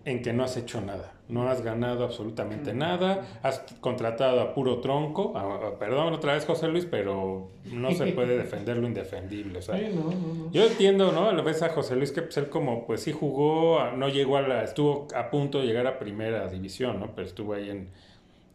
en 0.05 0.23
que 0.23 0.33
no 0.33 0.45
has 0.45 0.57
hecho 0.57 0.81
nada. 0.81 1.13
No 1.29 1.47
has 1.51 1.61
ganado 1.63 2.05
absolutamente 2.05 2.73
nada. 2.73 3.27
Has 3.43 3.59
contratado 3.81 4.41
a 4.41 4.55
puro 4.55 4.81
tronco. 4.81 5.37
a- 5.37 5.69
a- 5.69 5.79
perdón 5.79 6.15
otra 6.15 6.33
vez, 6.33 6.47
José 6.47 6.69
Luis, 6.69 6.87
pero 6.87 7.51
no 7.71 7.91
se 7.93 8.07
puede 8.13 8.39
defender 8.39 8.79
lo 8.79 8.87
indefendible. 8.87 9.59
O 9.59 9.63
sea, 9.63 9.77
Sí, 9.77 9.87
no, 9.95 10.05
no, 10.05 10.11
no. 10.11 10.51
yo 10.51 10.65
entiendo, 10.65 11.13
¿no? 11.13 11.29
A 11.29 11.33
la 11.35 11.43
vez 11.43 11.63
a 11.63 11.69
José 11.69 11.97
Luis 11.97 12.13
que 12.13 12.23
pues, 12.23 12.37
él 12.39 12.49
como, 12.49 12.87
pues 12.87 13.03
sí 13.03 13.13
jugó, 13.13 13.91
no 13.97 14.09
llegó 14.09 14.39
a 14.39 14.43
la, 14.43 14.65
estuvo 14.65 15.07
a 15.15 15.29
punto 15.31 15.59
de 15.61 15.67
llegar 15.67 15.87
a 15.87 15.99
primera 15.99 16.49
división, 16.49 16.99
¿no? 17.01 17.11
Pero 17.15 17.27
estuvo 17.27 17.53
ahí 17.53 17.69
en, 17.69 17.89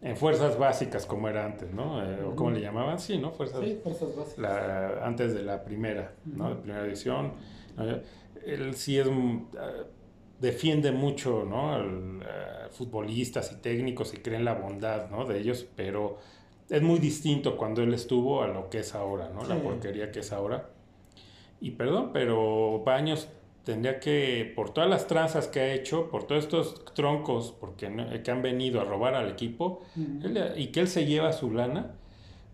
en 0.01 0.17
fuerzas 0.17 0.58
básicas 0.58 1.06
como 1.06 1.29
era 1.29 1.45
antes, 1.45 1.71
¿no? 1.71 2.03
Eh, 2.03 2.23
o 2.23 2.36
como 2.36 2.49
le 2.49 2.62
llamaban, 2.62 2.97
sí, 2.99 3.19
¿no? 3.19 3.32
Fuerzas 3.32 3.62
Sí, 3.63 3.79
fuerzas 3.84 4.15
básicas. 4.15 4.39
la, 4.39 5.06
antes 5.06 5.36
de 5.36 5.43
la 5.43 5.63
primera, 5.63 6.12
¿no? 6.25 6.49
De 6.49 6.56
primera. 6.56 6.84
¿no? 6.88 7.32
Él 8.45 8.73
sí 8.75 8.97
es, 8.97 9.08
mm, 9.10 9.38
ah, 9.60 9.71
defiende 10.39 10.91
mucho, 10.91 11.46
¿no? 11.48 11.74
Al, 11.74 12.22
a 12.24 12.69
futbolistas 12.69 13.52
y 13.52 13.56
técnicos 13.62 14.13
y 14.13 14.17
cree 14.17 14.38
en 14.38 14.46
la 14.46 14.54
bondad, 14.56 15.10
¿no? 15.10 15.26
De 15.26 15.39
ellos, 15.39 15.65
pero 15.76 16.17
es 16.69 16.82
muy 16.82 17.00
distinto 17.00 17.56
cuando 17.58 17.84
él 17.84 17.93
estuvo 17.93 18.41
a 18.43 18.48
lo 18.48 18.69
que 18.69 18.80
es 18.80 18.96
ahora, 18.96 19.30
¿no? 19.30 19.46
La 19.46 19.56
porquería 19.63 20.12
que 20.12 20.19
es 20.19 20.32
ahora. 20.32 20.69
Y 21.62 21.72
perdón, 21.72 22.12
pero 22.13 22.82
Baños 22.86 23.30
tendría 23.63 24.00
que, 24.00 24.52
por 24.56 24.74
todas 24.74 24.89
las 24.89 25.08
tranzas 25.08 25.48
que 25.48 25.62
ha 25.62 25.74
hecho, 25.74 26.10
por 26.10 26.26
todos 26.26 26.43
estos 26.43 26.84
troncos 26.93 27.54
porque 27.58 27.89
no- 27.89 28.08
que 28.22 28.32
han 28.32 28.41
venido 28.41 28.82
a 28.82 28.84
robar 28.84 29.15
al 29.15 29.30
equipo, 29.30 29.82
él 30.24 30.38
y 30.58 30.67
que 30.67 30.82
él 30.82 30.88
se 30.89 31.06
lleva 31.06 31.32
su 31.32 31.52
lana, 31.52 31.93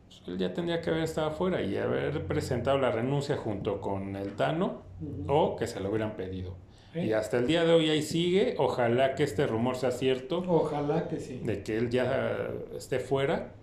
pues, 0.08 0.22
él 0.28 0.38
ya 0.38 0.54
tendría 0.54 0.82
que 0.82 0.92
haber 0.92 1.04
estado 1.04 1.30
afuera 1.30 1.64
y 1.64 1.78
haber 1.78 2.28
presentado 2.28 2.78
la 2.78 2.92
renuncia 2.92 3.38
junto 3.38 3.82
con 3.82 4.16
el 4.16 4.36
Tano 4.36 4.84
o 5.28 5.56
que 5.56 5.66
se 5.66 5.80
lo 5.80 5.90
hubieran 5.90 6.16
pedido. 6.16 6.56
¿Eh? 6.96 7.06
Y 7.08 7.14
hasta 7.14 7.38
el 7.38 7.48
día 7.48 7.64
de 7.66 7.74
hoy 7.74 7.90
ahí 7.90 8.02
sigue. 8.02 8.56
Ojalá 8.58 9.16
que 9.16 9.24
este 9.24 9.46
rumor 9.46 9.76
sea 9.76 9.92
cierto 9.92 10.44
Ojalá 10.48 11.08
que 11.08 11.20
sí. 11.20 11.40
de 11.44 11.64
que 11.64 11.78
él 11.78 11.90
ya 11.90 12.50
esté 12.76 13.00
fuera. 13.00 13.54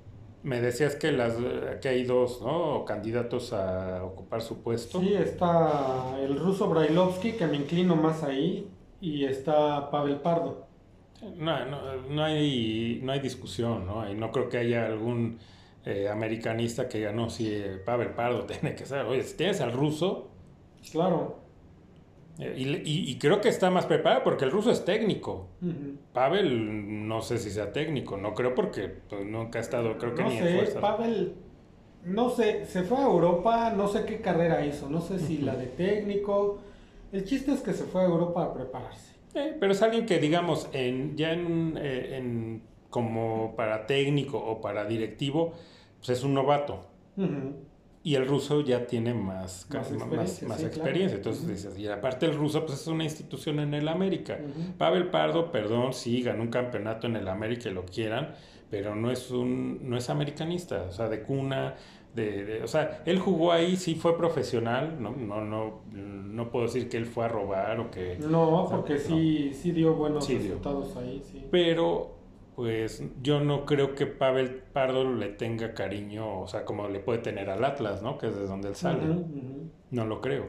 Me 0.42 0.60
decías 0.60 0.94
que, 0.94 1.10
las, 1.10 1.34
que 1.80 1.88
hay 1.88 2.04
dos 2.04 2.40
¿no? 2.40 2.84
candidatos 2.84 3.52
a 3.52 4.04
ocupar 4.04 4.42
su 4.42 4.62
puesto. 4.62 5.00
Sí, 5.00 5.12
está 5.14 6.16
el 6.20 6.38
ruso 6.38 6.68
Brailovsky, 6.68 7.32
que 7.32 7.48
me 7.48 7.56
inclino 7.56 7.96
más 7.96 8.22
ahí, 8.22 8.68
y 9.00 9.24
está 9.24 9.90
Pavel 9.90 10.20
Pardo. 10.20 10.66
No, 11.36 11.64
no, 11.66 11.96
no 12.08 12.22
hay, 12.22 13.00
no 13.02 13.10
hay 13.10 13.18
discusión, 13.20 13.86
¿no? 13.86 14.08
Y 14.08 14.14
no 14.14 14.30
creo 14.30 14.48
que 14.48 14.58
haya 14.58 14.86
algún 14.86 15.38
eh, 15.84 16.08
americanista 16.08 16.88
que 16.88 16.98
diga, 16.98 17.10
no, 17.12 17.28
si 17.28 17.60
Pavel 17.84 18.10
Pardo 18.10 18.44
tiene 18.46 18.76
que 18.76 18.86
ser. 18.86 19.04
Oye, 19.06 19.24
si 19.24 19.36
tienes 19.36 19.60
al 19.60 19.72
ruso, 19.72 20.28
Claro. 20.92 21.40
Y, 22.38 22.62
y- 22.68 23.10
y 23.10 23.18
creo 23.18 23.40
que 23.40 23.48
está 23.48 23.70
más 23.70 23.86
preparado 23.86 24.22
porque 24.24 24.44
el 24.44 24.50
ruso 24.50 24.70
es 24.70 24.84
técnico. 24.84 25.48
Pavel 26.12 27.06
no 27.08 27.22
sé 27.22 27.38
si 27.38 27.50
sea 27.50 27.72
técnico, 27.72 28.16
no 28.16 28.34
creo 28.34 28.54
porque 28.54 28.88
pues, 29.08 29.24
nunca 29.24 29.58
ha 29.58 29.62
estado, 29.62 29.96
creo 29.98 30.14
que 30.14 30.22
no 30.22 30.28
ni 30.28 30.36
en 30.38 30.44
sé, 30.44 30.54
fuerza. 30.54 30.80
Pavel, 30.80 31.34
no 32.04 32.30
sé, 32.30 32.66
se 32.66 32.82
fue 32.82 32.98
a 32.98 33.04
Europa, 33.06 33.72
no 33.76 33.88
sé 33.88 34.04
qué 34.04 34.20
carrera 34.20 34.64
hizo, 34.64 34.88
no 34.88 35.00
sé 35.00 35.18
si 35.18 35.38
la 35.38 35.56
de 35.56 35.66
técnico. 35.66 36.58
El 37.12 37.24
chiste 37.24 37.52
es 37.52 37.60
que 37.60 37.72
se 37.72 37.84
fue 37.84 38.02
a 38.02 38.04
Europa 38.04 38.44
a 38.44 38.52
prepararse. 38.54 39.14
Eh, 39.34 39.56
pero 39.60 39.72
es 39.72 39.82
alguien 39.82 40.06
que, 40.06 40.18
digamos, 40.18 40.68
en, 40.72 41.16
ya 41.16 41.32
en, 41.32 41.76
eh, 41.80 42.16
en- 42.16 42.62
como 42.90 43.54
para 43.56 43.86
técnico 43.86 44.38
o 44.38 44.60
para 44.60 44.86
directivo, 44.86 45.52
pues 45.98 46.10
es 46.10 46.24
un 46.24 46.32
novato. 46.34 46.86
Ujú. 47.16 47.54
Y 48.06 48.14
el 48.14 48.24
ruso 48.24 48.60
ya 48.60 48.86
tiene 48.86 49.12
más, 49.14 49.66
Más 49.68 49.90
experiencia, 49.90 50.46
más 50.46 50.60
sí, 50.60 50.66
experiencia. 50.66 51.20
claro. 51.20 51.36
Entonces 51.36 51.48
dices, 51.48 51.76
y 51.76 51.88
aparte 51.88 52.26
el 52.26 52.34
ruso 52.36 52.64
pues 52.64 52.80
es 52.80 52.86
una 52.86 53.02
institución 53.02 53.58
en 53.58 53.74
el 53.74 53.88
América. 53.88 54.38
Pavel 54.78 55.08
Pardo, 55.08 55.50
perdón, 55.50 55.92
sí, 55.92 56.22
ganó 56.22 56.42
un 56.42 56.48
campeonato 56.50 57.08
en 57.08 57.16
el 57.16 57.26
América 57.26 57.68
y 57.68 57.72
lo 57.72 57.84
quieran, 57.84 58.32
pero 58.70 58.94
no 58.94 59.10
es 59.10 59.32
un, 59.32 59.80
no 59.90 59.96
es 59.96 60.08
americanista, 60.08 60.84
o 60.88 60.92
sea, 60.92 61.08
de 61.08 61.22
cuna, 61.22 61.74
de, 62.14 62.44
de- 62.44 62.62
o 62.62 62.68
sea, 62.68 63.02
él 63.06 63.18
jugó 63.18 63.50
ahí, 63.50 63.76
sí 63.76 63.96
fue 63.96 64.16
profesional, 64.16 64.96
no, 65.02 65.10
no, 65.10 65.44
no, 65.44 65.80
no 65.92 66.50
puedo 66.52 66.66
decir 66.66 66.88
que 66.88 66.98
él 66.98 67.06
fue 67.06 67.24
a 67.24 67.28
robar 67.28 67.80
o 67.80 67.90
que, 67.90 68.18
No, 68.20 68.68
porque 68.70 68.98
sí, 69.00 69.50
sí 69.52 69.72
dio 69.72 69.94
buenos 69.94 70.24
Sí 70.24 70.34
dio. 70.34 70.42
resultados 70.58 70.96
ahí, 70.96 71.20
sí. 71.24 71.42
pero 71.50 72.15
pues 72.56 73.04
yo 73.22 73.40
no 73.40 73.66
creo 73.66 73.94
que 73.94 74.06
Pavel 74.06 74.64
Pardo 74.72 75.04
le 75.14 75.28
tenga 75.28 75.74
cariño, 75.74 76.40
o 76.40 76.48
sea, 76.48 76.64
como 76.64 76.88
le 76.88 77.00
puede 77.00 77.20
tener 77.20 77.50
al 77.50 77.64
Atlas, 77.64 78.02
¿no? 78.02 78.18
Que 78.18 78.28
es 78.28 78.36
de 78.36 78.46
donde 78.46 78.68
él 78.70 78.76
sale, 78.76 79.14
no 79.90 80.06
lo 80.06 80.20
creo. 80.22 80.46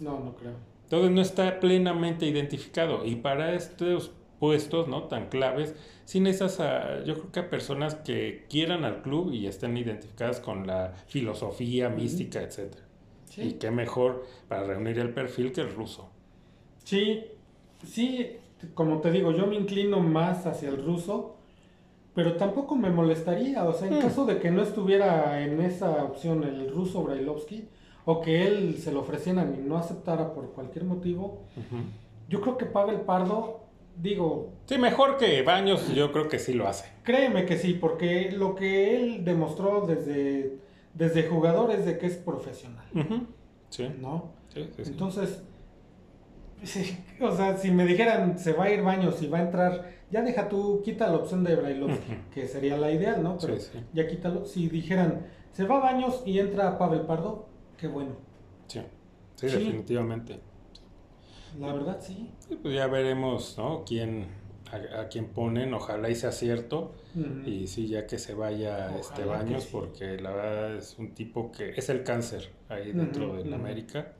No, 0.00 0.18
no 0.20 0.34
creo. 0.34 0.56
Entonces 0.84 1.10
no 1.12 1.20
está 1.20 1.60
plenamente 1.60 2.26
identificado. 2.26 3.04
Y 3.04 3.16
para 3.16 3.54
estos 3.54 4.12
puestos 4.38 4.88
no 4.88 5.04
tan 5.08 5.28
claves, 5.28 5.74
sí 6.04 6.20
necesitas 6.20 6.60
a, 6.60 7.04
yo 7.04 7.14
creo 7.18 7.32
que 7.32 7.40
a 7.40 7.50
personas 7.50 7.94
que 7.96 8.46
quieran 8.50 8.84
al 8.84 9.02
club 9.02 9.32
y 9.32 9.46
estén 9.46 9.76
identificadas 9.76 10.40
con 10.40 10.66
la 10.66 10.94
filosofía, 11.06 11.90
mística, 11.90 12.42
etc. 12.42 12.74
Y 13.38 13.52
Sí, 13.52 13.58
qué 13.58 13.70
mejor 13.70 14.26
para 14.48 14.64
reunir 14.64 14.98
el 14.98 15.12
perfil 15.14 15.52
que 15.52 15.60
el 15.62 15.72
ruso. 15.72 16.10
sí, 16.84 17.24
sí, 17.84 18.36
como 18.74 19.00
te 19.00 19.10
digo, 19.10 19.32
yo 19.32 19.46
me 19.46 19.56
inclino 19.56 20.00
más 20.00 20.46
hacia 20.46 20.68
el 20.68 20.84
ruso, 20.84 21.36
pero 22.22 22.36
tampoco 22.36 22.76
me 22.76 22.90
molestaría, 22.90 23.64
o 23.64 23.72
sea, 23.72 23.88
en 23.88 23.94
Mm. 23.96 24.00
caso 24.02 24.26
de 24.26 24.38
que 24.38 24.50
no 24.50 24.60
estuviera 24.60 25.40
en 25.42 25.58
esa 25.62 26.04
opción 26.04 26.44
el 26.44 26.70
ruso 26.70 27.02
Brailovsky, 27.02 27.66
o 28.04 28.20
que 28.20 28.46
él 28.46 28.76
se 28.76 28.92
lo 28.92 29.00
ofrecieran 29.00 29.54
y 29.58 29.66
no 29.66 29.78
aceptara 29.78 30.34
por 30.34 30.50
cualquier 30.52 30.84
motivo, 30.84 31.38
yo 32.28 32.42
creo 32.42 32.58
que 32.58 32.66
Pavel 32.66 33.00
Pardo, 33.00 33.60
digo, 33.96 34.50
Sí, 34.66 34.76
mejor 34.76 35.16
que 35.16 35.40
Baños, 35.40 35.94
yo 35.94 36.12
creo 36.12 36.28
que 36.28 36.38
sí 36.38 36.52
lo 36.52 36.68
hace. 36.68 36.90
créeme 37.04 37.46
que 37.46 37.56
sí, 37.56 37.72
porque 37.72 38.30
lo 38.32 38.54
que 38.54 38.96
él 38.96 39.24
demostró 39.24 39.86
desde, 39.86 40.58
desde 40.92 41.22
jugador 41.26 41.70
es 41.70 41.86
de 41.86 41.96
que 41.96 42.04
es 42.06 42.16
profesional. 42.16 42.84
Sí, 43.70 43.88
¿no? 43.98 44.32
sí, 44.52 44.68
sí, 44.76 44.84
sí. 44.84 44.90
Entonces, 44.90 45.42
o 47.20 47.34
sea, 47.36 47.56
si 47.56 47.70
me 47.70 47.84
dijeran 47.86 48.38
se 48.38 48.52
va 48.52 48.64
a 48.64 48.70
ir 48.72 48.82
baños 48.82 49.22
y 49.22 49.28
va 49.28 49.38
a 49.38 49.42
entrar, 49.42 49.90
ya 50.10 50.22
deja 50.22 50.48
tú, 50.48 50.82
quita 50.84 51.06
la 51.08 51.16
opción 51.16 51.42
de 51.44 51.56
Brailovsky, 51.56 52.16
que 52.34 52.46
sería 52.46 52.76
la 52.76 52.90
ideal, 52.90 53.22
¿no? 53.22 53.38
Pero 53.38 53.58
Sí, 53.58 53.70
sí. 53.72 53.80
ya 53.92 54.06
quítalo. 54.06 54.44
Si 54.44 54.68
dijeran 54.68 55.26
se 55.52 55.64
va 55.64 55.78
a 55.78 55.80
baños 55.80 56.22
y 56.26 56.38
entra 56.38 56.78
Pavel 56.78 57.02
Pardo, 57.02 57.48
qué 57.76 57.88
bueno. 57.88 58.12
Sí, 58.66 58.80
sí, 59.36 59.48
Sí. 59.48 59.56
definitivamente. 59.56 60.40
La 61.58 61.72
verdad, 61.72 61.98
sí. 62.00 62.30
Pues 62.62 62.74
ya 62.74 62.86
veremos, 62.86 63.56
¿no? 63.58 63.84
Quién, 63.84 64.26
a, 64.70 65.00
a 65.00 65.08
quién 65.08 65.26
ponen, 65.32 65.74
ojalá 65.74 66.08
y 66.08 66.14
sea 66.14 66.30
cierto. 66.30 66.92
Y 67.44 67.66
sí, 67.66 67.88
ya 67.88 68.06
que 68.06 68.18
se 68.18 68.34
vaya 68.34 68.86
Ojalá 68.86 69.00
este 69.00 69.24
Baños, 69.24 69.66
porque 69.66 70.16
la 70.18 70.30
verdad 70.30 70.76
es 70.76 70.96
un 70.98 71.12
tipo 71.12 71.50
que 71.50 71.70
es 71.70 71.88
el 71.88 72.04
cáncer 72.04 72.50
ahí 72.68 72.92
dentro 72.92 73.28
Ujú, 73.30 73.36
del 73.38 73.46
ujú. 73.48 73.54
América. 73.56 74.12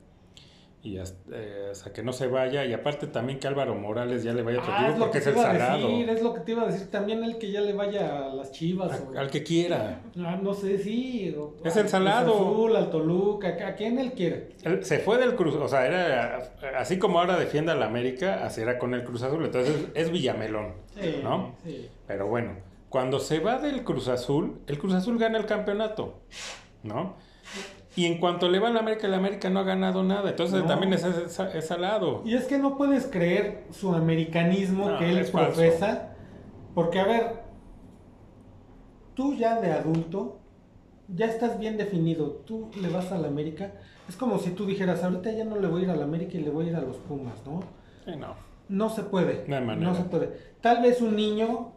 Y 0.83 0.97
hasta, 0.97 1.17
eh, 1.35 1.67
hasta, 1.71 1.93
que 1.93 2.01
no 2.01 2.11
se 2.11 2.25
vaya. 2.27 2.65
Y 2.65 2.73
aparte 2.73 3.05
también 3.07 3.39
que 3.39 3.47
Álvaro 3.47 3.75
Morales 3.75 4.23
ya 4.23 4.33
le 4.33 4.41
vaya 4.41 4.57
a 4.57 4.61
otro 4.61 4.73
Ah, 4.75 4.83
equipo 4.87 4.99
porque 4.99 5.11
que 5.11 5.17
es 5.19 5.27
el 5.27 5.35
salado. 5.35 5.87
decir, 5.87 6.09
es 6.09 6.21
lo 6.23 6.33
que 6.33 6.39
te 6.39 6.51
iba 6.53 6.63
a 6.63 6.65
decir. 6.65 6.89
También 6.89 7.23
el 7.23 7.37
que 7.37 7.51
ya 7.51 7.61
le 7.61 7.73
vaya 7.73 8.25
a 8.25 8.33
las 8.33 8.51
chivas. 8.51 8.99
o- 9.01 9.17
al 9.17 9.29
que 9.29 9.43
quiera. 9.43 10.01
Ah, 10.17 10.39
no 10.41 10.53
sé, 10.53 10.77
sí. 10.79 11.35
o- 11.37 11.55
Es 11.63 11.75
al 11.77 11.83
el 11.83 11.89
salado. 11.89 12.33
Azul, 12.33 12.75
al 12.75 12.89
Toluca, 12.89 13.49
a 13.67 13.75
quien 13.75 13.99
él 13.99 14.13
quiera. 14.13 14.37
Él 14.63 14.83
se 14.83 14.99
fue 14.99 15.17
del 15.19 15.35
Cruz, 15.35 15.55
o 15.55 15.67
sea, 15.67 15.85
era 15.85 16.51
así 16.77 16.97
como 16.97 17.19
ahora 17.19 17.37
defiende 17.37 17.71
a 17.71 17.75
la 17.75 17.85
América, 17.85 18.43
así 18.45 18.61
era 18.61 18.79
con 18.79 18.93
el 18.93 19.03
Cruz 19.03 19.21
Azul. 19.23 19.45
Entonces 19.45 19.75
es 19.93 20.09
Villamelón, 20.11 20.73
Sí, 20.99 21.19
¿no? 21.23 21.55
sí. 21.63 21.89
Pero 22.07 22.27
bueno, 22.27 22.57
cuando 22.89 23.19
se 23.19 23.39
va 23.39 23.59
del 23.59 23.83
Cruz 23.83 24.07
Azul, 24.07 24.59
el 24.67 24.79
Cruz 24.79 24.93
Azul 24.95 25.17
gana 25.19 25.37
el 25.37 25.45
campeonato, 25.45 26.21
¿no? 26.83 27.15
Y 27.95 28.05
en 28.05 28.19
cuanto 28.19 28.47
le 28.49 28.59
va 28.59 28.69
a 28.69 28.71
la 28.71 28.79
América, 28.79 29.07
la 29.09 29.17
América 29.17 29.49
no 29.49 29.59
ha 29.59 29.63
ganado 29.63 30.01
nada. 30.03 30.29
Entonces 30.29 30.61
No. 30.61 30.67
también 30.67 30.93
es, 30.93 31.03
es, 31.03 31.39
es 31.39 31.67
salado. 31.67 32.21
Y 32.25 32.35
es 32.35 32.45
que 32.45 32.57
no 32.57 32.77
puedes 32.77 33.05
creer 33.07 33.65
su 33.71 33.93
americanismo 33.93 34.89
No, 34.91 34.97
que 34.97 35.09
él 35.09 35.17
es 35.17 35.31
falso. 35.31 35.55
profesa. 35.55 36.13
Porque, 36.73 36.99
a 36.99 37.05
ver, 37.05 37.41
tú 39.13 39.35
ya 39.35 39.59
de 39.59 39.71
adulto, 39.71 40.39
ya 41.07 41.25
estás 41.25 41.59
bien 41.59 41.77
definido. 41.77 42.41
Tú 42.45 42.69
le 42.81 42.87
vas 42.89 43.11
a 43.11 43.17
la 43.17 43.27
América. 43.27 43.73
Es 44.07 44.15
como 44.15 44.37
si 44.39 44.51
tú 44.51 44.65
dijeras, 44.65 45.03
ahorita 45.03 45.31
ya 45.31 45.43
no 45.45 45.57
le 45.57 45.67
voy 45.67 45.81
a 45.81 45.83
ir 45.85 45.91
a 45.91 45.95
la 45.95 46.03
América 46.05 46.37
y 46.37 46.41
le 46.41 46.49
voy 46.49 46.67
a 46.67 46.69
ir 46.69 46.75
a 46.75 46.81
los 46.81 46.97
Pumas, 46.97 47.45
¿no? 47.45 47.61
Sí, 48.05 48.11
no. 48.17 48.35
No 48.69 48.89
se 48.89 49.03
puede. 49.03 49.43
No 49.47 49.57
hay 49.57 49.65
manera. 49.65 49.93
se 49.95 50.03
puede. 50.03 50.29
Tal 50.61 50.81
vez 50.81 51.01
un 51.01 51.15
niño, 51.15 51.73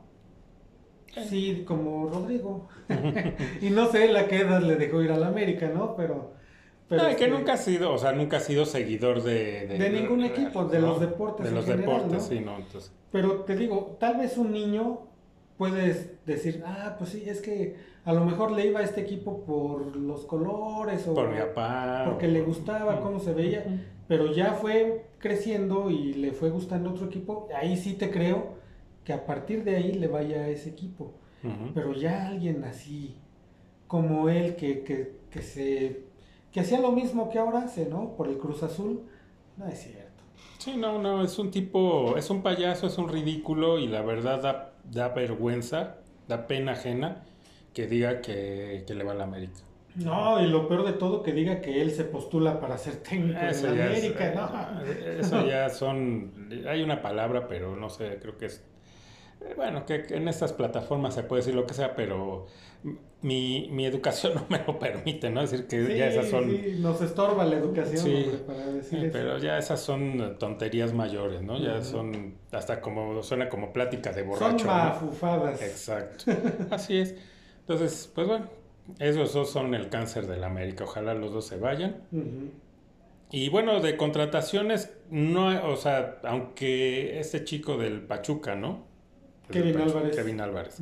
sí, 1.22 1.64
como 1.66 2.08
Rodrigo. 2.08 2.68
y 3.60 3.70
no 3.70 3.90
sé 3.90 4.08
la 4.08 4.26
qué 4.26 4.40
edad 4.40 4.62
le 4.62 4.76
dejó 4.76 5.02
ir 5.02 5.12
a 5.12 5.16
la 5.16 5.28
América, 5.28 5.70
¿no? 5.72 5.94
Pero. 5.96 6.32
pero 6.88 7.02
No, 7.02 7.10
y 7.10 7.14
que 7.14 7.24
este, 7.24 7.36
nunca 7.36 7.54
ha 7.54 7.56
sido, 7.56 7.92
o 7.92 7.98
sea, 7.98 8.12
nunca 8.12 8.38
ha 8.38 8.40
sido 8.40 8.64
seguidor 8.66 9.22
de... 9.22 9.66
De 9.66 9.90
ningún 9.90 10.24
equipo, 10.24 10.64
de 10.64 10.80
los 10.80 11.00
deportes 11.00 11.44
De 11.44 11.50
en 11.50 11.54
los 11.56 11.64
general, 11.64 11.86
deportes, 11.86 12.12
¿no? 12.12 12.20
sí, 12.20 12.40
¿no? 12.40 12.56
Entonces, 12.56 12.92
Pero 13.12 13.40
te 13.40 13.56
digo, 13.56 13.96
tal 14.00 14.18
vez 14.18 14.36
un 14.36 14.52
niño 14.52 15.00
puedes 15.56 16.24
decir, 16.26 16.62
ah, 16.66 16.96
pues 16.98 17.10
sí, 17.10 17.24
es 17.26 17.40
que 17.40 17.76
a 18.04 18.12
lo 18.12 18.24
mejor 18.24 18.50
le 18.50 18.66
iba 18.66 18.80
a 18.80 18.82
este 18.82 19.00
equipo 19.00 19.44
por 19.44 19.96
los 19.96 20.24
colores 20.26 21.06
o 21.06 21.14
por 21.14 21.30
mi 21.30 21.38
papá. 21.38 22.04
porque 22.06 22.26
o 22.26 22.30
le 22.30 22.42
gustaba 22.42 23.00
cómo 23.00 23.20
se 23.20 23.32
veía, 23.32 23.64
pero 24.08 24.32
ya 24.32 24.54
fue 24.54 25.06
creciendo 25.18 25.90
y 25.90 26.14
le 26.14 26.32
fue 26.32 26.50
gustando 26.50 26.90
otro 26.90 27.06
equipo, 27.06 27.48
ahí 27.56 27.76
sí 27.76 27.94
te 27.94 28.10
creo 28.10 28.63
que 29.04 29.12
a 29.12 29.26
partir 29.26 29.64
de 29.64 29.76
ahí 29.76 29.92
le 29.92 30.06
vaya 30.08 30.42
a 30.42 30.48
ese 30.48 30.70
equipo. 30.70 31.14
Pero 31.74 31.92
ya 31.92 32.26
alguien 32.28 32.64
así 32.64 33.16
como 33.86 34.30
él 34.30 34.56
que, 34.56 34.82
que, 34.82 35.16
que 35.30 35.42
se 35.42 36.04
que 36.50 36.60
hacía 36.60 36.80
lo 36.80 36.92
mismo 36.92 37.28
que 37.30 37.38
ahora 37.38 37.64
hace, 37.64 37.86
¿no? 37.86 38.16
Por 38.16 38.28
el 38.28 38.38
Cruz 38.38 38.62
Azul, 38.62 39.02
no 39.56 39.66
es 39.66 39.82
cierto. 39.82 40.22
Sí, 40.58 40.76
no, 40.76 40.98
no, 41.00 41.22
es 41.22 41.36
un 41.38 41.50
tipo, 41.50 42.16
es 42.16 42.30
un 42.30 42.42
payaso, 42.42 42.86
es 42.86 42.96
un 42.96 43.08
ridículo 43.08 43.78
y 43.78 43.88
la 43.88 44.02
verdad 44.02 44.40
da, 44.40 44.72
da 44.84 45.08
vergüenza, 45.08 45.96
da 46.28 46.46
pena 46.46 46.72
ajena 46.72 47.24
que 47.74 47.88
diga 47.88 48.20
que, 48.20 48.84
que 48.86 48.94
le 48.94 49.02
va 49.02 49.12
a 49.12 49.16
la 49.16 49.24
América. 49.24 49.60
No, 49.96 50.42
y 50.42 50.48
lo 50.48 50.66
peor 50.68 50.84
de 50.84 50.92
todo 50.92 51.22
que 51.22 51.32
diga 51.32 51.60
que 51.60 51.82
él 51.82 51.90
se 51.90 52.04
postula 52.04 52.60
para 52.60 52.78
ser 52.78 52.96
técnico 53.02 53.38
Eso 53.40 53.66
es, 53.72 53.80
América, 53.80 54.26
eh, 54.28 54.34
¿no? 54.34 55.20
eso 55.20 55.46
ya 55.46 55.68
son, 55.70 56.48
hay 56.68 56.82
una 56.82 57.02
palabra, 57.02 57.46
pero 57.46 57.76
no 57.76 57.90
sé, 57.90 58.18
creo 58.20 58.36
que 58.38 58.46
es, 58.46 58.58
eh, 58.58 58.73
bueno, 59.56 59.84
que, 59.86 60.02
que 60.02 60.16
en 60.16 60.28
estas 60.28 60.52
plataformas 60.52 61.14
se 61.14 61.22
puede 61.22 61.40
decir 61.42 61.54
lo 61.54 61.66
que 61.66 61.74
sea, 61.74 61.94
pero 61.94 62.46
mi, 63.22 63.68
mi 63.72 63.86
educación 63.86 64.34
no 64.36 64.46
me 64.48 64.58
lo 64.66 64.78
permite, 64.78 65.30
¿no? 65.30 65.40
Es 65.42 65.50
decir, 65.50 65.66
que 65.66 65.86
Sí, 65.86 65.96
ya 65.98 66.06
esas 66.08 66.28
son... 66.28 66.50
sí, 66.50 66.76
nos 66.80 67.00
estorba 67.00 67.44
la 67.44 67.56
educación, 67.56 67.98
Sí. 67.98 68.14
hombre, 68.24 68.38
para 68.46 68.66
decir 68.66 68.98
Sí, 69.00 69.04
eso. 69.06 69.12
pero 69.12 69.38
ya 69.38 69.58
esas 69.58 69.80
son 69.80 70.36
tonterías 70.38 70.92
mayores, 70.92 71.42
¿no? 71.42 71.58
Ya 71.58 71.82
son 71.82 72.34
hasta 72.52 72.80
como 72.80 73.22
suena 73.22 73.48
como 73.48 73.72
plática 73.72 74.12
de 74.12 74.20
Son 74.22 74.28
borracho. 74.30 74.66
¿no? 74.66 74.72
mafufadas. 74.72 75.62
Exacto. 75.62 76.24
Así 76.70 76.98
es. 76.98 77.14
Entonces, 77.60 78.10
pues 78.14 78.26
bueno, 78.26 78.46
esos 78.98 79.32
dos 79.32 79.50
son 79.50 79.74
el 79.74 79.88
cáncer 79.88 80.26
de 80.26 80.36
la 80.36 80.48
América. 80.48 80.84
Ojalá 80.84 81.14
los 81.14 81.32
dos 81.32 81.46
se 81.46 81.56
vayan. 81.56 81.96
Y 83.30 83.48
bueno, 83.48 83.80
de 83.80 83.96
contrataciones, 83.96 84.92
no, 85.10 85.46
o 85.72 85.76
sea, 85.76 86.18
aunque 86.24 87.18
este 87.18 87.42
chico 87.44 87.78
del 87.78 88.02
Pachuca, 88.02 88.54
¿no? 88.54 88.84
Kevin 89.50 89.72
Del 89.72 89.82
Pachuca, 89.82 89.98
Álvarez. 89.98 90.16
Kevin 90.16 90.40
Álvarez. 90.40 90.78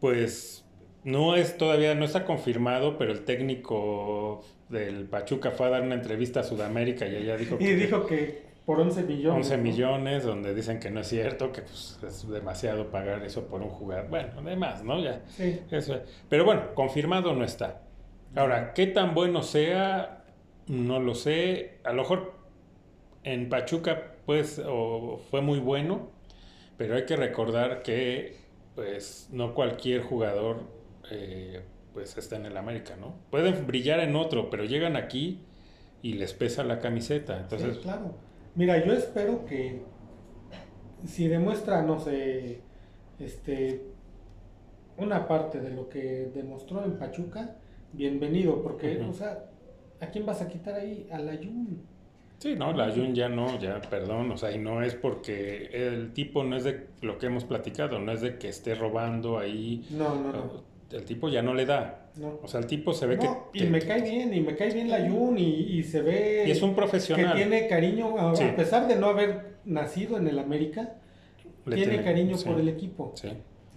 Pues 0.00 0.64
no 1.04 1.36
es 1.36 1.56
todavía, 1.56 1.94
no 1.94 2.04
está 2.04 2.24
confirmado, 2.24 2.98
pero 2.98 3.12
el 3.12 3.24
técnico 3.24 4.42
del 4.68 5.04
Pachuca 5.06 5.50
fue 5.50 5.66
a 5.66 5.70
dar 5.70 5.82
una 5.82 5.94
entrevista 5.94 6.40
a 6.40 6.42
Sudamérica 6.42 7.06
y 7.06 7.16
ella 7.16 7.36
dijo 7.36 7.56
Y 7.56 7.58
que 7.64 7.76
dijo 7.76 8.06
que 8.06 8.42
por 8.64 8.80
11 8.80 9.02
millones. 9.02 9.36
11 9.50 9.56
¿no? 9.58 9.62
millones, 9.62 10.24
donde 10.24 10.54
dicen 10.54 10.80
que 10.80 10.90
no 10.90 11.00
es 11.00 11.08
cierto, 11.08 11.52
que 11.52 11.60
pues, 11.62 11.98
es 12.06 12.28
demasiado 12.28 12.90
pagar 12.90 13.22
eso 13.22 13.46
por 13.46 13.60
un 13.60 13.68
jugador. 13.68 14.08
Bueno, 14.08 14.28
además, 14.38 14.82
¿no? 14.82 15.02
Ya, 15.02 15.22
Sí. 15.28 15.60
eso. 15.70 16.00
Pero 16.30 16.44
bueno, 16.46 16.74
confirmado 16.74 17.34
no 17.34 17.44
está. 17.44 17.82
Ahora, 18.34 18.72
qué 18.72 18.86
tan 18.86 19.14
bueno 19.14 19.42
sea, 19.42 20.24
no 20.66 20.98
lo 20.98 21.14
sé. 21.14 21.78
A 21.84 21.92
lo 21.92 22.02
mejor 22.02 22.32
en 23.22 23.48
Pachuca, 23.50 24.14
pues, 24.24 24.60
o 24.66 25.20
fue 25.30 25.42
muy 25.42 25.58
bueno, 25.58 26.10
pero 26.76 26.96
hay 26.96 27.06
que 27.06 27.16
recordar 27.16 27.82
que, 27.82 28.36
pues, 28.74 29.28
no 29.32 29.54
cualquier 29.54 30.02
jugador, 30.02 30.62
eh, 31.10 31.62
pues, 31.92 32.16
está 32.16 32.36
en 32.36 32.46
el 32.46 32.56
América, 32.56 32.96
¿no? 32.96 33.14
Pueden 33.30 33.66
brillar 33.66 34.00
en 34.00 34.16
otro, 34.16 34.50
pero 34.50 34.64
llegan 34.64 34.96
aquí 34.96 35.40
y 36.02 36.14
les 36.14 36.32
pesa 36.34 36.64
la 36.64 36.80
camiseta. 36.80 37.38
Entonces, 37.40 37.76
Sí, 37.76 37.82
claro. 37.82 38.16
Mira, 38.54 38.84
yo 38.84 38.92
espero 38.92 39.44
que 39.46 39.82
si 41.04 41.28
demuestra, 41.28 41.82
no 41.82 41.98
sé, 41.98 42.60
este, 43.18 43.82
una 44.96 45.26
parte 45.26 45.60
de 45.60 45.70
lo 45.70 45.88
que 45.88 46.30
demostró 46.34 46.84
en 46.84 46.98
Pachuca, 46.98 47.56
bienvenido, 47.92 48.62
porque, 48.62 49.00
o 49.00 49.12
sea, 49.12 49.46
¿a 50.00 50.06
quién 50.08 50.26
vas 50.26 50.40
a 50.40 50.48
quitar 50.48 50.74
ahí? 50.74 51.08
Al 51.10 51.28
Ayun. 51.28 51.82
Sí, 52.44 52.56
no, 52.58 52.74
la 52.74 52.90
Jun 52.90 53.14
ya 53.14 53.30
no, 53.30 53.58
ya, 53.58 53.80
perdón, 53.80 54.30
o 54.30 54.36
sea, 54.36 54.52
y 54.52 54.58
no 54.58 54.82
es 54.82 54.94
porque 54.94 55.70
el 55.72 56.12
tipo 56.12 56.44
no 56.44 56.56
es 56.56 56.64
de 56.64 56.88
lo 57.00 57.16
que 57.16 57.24
hemos 57.24 57.42
platicado, 57.44 57.98
no 57.98 58.12
es 58.12 58.20
de 58.20 58.36
que 58.36 58.50
esté 58.50 58.74
robando 58.74 59.38
ahí, 59.38 59.82
No, 59.88 60.14
no, 60.14 60.30
no. 60.30 60.62
el 60.92 61.04
tipo 61.06 61.30
ya 61.30 61.40
no 61.40 61.54
le 61.54 61.64
da, 61.64 62.10
no. 62.16 62.38
o 62.42 62.46
sea, 62.46 62.60
el 62.60 62.66
tipo 62.66 62.92
se 62.92 63.06
ve 63.06 63.16
No, 63.16 63.22
que, 63.50 63.58
y 63.60 63.62
que- 63.62 63.70
me 63.70 63.78
cae 63.80 64.02
bien, 64.02 64.34
y 64.34 64.40
me 64.42 64.54
cae 64.56 64.74
bien 64.74 64.90
la 64.90 64.96
Ayun, 64.96 65.38
y, 65.38 65.44
y 65.78 65.82
se 65.84 66.02
ve 66.02 66.44
y 66.46 66.50
es 66.50 66.60
un 66.60 66.72
que 66.72 66.76
profesional, 66.76 67.34
tiene 67.34 67.66
cariño, 67.66 68.18
a, 68.18 68.32
a 68.32 68.36
Sí. 68.36 68.44
pesar 68.54 68.86
de 68.88 68.96
no 68.96 69.06
haber 69.06 69.54
nacido 69.64 70.18
en 70.18 70.28
el 70.28 70.38
América, 70.38 70.96
le 71.64 71.76
tiene, 71.76 72.02
cariño 72.04 72.36
sí, 72.36 72.46
por 72.46 72.60
el 72.60 72.68
equipo, 72.68 73.12
sí, 73.16 73.30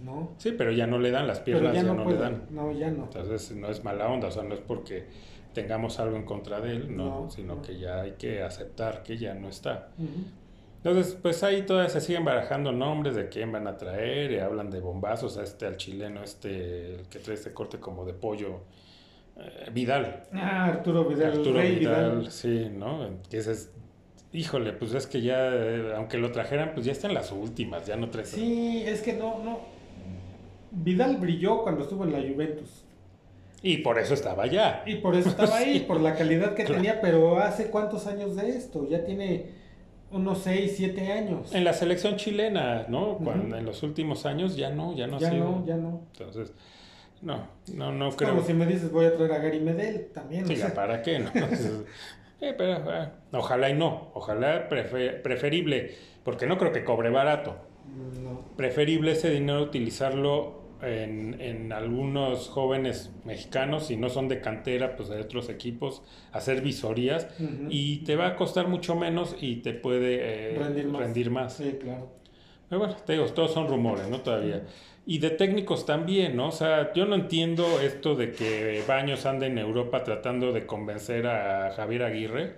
¿no? 0.04 0.32
sí, 0.36 0.52
pero 0.58 0.72
ya 0.72 0.86
no 0.86 0.98
le 0.98 1.10
dan, 1.10 1.26
las 1.26 1.40
Pero 1.40 1.60
piernas 1.60 1.74
ya 1.74 1.80
ya, 1.80 1.88
no, 1.94 2.04
no, 2.04 2.10
le 2.10 2.18
dan, 2.18 2.42
no, 2.50 2.70
ya 2.72 2.90
no. 2.90 3.04
entonces 3.04 3.50
no 3.56 3.70
es 3.70 3.82
mala 3.82 4.08
onda, 4.10 4.28
o 4.28 4.30
sea, 4.30 4.42
no 4.42 4.52
es 4.52 4.60
porque 4.60 5.06
tengamos 5.52 5.98
algo 5.98 6.16
en 6.16 6.24
contra 6.24 6.60
de 6.60 6.72
él, 6.72 6.96
no, 6.96 7.22
No, 7.24 7.30
sino 7.30 7.56
no. 7.56 7.62
que 7.62 7.78
ya 7.78 8.00
hay 8.02 8.12
que 8.12 8.42
aceptar 8.42 9.02
que 9.02 9.16
ya 9.18 9.34
no 9.34 9.48
está. 9.48 9.88
Ujú. 9.98 10.08
Entonces, 10.84 11.18
pues 11.20 11.42
ahí 11.42 11.62
todavía 11.62 11.90
se 11.90 12.00
siguen 12.00 12.24
barajando 12.24 12.70
nombres 12.70 13.16
de 13.16 13.28
quién 13.28 13.50
van 13.50 13.66
a 13.66 13.76
traer, 13.76 14.30
y 14.30 14.38
hablan 14.38 14.70
de 14.70 14.78
bombazos, 14.80 15.36
a 15.36 15.42
este, 15.42 15.66
al 15.66 15.76
chileno, 15.76 16.22
este, 16.22 16.94
el 16.94 17.08
que 17.08 17.18
trae 17.18 17.34
este 17.34 17.52
corte 17.52 17.78
como 17.80 18.04
de 18.04 18.12
pollo, 18.14 18.60
eh, 19.36 19.70
Vidal. 19.72 20.22
Ah, 20.32 20.66
Arturo 20.66 21.04
Vidal, 21.04 21.32
Arturo 21.32 21.58
Rey 21.58 21.76
Vidal, 21.80 22.18
Vidal. 22.18 22.30
sí, 22.30 22.70
¿no? 22.72 23.08
Que 23.28 23.38
ese 23.38 23.52
es, 23.52 23.72
híjole, 24.32 24.72
pues 24.72 24.94
es 24.94 25.08
que 25.08 25.20
ya, 25.20 25.48
eh, 25.52 25.92
aunque 25.96 26.16
lo 26.16 26.30
trajeran, 26.30 26.70
pues 26.74 26.86
ya 26.86 26.92
está 26.92 27.08
en 27.08 27.14
las 27.14 27.32
últimas, 27.32 27.84
ya 27.84 27.96
no 27.96 28.08
trae. 28.10 28.24
Sí, 28.24 28.84
es 28.86 29.02
que 29.02 29.14
no, 29.14 29.42
no. 29.42 29.58
Vidal 30.70 31.16
brilló 31.16 31.62
cuando 31.64 31.82
estuvo 31.82 32.04
en 32.04 32.12
la 32.12 32.18
Juventus. 32.20 32.84
Y 33.62 33.78
por 33.78 33.98
eso 33.98 34.14
estaba 34.14 34.44
allá. 34.44 34.82
Y 34.86 34.96
por 34.96 35.16
eso 35.16 35.28
estaba 35.30 35.56
ahí, 35.56 35.74
Sí. 35.78 35.80
por 35.80 36.00
la 36.00 36.14
calidad 36.14 36.54
que 36.54 36.64
Claro. 36.64 36.76
tenía, 36.80 37.00
pero 37.00 37.38
¿hace 37.38 37.70
cuántos 37.70 38.06
años 38.06 38.36
de 38.36 38.50
esto? 38.50 38.88
Ya 38.88 39.04
tiene 39.04 39.46
unos 40.10 40.38
6, 40.38 40.74
7 40.76 41.12
años. 41.12 41.54
En 41.54 41.64
la 41.64 41.72
selección 41.72 42.16
chilena, 42.16 42.86
¿no? 42.88 43.18
Cuando 43.18 43.56
en 43.56 43.66
los 43.66 43.82
últimos 43.82 44.26
años 44.26 44.56
ya 44.56 44.70
no, 44.70 44.94
ya 44.94 45.06
no 45.06 45.16
ha 45.16 45.20
ya 45.20 45.30
sido. 45.30 45.44
no, 45.44 45.66
ya 45.66 45.76
no. 45.76 46.02
Entonces, 46.12 46.52
no, 47.20 47.48
no, 47.74 47.92
no 47.92 48.08
Es 48.08 48.14
creo. 48.16 48.30
como 48.30 48.42
si 48.42 48.54
me 48.54 48.64
dices 48.64 48.92
voy 48.92 49.06
a 49.06 49.14
traer 49.16 49.32
a 49.32 49.38
Gary 49.38 49.60
Medel 49.60 50.06
también. 50.14 50.46
Sí, 50.46 50.56
para 50.74 51.02
qué, 51.02 51.18
¿no? 51.18 51.30
Eh, 52.40 52.54
pero 52.56 52.74
eh, 52.94 53.08
ojalá 53.32 53.68
y 53.68 53.74
no, 53.74 54.12
ojalá 54.14 54.68
prefe- 54.68 55.20
preferible, 55.22 55.96
porque 56.22 56.46
no 56.46 56.56
creo 56.56 56.70
que 56.70 56.84
cobre 56.84 57.10
barato. 57.10 57.56
no. 58.22 58.42
Preferible 58.56 59.10
ese 59.10 59.28
dinero 59.30 59.60
utilizarlo 59.60 60.57
en, 60.82 61.40
en 61.40 61.72
algunos 61.72 62.48
jóvenes 62.48 63.12
mexicanos, 63.24 63.86
si 63.86 63.96
no 63.96 64.08
son 64.08 64.28
de 64.28 64.40
cantera, 64.40 64.96
pues 64.96 65.08
de 65.08 65.20
otros 65.20 65.48
equipos, 65.48 66.02
hacer 66.32 66.60
visorías 66.60 67.28
y 67.68 67.98
te 67.98 68.16
va 68.16 68.28
a 68.28 68.36
costar 68.36 68.68
mucho 68.68 68.94
menos 68.94 69.36
y 69.40 69.56
te 69.56 69.74
puede 69.74 70.54
eh, 70.54 70.58
rendir 70.58 70.86
más. 70.86 71.00
rendir 71.02 71.30
más. 71.30 71.52
Sí, 71.54 71.78
claro. 71.80 72.08
Pero 72.68 72.80
bueno, 72.80 72.96
te 73.04 73.14
digo, 73.14 73.24
todos 73.26 73.52
son 73.52 73.66
rumores, 73.66 74.08
¿no? 74.08 74.20
Todavía. 74.20 74.62
Y 75.06 75.20
de 75.20 75.30
técnicos 75.30 75.86
también, 75.86 76.36
¿no? 76.36 76.48
O 76.48 76.52
sea, 76.52 76.92
yo 76.92 77.06
no 77.06 77.14
entiendo 77.14 77.80
esto 77.80 78.14
de 78.14 78.32
que 78.32 78.82
Baños 78.86 79.24
ande 79.24 79.46
en 79.46 79.56
Europa 79.56 80.04
tratando 80.04 80.52
de 80.52 80.66
convencer 80.66 81.26
a 81.26 81.72
Javier 81.74 82.02
Aguirre, 82.02 82.56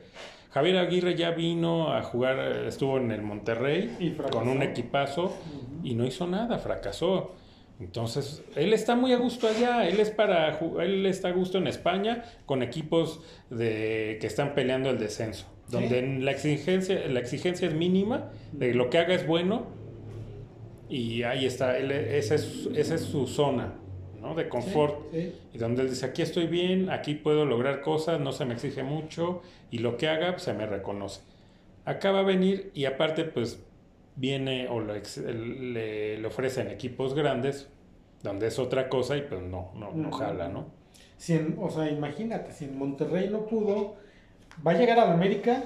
Javier 0.51 0.79
Aguirre 0.79 1.15
ya 1.15 1.31
vino 1.31 1.95
a 1.95 2.03
jugar, 2.03 2.41
estuvo 2.67 2.99
en 2.99 3.13
el 3.13 3.23
Monterrey 3.23 3.97
Y 4.01 4.11
con 4.11 4.49
un 4.49 4.63
equipazo 4.63 5.27
Ujú. 5.27 5.87
y 5.87 5.95
no 5.95 6.05
hizo 6.05 6.27
nada, 6.27 6.59
fracasó. 6.59 7.37
Entonces, 7.81 8.43
él 8.57 8.75
está 8.75 8.95
muy 8.95 9.13
a 9.13 9.17
gusto 9.17 9.49
allá, 9.49 9.89
él 9.89 10.01
es 10.01 10.11
para 10.11 10.59
él 10.83 11.07
está 11.07 11.29
a 11.29 11.33
gusto 11.33 11.57
en 11.57 11.67
España 11.67 12.25
con 12.45 12.63
equipos 12.63 13.23
de 13.49 14.19
que 14.21 14.27
están 14.27 14.55
peleando 14.55 14.91
el 14.91 14.99
descenso, 14.99 15.47
donde 15.69 16.03
la 16.21 16.31
exigencia 16.31 17.07
la 17.09 17.21
exigencia 17.21 17.67
es 17.67 17.75
mínima, 17.75 18.31
de 18.53 18.75
lo 18.75 18.91
que 18.91 18.99
haga 18.99 19.15
es 19.15 19.27
bueno 19.27 19.67
y 20.91 21.23
ahí 21.23 21.47
está, 21.47 21.79
él, 21.79 21.91
esa 21.91 22.35
es 22.35 22.69
esa 22.75 22.97
es 22.97 23.01
su 23.01 23.27
zona, 23.27 23.73
¿no? 24.21 24.35
de 24.35 24.51
confort. 24.51 25.11
Sí, 25.13 25.33
Y 25.55 25.59
donde 25.59 25.83
él 25.83 25.89
dice, 25.89 26.05
aquí 26.05 26.21
estoy 26.21 26.49
bien, 26.49 26.91
aquí 26.91 27.15
puedo 27.15 27.47
lograr 27.47 27.81
cosas, 27.81 28.21
no 28.21 28.33
se 28.33 28.45
me 28.45 28.55
exige 28.55 28.83
mucho 28.83 29.41
y 29.71 29.79
lo 29.79 29.97
que 29.97 30.07
haga 30.07 30.33
pues, 30.33 30.43
se 30.43 30.53
me 30.53 30.67
reconoce. 30.67 31.23
Acá 31.87 32.13
va 32.13 32.21
a 32.21 32.25
venir 32.25 32.71
y 32.75 32.85
aparte 32.85 33.25
pues 33.25 33.59
viene 34.17 34.69
o 34.69 34.81
le, 34.81 36.19
le 36.19 36.27
ofrecen 36.27 36.69
equipos 36.69 37.15
grandes 37.15 37.69
donde 38.23 38.49
es 38.49 38.59
otra 38.59 38.89
cosa 38.89 39.17
y 39.17 39.23
pues 39.23 39.41
no, 39.43 39.71
no, 39.75 39.93
no 39.93 40.13
jala, 40.13 40.49
¿no? 40.49 40.67
Si 41.17 41.35
en- 41.35 41.57
o 41.61 41.71
sea, 41.71 41.89
imagínate, 41.91 42.53
si 42.53 42.67
en 42.67 42.79
Monterrey 42.79 43.29
no 43.31 43.47
pudo, 43.47 43.97
va 44.67 44.73
a 44.73 44.75
llegar 44.75 44.99
a 44.99 45.07
la 45.07 45.13
América 45.15 45.65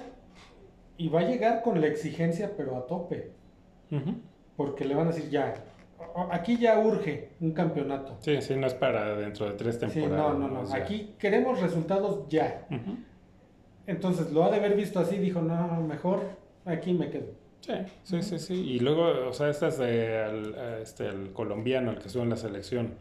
y 0.97 1.09
va 1.09 1.21
a 1.21 1.25
llegar 1.25 1.63
con 1.63 1.81
la 1.81 1.87
exigencia, 1.89 2.53
pero 2.57 2.77
a 2.77 2.87
tope. 2.87 3.33
Porque 4.57 4.85
le 4.85 4.95
van 4.95 5.09
a 5.09 5.11
decir 5.13 5.31
ya, 5.31 5.55
aquí 6.31 6.57
ya 6.59 6.79
urge 6.79 7.31
un 7.41 7.53
campeonato. 7.53 8.17
Sí, 8.21 8.41
sí, 8.41 8.55
no 8.57 8.67
es 8.69 8.75
para 8.75 9.17
dentro 9.17 9.47
de 9.47 9.53
tres 9.55 9.77
Sí, 9.77 9.81
temporadas. 10.01 10.39
no, 10.39 10.39
no, 10.39 10.49
no. 10.49 10.61
O 10.61 10.67
sea, 10.67 10.77
Aquí 10.83 11.15
queremos 11.19 11.61
resultados 11.61 12.29
ya. 12.29 12.67
Entonces 13.87 14.33
lo 14.33 14.45
ha 14.45 14.51
de 14.51 14.57
haber 14.57 14.75
visto 14.77 14.99
así, 15.01 15.19
dijo, 15.19 15.41
no, 15.43 15.81
mejor 15.83 16.21
aquí 16.65 16.93
me 16.95 17.11
quedo. 17.11 17.33
Sí, 17.65 17.73
sí, 18.03 18.23
sí, 18.23 18.39
sí. 18.39 18.55
Y 18.55 18.79
luego, 18.81 19.29
o 19.29 19.33
sea, 19.33 19.49
estas 19.49 19.79
de 19.79 20.19
al, 20.19 20.55
este, 20.83 21.07
el 21.09 21.33
colombiano, 21.33 21.93
el 21.93 21.99
que 21.99 22.09
estuvo 22.09 22.23
en 22.23 22.31
la 22.31 22.37
selección. 22.37 22.95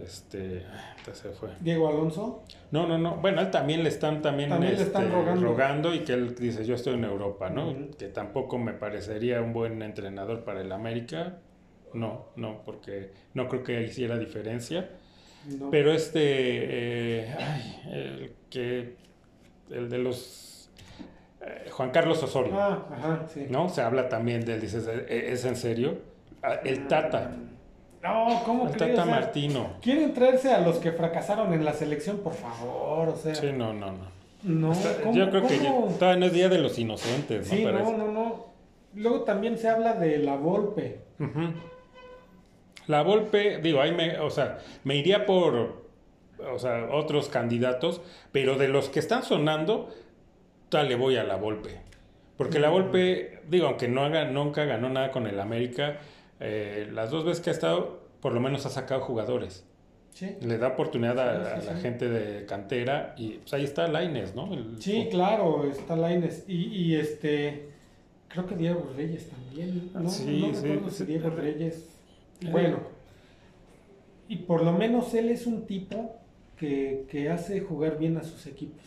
Este, 0.00 0.64
se 1.12 1.30
fue. 1.32 1.50
Diego 1.60 1.86
Alonso, 1.88 2.44
No, 2.70 2.86
no, 2.86 2.96
no. 2.96 3.16
Bueno, 3.16 3.40
él 3.42 3.50
también 3.50 3.82
le 3.82 3.88
están 3.90 4.22
también, 4.22 4.48
También 4.48 4.76
le 4.76 4.82
están 4.82 5.04
este, 5.04 5.34
rogando. 5.44 5.94
y 5.94 5.98
que 6.00 6.14
él 6.14 6.34
dice, 6.34 6.64
yo 6.64 6.76
estoy 6.76 6.94
en 6.94 7.04
Europa, 7.04 7.50
¿no? 7.50 7.74
Que 7.98 8.06
tampoco 8.06 8.56
me 8.56 8.72
parecería 8.72 9.42
un 9.42 9.52
buen 9.52 9.82
entrenador 9.82 10.44
para 10.44 10.60
el 10.62 10.72
América. 10.72 11.38
No, 11.92 12.28
no, 12.36 12.62
porque 12.64 13.10
no 13.34 13.48
creo 13.48 13.64
que 13.64 13.82
hiciera 13.82 14.16
diferencia. 14.16 14.88
no. 15.58 15.70
Pero 15.70 15.92
este, 15.92 16.20
eh, 16.22 17.34
ay, 17.38 17.80
el 17.92 18.32
que, 18.48 18.94
el 19.70 19.90
de 19.90 19.98
los, 19.98 20.51
eh, 21.44 21.68
Juan 21.70 21.90
Carlos 21.90 22.22
Osorio, 22.22 22.52
Ah, 22.58 22.86
ajá, 22.92 23.26
sí. 23.32 23.46
¿no? 23.50 23.68
Se 23.68 23.82
habla 23.82 24.08
también 24.08 24.44
de 24.44 24.54
él, 24.54 24.60
dices, 24.60 24.86
¿e- 24.88 25.32
¿es 25.32 25.44
en 25.44 25.56
serio? 25.56 25.98
Ah, 26.42 26.54
El 26.64 26.86
Tata, 26.88 27.32
No, 28.02 28.42
¿cómo 28.44 28.66
el 28.68 28.72
crees? 28.72 28.90
Tata 28.96 29.02
O 29.02 29.04
sea, 29.06 29.14
Martino. 29.14 29.76
Quieren 29.80 30.12
traerse 30.12 30.52
a 30.52 30.60
los 30.60 30.78
que 30.78 30.90
fracasaron 30.92 31.52
en 31.54 31.64
la 31.64 31.72
selección, 31.72 32.18
por 32.18 32.34
favor, 32.34 33.10
o 33.10 33.16
sea. 33.16 33.34
Sí, 33.34 33.50
no, 33.52 33.72
no, 33.72 33.92
no. 33.92 34.12
No, 34.42 34.72
¿cómo- 35.04 35.14
Yo 35.14 35.30
creo 35.30 35.46
que 35.46 35.58
ya- 35.58 35.72
todavía 35.98 36.18
no 36.18 36.26
es 36.26 36.32
Día 36.32 36.48
de 36.48 36.58
los 36.58 36.76
Inocentes, 36.78 37.48
¿no? 37.48 37.54
Sí, 37.56 37.64
no, 37.64 37.96
no, 37.96 38.08
no. 38.10 38.46
Luego 38.94 39.20
también 39.22 39.56
se 39.56 39.68
habla 39.68 39.94
de 39.94 40.18
la 40.18 40.34
Volpe. 40.36 40.98
La 42.88 43.02
Volpe, 43.02 43.58
digo, 43.58 43.80
ahí 43.80 43.92
me, 43.92 44.18
o 44.18 44.30
sea, 44.30 44.58
me 44.84 44.96
iría 44.96 45.24
por, 45.24 45.82
o 46.52 46.58
sea, 46.58 46.88
otros 46.90 47.28
candidatos, 47.28 48.00
pero 48.32 48.56
de 48.58 48.66
los 48.68 48.88
que 48.88 48.98
están 48.98 49.22
sonando, 49.22 49.88
tal 50.72 50.88
le 50.88 50.96
voy 50.96 51.16
a 51.16 51.22
la 51.24 51.36
Volpe. 51.36 51.78
Porque 52.36 52.58
la. 52.58 52.70
Volpe, 52.70 53.40
digo, 53.48 53.66
aunque 53.68 53.86
no 53.88 54.02
haga, 54.02 54.24
nunca 54.24 54.64
ganó 54.64 54.88
nada 54.88 55.10
con 55.12 55.26
el 55.26 55.38
América, 55.38 55.98
eh, 56.40 56.88
las 56.92 57.10
dos 57.10 57.24
veces 57.24 57.44
que 57.44 57.50
ha 57.50 57.52
estado, 57.52 58.00
por 58.20 58.32
lo 58.32 58.40
menos 58.40 58.66
ha 58.66 58.70
sacado 58.70 59.02
jugadores. 59.02 59.64
Sí, 60.14 60.36
Le 60.40 60.58
da 60.58 60.68
oportunidad 60.68 61.18
a, 61.20 61.54
Sí, 61.56 61.62
sí, 61.62 61.68
a 61.68 61.72
la 61.74 61.80
gente 61.80 62.08
de 62.08 62.44
cantera 62.46 63.14
y 63.16 63.34
pues 63.38 63.52
ahí 63.54 63.64
está 63.64 63.86
Laines, 63.88 64.34
¿no? 64.34 64.52
El- 64.52 64.80
sí, 64.82 65.08
claro, 65.10 65.64
está 65.70 65.94
Laines. 65.96 66.44
Y, 66.48 66.66
y 66.68 66.96
este, 66.96 67.68
creo 68.28 68.46
que 68.46 68.56
Diego 68.56 68.92
Reyes 68.96 69.28
también. 69.30 69.90
No, 69.94 70.08
Sí, 70.10 70.40
no 70.48 70.54
sí, 70.54 70.66
recuerdo 70.66 70.90
si 70.90 71.04
Diego 71.04 71.30
Reyes. 71.30 71.88
Bueno, 72.50 72.80
y 74.28 74.36
por 74.36 74.62
lo 74.64 74.72
menos 74.72 75.12
él 75.14 75.30
es 75.30 75.46
un 75.46 75.64
tipo 75.66 76.16
que, 76.58 77.04
que 77.10 77.30
hace 77.30 77.60
jugar 77.60 77.98
bien 77.98 78.16
a 78.16 78.22
sus 78.24 78.46
equipos. 78.46 78.82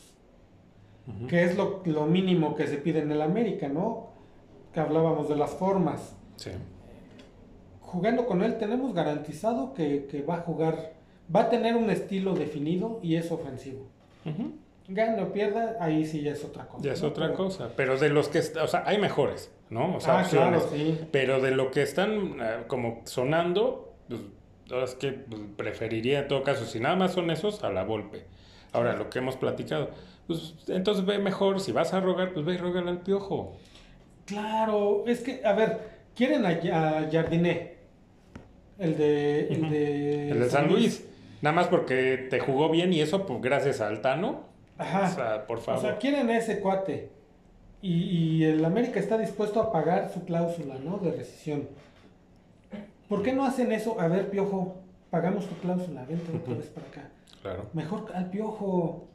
Que 1.30 1.44
es 1.44 1.56
lo, 1.56 1.82
lo 1.86 2.06
mínimo 2.08 2.56
que 2.56 2.66
se 2.68 2.78
pide 2.78 3.00
en 3.00 3.12
el 3.12 3.22
América, 3.22 3.68
¿no? 3.68 4.08
Que 4.74 4.80
hablábamos 4.80 5.30
de 5.30 5.36
las 5.36 5.52
formas. 5.52 6.16
Sí. 6.38 6.52
jugando 7.80 8.26
con 8.26 8.44
él 8.44 8.58
tenemos 8.58 8.94
garantizado 8.94 9.74
que, 9.74 10.06
que 10.08 10.22
va 10.22 10.36
a 10.36 10.42
jugar, 10.42 10.94
va 11.34 11.42
a 11.42 11.50
tener 11.50 11.76
un 11.78 11.90
estilo 11.90 12.34
definido 12.34 13.00
y 13.02 13.16
es 13.16 13.32
ofensivo. 13.32 13.88
Ujú. 14.26 14.54
Gane 14.88 15.22
o 15.24 15.32
pierda, 15.32 15.78
ahí 15.80 16.06
sí 16.06 16.22
ya 16.22 16.32
es 16.34 16.44
otra 16.44 16.68
cosa. 16.68 16.84
Ya 16.84 16.94
es 16.94 17.02
¿no? 17.02 17.08
otra 17.10 17.28
Pero- 17.28 17.38
cosa. 17.38 17.70
Pero 17.76 17.98
de 17.98 18.10
los 18.10 18.28
que, 18.28 18.40
o 18.40 18.68
sea, 18.68 18.84
hay 18.86 18.98
mejores, 19.00 19.52
¿no? 19.70 19.96
O 19.96 20.00
sea, 20.00 20.20
ah, 20.20 20.22
opciones. 20.24 20.64
claro, 20.64 20.76
sí. 20.76 21.00
Pero 21.12 21.42
de 21.42 21.52
lo 21.52 21.72
que 21.72 21.82
están 21.84 22.38
eh, 22.42 22.64
como 22.68 23.02
sonando, 23.06 23.94
pues, 24.10 24.22
ahora 24.72 24.86
es 24.86 24.96
que 24.96 25.12
pues, 25.14 25.42
preferiría 25.56 26.20
en 26.20 26.28
todo 26.28 26.44
caso, 26.44 26.66
si 26.66 26.80
nada 26.80 26.96
más 26.96 27.14
son 27.14 27.32
esos, 27.32 27.64
a 27.64 27.70
la 27.72 27.84
Volpe. 27.84 28.26
Ahora, 28.74 28.96
lo 28.98 29.10
que 29.10 29.20
hemos 29.20 29.38
platicado, 29.38 29.90
pues 30.28 30.56
entonces 30.68 31.06
ve 31.06 31.18
mejor, 31.20 31.60
si 31.60 31.72
vas 31.72 31.94
a 31.94 32.00
rogar, 32.00 32.34
pues 32.34 32.46
ve 32.46 32.56
y 32.56 32.58
rógale 32.58 32.90
al 32.90 33.02
piojo. 33.02 33.54
Claro, 34.26 35.04
es 35.08 35.22
que, 35.22 35.46
a 35.46 35.54
ver, 35.54 35.80
quieren 36.16 36.46
a, 36.46 36.50
a 36.50 37.10
Jardiné, 37.12 37.76
el 38.80 38.98
de, 38.98 39.48
el 39.50 39.70
de, 39.70 40.30
El 40.32 40.40
de 40.40 40.50
San 40.50 40.68
Luis. 40.68 41.06
Nada 41.42 41.56
más 41.56 41.68
porque 41.68 42.28
te 42.30 42.40
jugó 42.40 42.70
bien 42.70 42.92
y 42.92 43.02
eso, 43.02 43.26
pues 43.26 43.42
gracias 43.42 43.82
al 43.82 44.02
Tano. 44.02 44.44
Ajá. 44.78 45.10
O 45.12 45.16
sea, 45.16 45.48
por 45.48 45.60
O 45.60 45.62
favor. 45.62 45.82
sea, 45.82 45.98
quieren 45.98 46.30
a 46.30 46.38
ese 46.38 46.60
cuate. 46.60 47.10
Y, 47.82 47.94
y 48.40 48.44
el 48.46 48.66
América 48.66 49.00
está 49.00 49.18
dispuesto 49.18 49.62
a 49.62 49.72
pagar 49.72 50.10
su 50.12 50.26
cláusula, 50.26 50.76
¿no? 50.84 50.98
De 50.98 51.12
rescisión. 51.12 51.68
¿Por 53.08 53.22
qué 53.22 53.32
no 53.34 53.46
hacen 53.46 53.72
eso? 53.72 54.00
A 54.02 54.08
ver, 54.08 54.32
Piojo, 54.32 54.76
pagamos 55.12 55.46
tu 55.48 55.54
cláusula, 55.58 56.04
vente 56.06 56.36
otra 56.36 56.56
vez 56.56 56.66
para 56.68 56.88
acá. 56.88 57.10
claro. 57.44 57.66
Mejor 57.74 58.12
al 58.16 58.30
Piojo. 58.32 59.08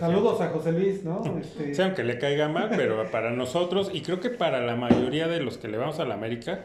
Saludos 0.00 0.40
a 0.40 0.48
José 0.50 0.72
Luis, 0.72 1.04
¿no? 1.04 1.22
Este, 1.38 1.74
Sí, 1.74 1.82
aunque 1.82 2.04
le 2.04 2.18
caiga 2.18 2.48
mal, 2.48 2.70
pero 2.76 3.10
para 3.10 3.30
nosotros, 3.30 3.90
y 3.92 4.02
creo 4.02 4.20
que 4.20 4.30
para 4.30 4.60
la 4.64 4.76
mayoría 4.76 5.28
de 5.28 5.40
los 5.40 5.58
que 5.58 5.68
le 5.68 5.76
vamos 5.78 5.98
a 6.00 6.04
la 6.04 6.14
América, 6.14 6.64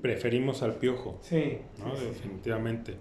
preferimos 0.00 0.62
al 0.62 0.74
piojo. 0.74 1.18
sí, 1.22 1.58
¿no? 1.78 1.94
sí. 1.96 2.04
Definitivamente. 2.06 2.96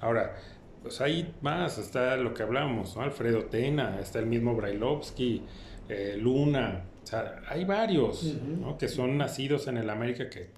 Ahora, 0.00 0.34
pues 0.82 1.00
hay 1.00 1.32
más, 1.42 1.78
está 1.78 2.16
lo 2.16 2.34
que 2.34 2.42
hablamos, 2.42 2.96
¿no? 2.96 3.02
Alfredo 3.02 3.44
Tena, 3.44 3.98
está 4.00 4.18
el 4.18 4.26
mismo 4.26 4.54
Brailovsky, 4.56 5.42
eh, 5.88 6.16
Luna, 6.20 6.84
o 7.02 7.06
sea, 7.06 7.40
hay 7.48 7.64
varios. 7.64 8.24
¿no? 8.60 8.78
Que 8.78 8.88
son 8.88 9.16
nacidos 9.18 9.68
en 9.68 9.76
el 9.76 9.88
América, 9.90 10.28
que 10.28 10.50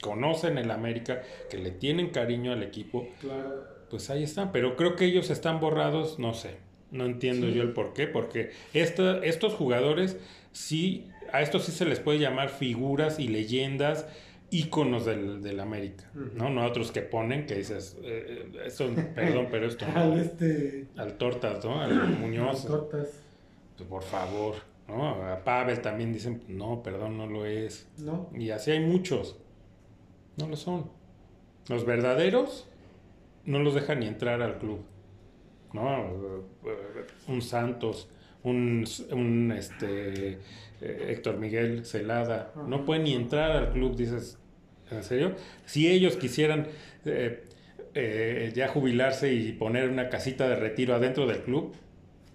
conocen 0.00 0.58
el 0.58 0.70
América, 0.70 1.22
que 1.50 1.58
le 1.58 1.70
tienen 1.72 2.10
cariño 2.10 2.52
al 2.52 2.62
equipo, 2.62 3.08
Claro. 3.20 3.64
pues 3.90 4.08
ahí 4.10 4.22
están, 4.22 4.52
pero 4.52 4.76
creo 4.76 4.94
que 4.96 5.04
ellos 5.04 5.30
están 5.30 5.58
borrados, 5.60 6.18
no 6.18 6.34
sé, 6.34 6.56
no 6.92 7.04
entiendo 7.06 7.48
Sí. 7.48 7.54
yo 7.54 7.62
el 7.62 7.72
por 7.72 7.92
qué, 7.92 8.06
porque 8.06 8.50
esta- 8.72 9.18
estos 9.24 9.54
jugadores 9.54 10.16
sí, 10.52 11.08
a 11.32 11.42
estos 11.42 11.64
sí 11.64 11.72
se 11.72 11.84
les 11.86 11.98
puede 11.98 12.18
llamar 12.20 12.48
figuras 12.50 13.18
y 13.18 13.26
leyendas, 13.28 14.06
íconos 14.50 15.06
del, 15.06 15.42
del 15.42 15.60
América. 15.60 16.10
¿no? 16.34 16.50
No 16.50 16.64
otros 16.66 16.92
que 16.92 17.00
ponen 17.00 17.46
que 17.46 17.54
dices, 17.56 17.96
eh, 18.02 18.50
eh, 18.54 18.58
esto, 18.66 18.86
perdón, 19.14 19.48
pero 19.50 19.66
esto 19.66 19.86
no. 19.88 19.98
Al 19.98 20.18
este. 20.20 20.86
Al 20.96 21.14
Tortas, 21.14 21.64
¿no? 21.64 21.80
Al 21.80 21.94
Muñoz, 22.18 22.66
tortas, 22.66 23.08
pues 23.78 23.88
por 23.88 24.02
favor, 24.02 24.56
¿no? 24.88 25.08
A 25.26 25.42
Pavel 25.42 25.80
también 25.80 26.12
dicen, 26.12 26.42
no, 26.48 26.82
perdón, 26.82 27.16
no 27.16 27.26
lo 27.26 27.46
es. 27.46 27.88
¿no? 27.98 28.28
Y 28.34 28.50
así 28.50 28.70
hay 28.72 28.80
muchos. 28.80 29.38
No 30.36 30.46
lo 30.48 30.56
son. 30.56 30.90
Los 31.68 31.86
verdaderos 31.86 32.68
no 33.46 33.58
los 33.60 33.74
dejan 33.74 34.00
ni 34.00 34.06
entrar 34.06 34.42
al 34.42 34.58
club. 34.58 34.84
¿No? 35.72 36.04
Un 37.28 37.42
Santos, 37.42 38.08
un, 38.42 38.84
un, 39.12 39.52
este, 39.56 40.38
Héctor 40.80 41.38
Miguel 41.38 41.84
Celada, 41.86 42.52
no 42.66 42.84
pueden 42.84 43.04
ni 43.04 43.14
entrar 43.14 43.52
al 43.52 43.70
club, 43.72 43.96
dices, 43.96 44.38
¿en 44.90 45.02
serio? 45.02 45.34
Si 45.64 45.88
ellos 45.90 46.16
quisieran 46.16 46.66
eh, 47.04 47.44
eh, 47.94 48.52
ya 48.54 48.68
jubilarse 48.68 49.32
y 49.32 49.52
poner 49.52 49.88
una 49.88 50.08
casita 50.08 50.48
de 50.48 50.56
retiro 50.56 50.94
adentro 50.94 51.26
del 51.26 51.38
club, 51.42 51.72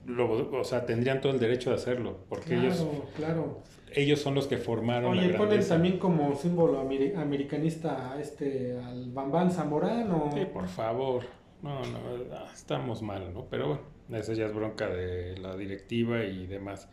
lo- 0.05 0.49
o 0.57 0.63
sea, 0.63 0.85
tendrían 0.85 1.19
todo 1.21 1.33
el 1.33 1.39
derecho 1.39 1.69
de 1.69 1.75
hacerlo, 1.75 2.19
porque 2.29 2.51
Claro, 2.55 2.65
ellos, 2.67 2.85
claro. 3.15 3.59
ellos 3.93 4.21
son 4.21 4.33
los 4.35 4.47
que 4.47 4.57
formaron 4.57 5.17
Oye, 5.17 5.27
la 5.33 5.37
ponen 5.37 5.67
también 5.67 5.99
como 5.99 6.33
símbolo 6.35 6.81
ameri- 6.81 7.15
americanista 7.17 8.13
a 8.13 8.21
este, 8.21 8.77
al 8.79 9.11
Bambán 9.11 9.51
Zamorano. 9.51 10.31
Sí, 10.33 10.45
por 10.51 10.67
favor. 10.69 11.23
No, 11.61 11.81
no, 11.81 11.99
ah, 12.33 12.51
estamos 12.53 13.01
mal, 13.01 13.33
¿no? 13.33 13.45
Pero 13.49 13.67
bueno, 13.67 13.81
Esa 14.19 14.33
ya 14.33 14.45
es 14.45 14.53
bronca 14.53 14.87
de 14.87 15.37
la 15.37 15.55
directiva 15.55 16.23
y 16.23 16.47
demás. 16.47 16.87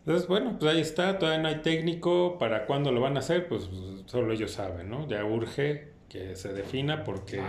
Entonces, 0.00 0.26
bueno, 0.28 0.56
pues 0.58 0.74
ahí 0.74 0.80
está, 0.80 1.18
todavía 1.18 1.42
no 1.42 1.48
hay 1.48 1.62
técnico, 1.62 2.36
para 2.38 2.66
cuándo 2.66 2.90
lo 2.90 3.00
van 3.00 3.16
a 3.16 3.20
hacer, 3.20 3.46
pues 3.46 3.68
solo 4.06 4.32
ellos 4.32 4.50
saben, 4.50 4.90
¿no? 4.90 5.06
Ya 5.06 5.24
urge 5.24 5.92
que 6.08 6.34
se 6.34 6.52
defina 6.52 7.04
porque 7.04 7.40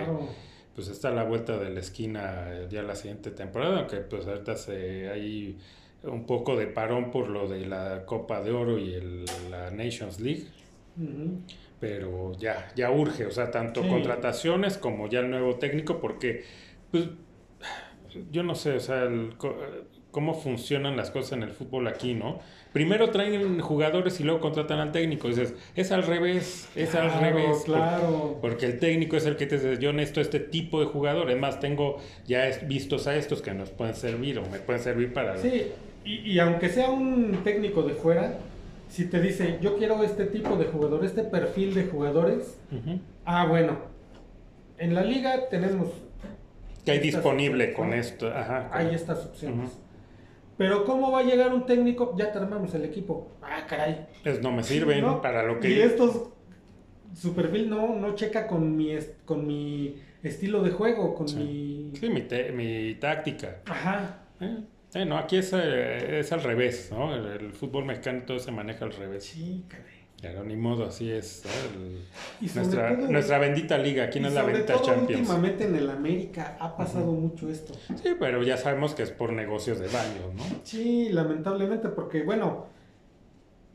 pues 0.76 0.88
está 0.88 1.10
a 1.10 1.12
la 1.12 1.24
vuelta 1.24 1.58
de 1.58 1.70
la 1.72 1.80
esquina 1.80 2.68
ya 2.70 2.84
la 2.84 2.96
siguiente 2.96 3.32
temporada, 3.32 3.80
aunque 3.80 3.98
pues 3.98 4.28
ahorita 4.28 4.56
se, 4.56 5.10
hay 5.10 5.58
un 6.04 6.26
poco 6.26 6.56
de 6.56 6.68
parón 6.68 7.12
por 7.12 7.28
lo 7.28 7.48
de 7.48 7.66
la 7.66 8.06
Copa 8.06 8.42
de 8.42 8.52
Oro 8.52 8.78
y 8.78 8.94
el, 8.94 9.26
la 9.50 9.72
Nations 9.72 10.20
League. 10.20 10.46
Pero 11.84 12.32
ya, 12.38 12.72
ya 12.78 12.92
urge, 12.92 13.26
o 13.26 13.32
sea, 13.32 13.52
tanto 13.52 13.86
contrataciones 13.86 14.78
como 14.78 15.10
ya 15.10 15.20
el 15.20 15.30
nuevo 15.30 15.56
técnico, 15.56 16.00
porque 16.00 16.46
pues, 16.92 17.10
yo 18.32 18.42
no 18.42 18.56
sé, 18.56 18.72
o 18.72 18.80
sea, 18.80 19.10
cómo 20.12 20.34
funcionan 20.34 20.96
las 20.96 21.12
cosas 21.12 21.34
en 21.34 21.44
el 21.44 21.50
fútbol 21.50 21.88
aquí, 21.88 22.14
¿no? 22.14 22.40
Primero 22.72 23.10
traen 23.10 23.60
jugadores 23.60 24.18
y 24.22 24.24
luego 24.24 24.40
contratan 24.40 24.80
al 24.80 24.94
técnico. 24.94 25.28
Dices, 25.28 25.56
es 25.76 25.92
al 25.92 26.04
revés, 26.04 26.70
es 26.74 26.96
al 26.96 27.12
revés. 27.20 27.64
Claro. 27.66 28.38
Porque, 28.40 28.66
el 28.66 28.80
técnico 28.80 29.18
es 29.18 29.26
el 29.26 29.36
que 29.36 29.46
te 29.46 29.58
dice, 29.58 29.78
yo 29.82 29.92
necesito 29.92 30.22
este 30.22 30.40
tipo 30.40 30.80
de 30.80 30.86
jugadores. 30.86 31.38
Más, 31.38 31.60
tengo 31.60 31.98
ya 32.26 32.46
vistos 32.66 33.08
a 33.08 33.16
estos 33.18 33.42
que 33.42 33.54
nos 33.54 33.72
pueden 33.72 33.96
servir 33.96 34.40
o 34.40 34.50
me 34.50 34.60
pueden 34.60 34.82
servir 34.82 35.12
para... 35.12 35.38
Sí, 35.38 35.72
y, 36.06 36.40
aunque 36.40 36.70
sea 36.70 36.90
un 36.90 37.44
técnico 37.44 37.84
de 37.84 37.94
fuera, 37.94 38.38
si 38.94 39.06
te 39.06 39.20
dice, 39.20 39.58
yo 39.60 39.76
quiero 39.76 40.04
este 40.04 40.28
tipo 40.28 40.56
de 40.56 40.66
jugador, 40.66 41.04
este 41.04 41.24
perfil 41.24 41.74
de 41.74 41.86
jugadores, 41.86 42.60
ah, 43.26 43.48
bueno, 43.48 43.80
en 44.78 44.94
la 44.94 45.04
liga 45.04 45.50
tenemos... 45.50 45.90
Que 46.86 46.92
hay 46.92 47.00
disponible 47.00 47.74
con 47.74 47.92
esto. 47.92 48.28
Ajá, 48.28 48.70
Hay 48.72 48.94
estas 48.94 49.26
opciones. 49.26 49.72
Pero 50.58 50.86
¿cómo 50.86 51.10
va 51.12 51.22
a 51.22 51.24
llegar 51.24 51.52
un 51.56 51.66
técnico? 51.66 52.14
Ya 52.16 52.32
te 52.32 52.38
armamos 52.38 52.76
el 52.76 52.86
equipo. 52.86 53.32
Ah, 53.42 53.66
caray. 53.68 54.06
Pues 54.22 54.44
no 54.44 54.52
me 54.52 54.62
sirven 54.62 55.04
para 55.24 55.42
lo 55.42 55.60
que... 55.60 55.72
Y 55.72 55.82
estos, 55.82 56.30
su 57.16 57.34
perfil 57.34 57.72
no, 57.72 57.96
no 57.96 58.14
checa 58.14 58.46
con 58.46 58.78
mi, 58.78 58.96
con 59.26 59.48
mi 59.48 59.96
estilo 60.22 60.62
de 60.62 60.70
juego, 60.70 61.16
con 61.16 61.26
mi... 61.36 61.90
Sí, 62.00 62.10
mi, 62.12 62.28
mi 62.54 62.94
táctica. 62.94 63.62
Ajá. 63.66 64.20
¿Eh? 64.40 64.58
Eh, 64.96 65.06
no, 65.06 65.18
aquí 65.18 65.38
es, 65.38 65.52
eh, 65.54 66.20
es, 66.20 66.32
al 66.32 66.44
revés, 66.44 66.90
¿no? 66.92 67.16
El, 67.16 67.52
fútbol 67.54 67.86
mexicano 67.86 68.24
todo 68.28 68.40
se 68.40 68.52
maneja 68.52 68.86
al 68.86 68.94
revés. 68.94 69.26
Sí, 69.26 69.66
caray. 69.68 70.04
Claro, 70.20 70.46
ni 70.46 70.56
modo, 70.56 70.86
así 70.86 71.12
es. 71.12 71.44
nuestra, 72.56 72.92
nuestra 72.92 73.40
bendita 73.40 73.78
liga, 73.78 74.06
aquí 74.06 74.22
no 74.22 74.30
es 74.30 74.34
la 74.34 74.44
bendita 74.44 74.76
todo, 74.76 74.86
Champions. 74.86 75.22
Últimamente 75.22 75.66
en 75.66 75.76
el 75.76 75.90
América 75.90 76.56
ha 76.62 76.78
pasado 76.78 77.12
mucho 77.12 77.50
esto. 77.50 77.74
Sí, 78.02 78.12
pero 78.18 78.42
ya 78.42 78.56
sabemos 78.56 78.96
que 78.96 79.04
es 79.04 79.12
por 79.12 79.34
negocios 79.34 79.80
de 79.80 79.88
baños, 79.88 80.34
¿no? 80.34 80.44
Sí, 80.64 81.10
lamentablemente, 81.10 81.90
porque 81.90 82.24
bueno, 82.24 82.68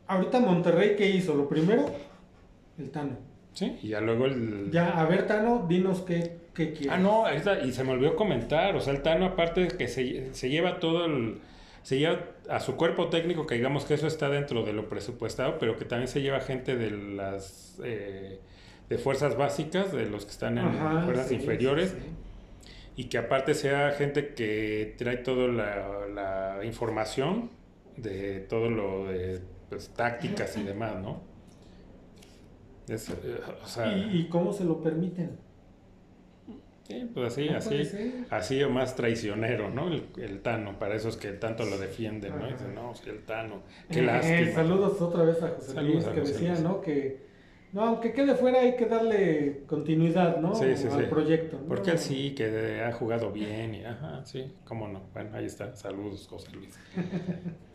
ahorita 0.07 0.41
Monterrey, 0.41 0.97
¿qué 0.97 1.11
hizo? 1.11 1.35
Lo 1.35 1.49
primero, 1.49 1.85
el 2.79 2.91
Tano. 2.91 3.28
Sí, 3.59 3.76
y 3.82 3.88
ya 3.88 4.00
luego 4.00 4.26
el. 4.26 4.70
Ya, 4.70 5.00
a 5.00 5.04
ver, 5.06 5.26
Tano, 5.26 5.66
dinos 5.68 6.02
qué, 6.02 6.36
qué 6.54 6.72
quieres. 6.72 6.92
Ah, 6.92 6.96
no, 6.96 7.24
y 7.66 7.72
se 7.72 7.82
me 7.82 7.90
olvidó 7.90 8.14
comentar, 8.14 8.76
o 8.76 8.80
sea, 8.80 8.92
el 8.92 9.02
Tano, 9.02 9.26
aparte 9.26 9.62
de 9.62 9.68
que 9.68 9.88
se, 9.88 10.32
se 10.32 10.48
lleva 10.48 10.78
todo 10.78 11.06
el 11.06 11.40
se 11.82 11.98
lleva 11.98 12.20
a 12.48 12.61
su 12.61 12.76
cuerpo 12.76 13.09
técnico, 13.09 13.46
que 13.46 13.56
digamos 13.56 13.84
que 13.84 13.94
eso 13.94 14.06
está 14.06 14.28
dentro 14.28 14.62
de 14.62 14.72
lo 14.72 14.88
presupuestado, 14.88 15.59
pero 15.59 15.76
que 15.76 15.84
también 15.86 16.06
se 16.06 16.22
lleva 16.22 16.38
gente 16.38 16.76
de 16.76 16.92
las 16.92 17.80
eh, 17.82 18.38
de 18.88 18.98
fuerzas 18.98 19.36
básicas, 19.36 19.90
de 19.90 20.06
los 20.06 20.24
que 20.24 20.30
están 20.30 20.59
en 20.59 20.72
fuerzas 21.04 21.32
inferiores, 21.32 21.96
y 22.94 23.04
que 23.04 23.18
aparte 23.18 23.54
sea 23.54 23.90
gente 23.90 24.34
que 24.34 24.94
trae 24.98 25.16
toda 25.16 25.48
la, 25.48 26.64
información 26.64 27.50
de 27.96 28.38
todo 28.38 28.70
lo 28.70 29.06
de 29.06 29.40
pues, 29.68 29.88
tácticas 29.88 30.56
y 30.59 30.62
demás, 30.62 30.94
¿no? 31.02 31.28
Eh, 32.89 34.11
¿Y 34.12 34.28
cómo 34.28 34.53
se 34.53 34.64
lo 34.64 34.82
permiten? 34.82 35.36
Sí, 36.84 37.11
pues 37.12 37.32
así, 37.32 37.49
así, 37.51 38.24
así 38.30 38.62
o 38.62 38.70
más 38.70 38.97
traicionero, 38.97 39.68
¿no? 39.68 39.91
El, 40.16 40.41
Tano, 40.41 40.78
para 40.78 40.95
esos 40.95 41.18
que 41.18 41.32
tanto 41.32 41.66
lo 41.66 41.76
defienden, 41.76 42.39
¿no? 42.39 42.47
Dicen, 42.47 42.74
no, 42.74 42.95
el 43.07 43.24
Tano, 43.26 43.62
qué 43.91 43.99
eh, 43.99 44.03
lástima. 44.05 44.53
saludos 44.53 45.01
otra 45.03 45.24
vez 45.24 45.43
a 45.43 45.49
José 45.49 45.82
Luis, 45.82 46.05
que 46.07 46.20
decía, 46.20 46.55
¿no? 46.55 46.80
Que, 46.80 47.28
no, 47.74 47.82
aunque 47.82 48.14
quede 48.14 48.34
fuera 48.34 48.61
hay 48.61 48.74
que 48.76 48.86
darle 48.86 49.64
continuidad, 49.66 50.39
¿no? 50.39 50.55
Sí, 50.55 50.74
sí, 50.76 50.89
Al 50.91 51.11
proyecto. 51.11 51.59
Porque 51.68 51.91
él 51.91 51.99
sí, 51.99 52.34
que 52.34 52.82
ha 52.82 52.93
jugado 52.93 53.30
bien 53.30 53.74
y, 53.74 53.84
ajá, 53.84 54.24
sí, 54.24 54.51
cómo 54.64 54.89
no. 54.89 55.03
Bueno, 55.12 55.36
ahí 55.36 55.45
está, 55.45 55.76
saludos, 55.76 56.26
José 56.26 56.53
Luis. 56.53 56.78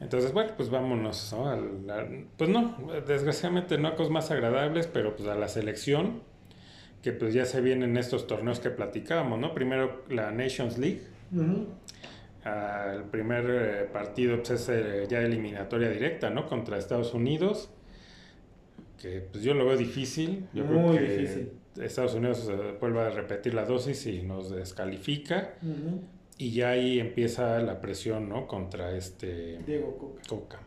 Entonces, 0.00 0.32
bueno, 0.32 0.52
pues 0.56 0.68
vámonos, 0.68 1.32
¿no? 1.32 1.56
pues 2.36 2.50
no, 2.50 2.76
desgraciadamente 3.06 3.78
no 3.78 3.88
a 3.88 3.94
cosas 3.94 4.10
más 4.10 4.30
agradables, 4.32 4.88
pero 4.88 5.14
pues 5.14 5.28
a 5.28 5.36
la 5.36 5.46
selección 5.46 6.22
que 7.02 7.12
pues 7.12 7.34
ya 7.34 7.44
se 7.44 7.60
vienen 7.60 7.96
estos 7.96 8.26
torneos 8.26 8.60
que 8.60 8.70
platicábamos, 8.70 9.38
¿no? 9.38 9.54
Primero 9.54 10.04
la 10.08 10.30
Nations 10.30 10.78
League. 10.78 11.02
Ah, 12.44 12.94
el 12.96 13.04
primer 13.04 13.44
eh, 13.48 13.88
partido 13.92 14.36
pues, 14.38 14.50
es 14.50 14.68
eh, 14.68 15.06
ya 15.08 15.20
eliminatoria 15.20 15.88
directa, 15.90 16.30
¿no? 16.30 16.46
Contra 16.46 16.78
Estados 16.78 17.12
Unidos. 17.14 17.70
Que 19.00 19.20
pues 19.20 19.42
yo 19.42 19.54
lo 19.54 19.66
veo 19.66 19.76
difícil. 19.76 20.46
Yo 20.52 20.64
creo 20.66 20.92
que 20.92 21.52
Estados 21.80 22.14
Unidos 22.14 22.48
eh, 22.50 22.76
vuelve 22.80 23.00
a 23.00 23.10
repetir 23.10 23.54
la 23.54 23.64
dosis 23.64 24.06
y 24.06 24.22
nos 24.22 24.50
descalifica. 24.50 25.54
Y 26.38 26.52
ya 26.52 26.70
ahí 26.70 26.98
empieza 26.98 27.58
la 27.60 27.80
presión, 27.80 28.28
¿no? 28.28 28.46
Contra 28.46 28.96
este... 28.96 29.58
Diego 29.66 30.16
Coca. 30.28 30.60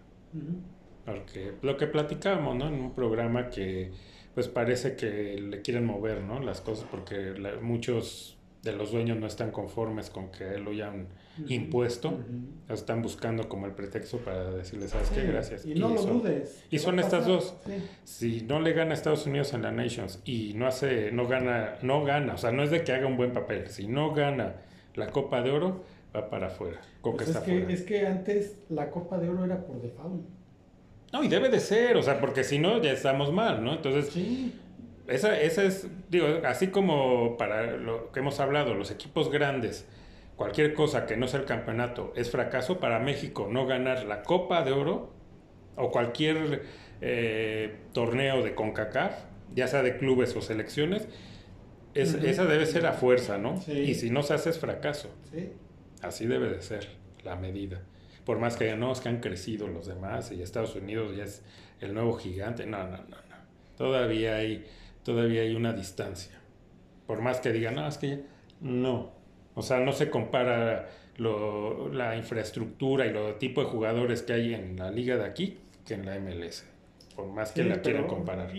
Porque 1.05 1.53
lo 1.61 1.77
que 1.77 1.87
platicábamos, 1.87 2.55
¿no? 2.55 2.67
En 2.67 2.75
un 2.75 2.93
programa 2.93 3.49
que 3.49 3.91
pues 4.33 4.49
parece 4.49 4.95
que 4.97 5.39
le 5.39 5.61
quieren 5.61 5.85
mover, 5.85 6.21
¿no? 6.21 6.41
Las 6.41 6.59
cosas 6.59 6.85
porque 6.91 7.33
muchos 7.61 8.37
de 8.63 8.73
los 8.73 8.91
dueños 8.91 9.17
no 9.17 9.27
están 9.27 9.51
conformes 9.51 10.09
con 10.09 10.29
que 10.29 10.57
lo 10.57 10.71
hayan 10.71 11.07
impuesto, 11.47 12.19
están 12.67 13.01
buscando 13.01 13.47
como 13.47 13.65
el 13.65 13.73
pretexto 13.73 14.17
para 14.17 14.51
decirle, 14.51 14.87
¿sabes 14.87 15.11
qué? 15.11 15.23
Gracias. 15.23 15.65
Y 15.65 15.75
no 15.75 15.89
lo 15.89 16.01
son, 16.01 16.21
dudes. 16.21 16.65
Y 16.69 16.79
son 16.79 16.99
estas 16.99 17.25
dos. 17.25 17.55
Si 18.03 18.41
no 18.41 18.59
le 18.59 18.73
gana 18.73 18.91
a 18.91 18.93
Estados 18.95 19.25
Unidos 19.25 19.53
en 19.53 19.61
la 19.61 19.71
Nations 19.71 20.19
y 20.25 20.53
no 20.55 20.67
hace, 20.67 21.11
no 21.11 21.27
gana, 21.27 21.75
no 21.81 22.03
gana, 22.03 22.33
o 22.33 22.37
sea, 22.37 22.51
no 22.51 22.63
es 22.63 22.71
de 22.71 22.83
que 22.83 22.91
haga 22.91 23.07
un 23.07 23.15
buen 23.15 23.33
papel, 23.33 23.67
si 23.67 23.87
no 23.87 24.13
gana 24.13 24.55
la 24.95 25.07
Copa 25.07 25.41
de 25.41 25.51
Oro, 25.51 25.83
va 26.15 26.29
para 26.29 26.47
afuera. 26.47 26.81
Pues 27.01 27.29
es, 27.29 27.37
que, 27.37 27.73
es 27.73 27.81
que 27.83 28.07
antes 28.07 28.59
la 28.69 28.89
Copa 28.89 29.17
de 29.17 29.29
Oro 29.29 29.45
era 29.45 29.65
por 29.65 29.81
default. 29.81 30.23
No, 31.13 31.23
y 31.23 31.27
debe 31.27 31.49
de 31.49 31.59
ser, 31.59 31.97
o 31.97 32.03
sea, 32.03 32.19
porque 32.19 32.43
si 32.43 32.59
no, 32.59 32.81
ya 32.81 32.91
estamos 32.91 33.31
mal, 33.31 33.63
¿no? 33.63 33.73
Entonces, 33.73 34.13
esa, 35.07 35.39
esa 35.39 35.63
es, 35.63 35.87
digo, 36.09 36.27
así 36.45 36.67
como 36.67 37.37
para 37.37 37.77
lo 37.77 38.11
que 38.11 38.19
hemos 38.19 38.39
hablado, 38.39 38.73
los 38.73 38.91
equipos 38.91 39.31
grandes, 39.31 39.85
cualquier 40.35 40.73
cosa 40.73 41.05
que 41.05 41.15
no 41.15 41.27
sea 41.27 41.39
el 41.39 41.45
campeonato 41.45 42.11
es 42.15 42.31
fracaso 42.31 42.79
para 42.79 42.99
México 42.99 43.47
no 43.49 43.65
ganar 43.65 44.03
la 44.05 44.23
Copa 44.23 44.63
de 44.63 44.71
Oro 44.71 45.13
o 45.77 45.91
cualquier 45.91 46.63
eh, 47.01 47.75
torneo 47.93 48.43
de 48.43 48.55
CONCACAF, 48.55 49.13
ya 49.53 49.67
sea 49.67 49.83
de 49.83 49.97
clubes 49.97 50.35
o 50.35 50.41
selecciones, 50.41 51.07
esa 51.95 52.45
debe 52.45 52.65
ser 52.65 52.85
a 52.85 52.93
fuerza, 52.93 53.37
¿no? 53.37 53.61
Y 53.67 53.95
si 53.95 54.09
no 54.09 54.21
se 54.21 54.33
hace 54.33 54.49
es 54.51 54.59
fracaso. 54.59 55.09
Sí. 55.31 55.49
Así 56.01 56.25
debe 56.27 56.49
de 56.49 56.61
ser 56.61 56.87
la 57.23 57.35
medida 57.35 57.81
por 58.25 58.39
más 58.39 58.57
que 58.57 58.75
no, 58.75 58.91
es 58.91 58.99
que 58.99 59.09
han 59.09 59.21
crecido 59.21 59.67
los 59.67 59.85
demás 59.85 60.31
y 60.31 60.41
Estados 60.41 60.75
Unidos 60.75 61.15
ya 61.15 61.23
es 61.23 61.43
el 61.79 61.93
nuevo 61.93 62.13
gigante. 62.13 62.65
No, 62.65 62.79
no, 62.83 62.97
no, 62.97 62.97
no. 62.97 63.35
Todavía 63.77 64.37
hay, 64.37 64.65
todavía 65.03 65.43
hay 65.43 65.55
una 65.55 65.73
distancia. 65.73 66.33
Por 67.05 67.21
más 67.21 67.39
que 67.39 67.53
digan, 67.53 67.75
no, 67.75 67.87
es 67.87 67.99
que 67.99 68.23
no. 68.61 69.13
O 69.53 69.61
sea, 69.61 69.79
no 69.79 69.93
se 69.93 70.09
compara 70.09 70.89
lo, 71.17 71.93
la 71.93 72.17
infraestructura 72.17 73.05
y 73.05 73.13
lo 73.13 73.35
tipo 73.35 73.61
de 73.61 73.67
jugadores 73.67 74.23
que 74.23 74.33
hay 74.33 74.53
en 74.55 74.75
la 74.75 74.89
liga 74.89 75.17
de 75.17 75.25
aquí 75.25 75.59
que 75.85 75.93
en 75.93 76.05
la 76.05 76.19
MLS. 76.19 76.65
Por 77.15 77.27
más 77.27 77.51
que 77.51 77.63
la 77.63 77.81
quieran 77.81 78.07
comparar. 78.07 78.51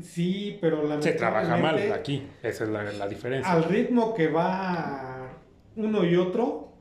Sí, 0.00 0.58
pero 0.60 0.86
la 0.86 1.02
Se 1.02 1.12
trabaja 1.12 1.56
mal 1.56 1.92
aquí, 1.92 2.26
esa 2.42 2.64
es 2.64 2.70
la, 2.70 2.84
la 2.92 3.08
diferencia. 3.08 3.52
Al 3.52 3.64
ritmo 3.64 4.14
que 4.14 4.28
va 4.28 5.32
uno 5.76 6.04
y 6.04 6.16
otro, 6.16 6.72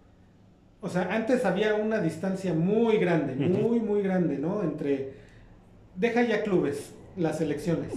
o 0.79 0.89
sea, 0.89 1.13
antes 1.13 1.45
había 1.45 1.75
una 1.75 1.99
distancia 1.99 2.53
muy 2.53 2.97
grande, 2.97 3.35
muy, 3.35 3.79
muy 3.79 4.01
grande, 4.01 4.37
¿no? 4.37 4.63
Entre, 4.63 5.13
deja 5.95 6.23
ya 6.23 6.41
clubes, 6.43 6.93
las 7.17 7.41
elecciones. 7.41 7.93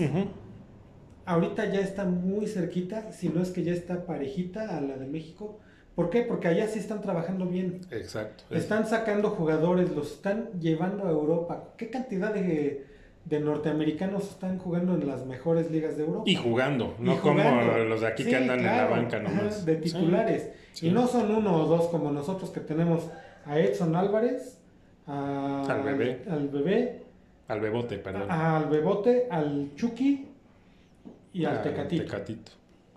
Ahorita 1.24 1.72
ya 1.72 1.80
está 1.80 2.04
muy 2.04 2.46
cerquita, 2.46 3.10
si 3.12 3.30
no 3.30 3.40
es 3.40 3.50
que 3.50 3.62
ya 3.62 3.72
está 3.72 4.04
parejita 4.04 4.76
a 4.76 4.80
la 4.80 4.96
de 4.96 5.06
México. 5.06 5.60
¿Por 5.94 6.10
qué? 6.10 6.22
Porque 6.22 6.48
allá 6.48 6.66
sí 6.66 6.78
están 6.80 7.00
trabajando 7.00 7.46
bien. 7.46 7.80
Exacto. 7.90 8.44
Están 8.50 8.86
sacando 8.86 9.30
jugadores, 9.30 9.90
los 9.94 10.12
están 10.12 10.50
llevando 10.60 11.06
a 11.06 11.10
Europa. 11.10 11.72
¿Qué 11.78 11.88
cantidad 11.88 12.34
de, 12.34 12.84
de 13.24 13.40
norteamericanos 13.40 14.28
están 14.30 14.58
jugando 14.58 14.94
en 14.94 15.06
las 15.06 15.24
mejores 15.26 15.70
ligas 15.70 15.96
de 15.96 16.04
Europa. 16.04 16.24
Y 16.26 16.34
jugando, 16.34 16.94
no 16.98 17.14
Y 17.14 17.16
como 17.18 17.42
los 17.88 18.00
de 18.02 18.06
aquí 18.06 18.22
Sí, 18.24 18.30
que 18.30 18.36
andan 18.36 18.60
en 18.60 18.66
la 18.66 18.86
banca 18.86 19.16
ajá, 19.16 19.28
nomás. 19.28 19.64
De 19.64 19.76
titulares. 19.76 20.50
sí. 20.72 20.88
Y 20.88 20.90
no 20.90 21.06
son 21.06 21.34
uno 21.34 21.56
o 21.56 21.66
dos 21.66 21.86
como 21.88 22.10
nosotros 22.12 22.50
que 22.50 22.60
tenemos 22.60 23.08
a 23.46 23.58
Edson 23.58 23.96
Álvarez, 23.96 24.58
a- 25.06 25.64
Al 25.68 25.82
Bebé. 25.82 26.22
al 26.30 26.48
bebé, 26.48 27.02
Al 27.48 27.60
bebote, 27.60 27.98
perdón. 27.98 28.30
al 28.30 28.66
Bebote, 28.68 29.26
al 29.30 29.70
Chucky 29.74 30.28
y 31.32 31.44
al 31.44 31.58
Al 31.58 31.62
Tecatito. 31.62 32.04
Tecatito. 32.04 32.52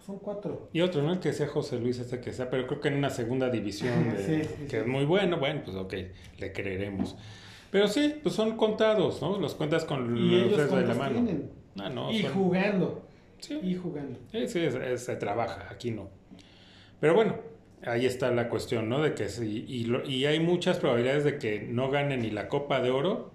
Son 0.05 0.19
cuatro. 0.19 0.69
Y 0.71 0.79
otro, 0.81 1.01
¿no? 1.03 1.11
El 1.13 1.19
que 1.19 1.33
sea 1.33 1.47
José 1.47 1.77
Luis, 1.79 1.99
este 1.99 2.21
que 2.21 2.31
sea, 2.31 2.49
pero 2.49 2.65
creo 2.65 2.79
que 2.79 2.87
en 2.87 2.93
una 2.95 3.09
segunda 3.09 3.49
división, 3.49 4.13
de- 4.13 4.23
Sí, 4.23 4.43
sí, 4.47 4.63
que 4.65 4.69
sí. 4.69 4.75
es 4.77 4.87
muy 4.87 5.03
bueno, 5.05 5.37
bueno, 5.37 5.61
pues 5.65 5.75
ok, 5.75 5.93
le 6.39 6.53
creeremos. 6.53 7.17
Pero 7.71 7.87
sí, 7.87 8.15
pues 8.23 8.33
son 8.35 8.55
contados, 8.57 9.21
¿no? 9.21 9.37
Los 9.39 9.55
cuentas 9.55 9.85
con 9.85 10.13
los 10.29 10.57
dedos 10.57 10.71
de 10.71 10.85
la 10.87 10.93
mano. 10.93 11.13
tienen. 11.15 11.49
Ah, 11.79 11.89
no, 11.89 12.11
y 12.11 12.21
son- 12.23 12.33
jugando. 12.33 13.07
sí, 13.39 13.59
Y 13.61 13.75
jugando. 13.75 14.19
sí, 14.31 14.47
sí, 14.47 14.61
se 14.97 15.15
trabaja, 15.17 15.67
aquí 15.71 15.91
no. 15.91 16.09
Pero 16.99 17.13
bueno, 17.13 17.35
ahí 17.85 18.05
está 18.05 18.31
la 18.31 18.49
cuestión, 18.49 18.89
¿no? 18.89 19.01
De 19.01 19.13
que 19.13 19.29
sí, 19.29 19.65
y, 19.67 19.85
lo- 19.85 20.03
y 20.07 20.25
hay 20.25 20.39
muchas 20.39 20.77
probabilidades 20.79 21.23
de 21.23 21.37
que 21.37 21.59
no 21.61 21.89
gane 21.91 22.17
ni 22.17 22.31
la 22.31 22.47
Copa 22.47 22.81
de 22.81 22.89
Oro, 22.89 23.31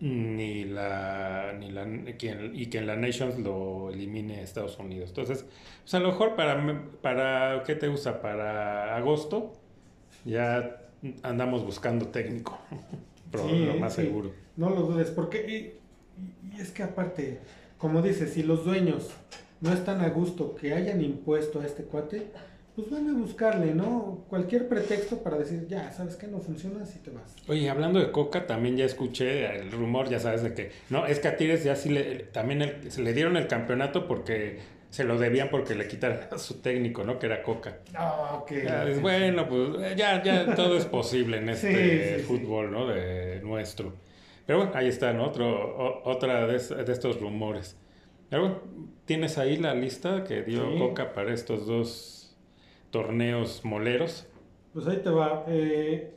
ni 0.00 0.64
la, 0.64 1.54
ni 1.58 1.70
la 1.70 1.86
que 2.18 2.50
y 2.52 2.66
que 2.66 2.78
en 2.78 2.86
la 2.86 2.96
Nations 2.96 3.38
lo 3.38 3.90
elimine 3.90 4.42
Estados 4.42 4.78
Unidos. 4.78 5.10
Entonces, 5.10 5.46
pues 5.82 5.94
a 5.94 6.00
lo 6.00 6.08
mejor 6.08 6.36
para, 6.36 6.84
para 7.00 7.62
¿qué 7.64 7.76
te 7.76 7.88
gusta? 7.88 8.20
Para 8.20 8.96
agosto 8.96 9.52
ya 10.24 10.82
andamos 11.22 11.64
buscando 11.64 12.08
técnico, 12.08 12.58
Sí, 13.38 13.66
lo 13.66 13.74
más 13.76 13.94
sí. 13.94 14.02
seguro. 14.02 14.32
No 14.56 14.70
lo 14.70 14.82
dudes, 14.82 15.10
porque 15.10 15.38
y, 15.46 16.54
y 16.56 16.60
es 16.60 16.70
que 16.70 16.82
aparte, 16.82 17.38
como 17.78 18.02
dices, 18.02 18.32
si 18.32 18.42
los 18.42 18.64
dueños 18.64 19.10
no 19.60 19.72
están 19.72 20.00
a 20.00 20.08
gusto 20.08 20.54
que 20.54 20.72
hayan 20.74 21.00
impuesto 21.02 21.60
a 21.60 21.66
este 21.66 21.84
cuate, 21.84 22.26
pues 22.74 22.90
van 22.90 23.08
a 23.08 23.12
buscarle, 23.14 23.74
¿no? 23.74 24.24
Cualquier 24.28 24.68
pretexto 24.68 25.22
para 25.22 25.38
decir, 25.38 25.66
ya, 25.66 25.90
¿sabes 25.92 26.16
qué? 26.16 26.26
No 26.26 26.40
funciona, 26.40 26.82
así 26.82 26.98
te 26.98 27.10
vas. 27.10 27.34
Oye, 27.48 27.70
hablando 27.70 27.98
de 27.98 28.10
Coca, 28.12 28.46
también 28.46 28.76
ya 28.76 28.84
escuché 28.84 29.56
el 29.56 29.72
rumor, 29.72 30.10
ya 30.10 30.20
sabes, 30.20 30.42
de 30.42 30.52
que 30.52 30.72
no, 30.90 31.06
es 31.06 31.18
que 31.18 31.28
a 31.28 31.36
Tigres 31.38 31.64
ya 31.64 31.74
sí 31.74 31.88
le, 31.88 32.24
también 32.32 32.60
el- 32.62 32.90
se 32.92 33.00
le 33.02 33.14
dieron 33.14 33.38
el 33.38 33.46
campeonato 33.46 34.06
porque 34.06 34.58
se 34.90 35.04
lo 35.04 35.18
debían 35.18 35.48
porque 35.50 35.74
le 35.74 35.88
quitaron 35.88 36.18
a 36.30 36.38
su 36.38 36.60
técnico, 36.60 37.02
¿no? 37.02 37.18
Que 37.18 37.26
era 37.26 37.42
Coca. 37.42 37.78
Ah, 37.94 38.38
ok. 38.42 38.52
Ya, 38.64 38.86
es, 38.86 39.00
bueno, 39.00 39.48
pues 39.48 39.96
ya, 39.96 40.22
ya 40.22 40.54
todo 40.54 40.76
es 40.76 40.84
posible 40.84 41.38
en 41.38 41.48
este 41.50 41.72
Sí, 41.72 42.08
sí, 42.08 42.14
sí. 42.18 42.22
fútbol, 42.24 42.70
¿no? 42.72 42.86
De 42.88 43.25
nuestro. 43.46 43.92
Pero 44.46 44.58
bueno, 44.58 44.72
ahí 44.74 44.88
está, 44.88 45.12
¿no? 45.12 45.24
Otro, 45.26 45.46
o- 45.48 46.10
otra 46.10 46.46
de 46.46 46.56
estos 46.92 47.20
rumores. 47.20 47.76
Pero 48.28 48.42
bueno, 48.42 48.58
¿tienes 49.04 49.38
ahí 49.38 49.56
la 49.56 49.74
lista 49.74 50.24
que 50.24 50.42
dio 50.42 50.70
Sí. 50.72 50.78
Coca 50.78 51.12
para 51.12 51.32
estos 51.32 51.66
dos 51.66 52.36
torneos 52.90 53.64
moleros? 53.64 54.26
Pues 54.72 54.86
ahí 54.88 54.98
te 54.98 55.10
va. 55.10 55.44
Eh, 55.48 56.12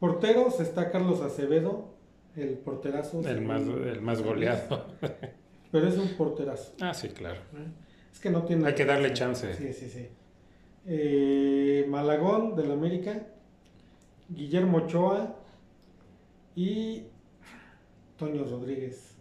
porteros 0.00 0.60
está 0.60 0.90
Carlos 0.90 1.20
Acevedo, 1.20 1.94
el 2.36 2.58
porterazo. 2.58 3.20
El 3.26 3.42
más, 3.42 3.62
el 3.62 4.00
más 4.00 4.22
goleado. 4.22 4.86
Pero 5.72 5.86
es 5.86 5.96
un 5.98 6.08
porterazo. 6.16 6.72
ah, 6.80 6.92
sí, 6.94 7.08
claro. 7.08 7.40
¿eh? 7.54 7.66
Es 8.12 8.18
que 8.18 8.28
no 8.30 8.42
tiene... 8.44 8.66
Hay 8.66 8.74
que 8.74 8.84
darle 8.84 9.12
chance. 9.12 9.54
Sí, 9.54 9.72
sí, 9.72 9.88
sí. 9.88 10.08
Eh, 10.86 11.86
Malagón 11.88 12.56
del 12.56 12.72
América, 12.72 13.26
Guillermo 14.28 14.78
Ochoa 14.78 15.36
y 16.56 17.04
Toño 18.18 18.44
Rodríguez. 18.44 19.16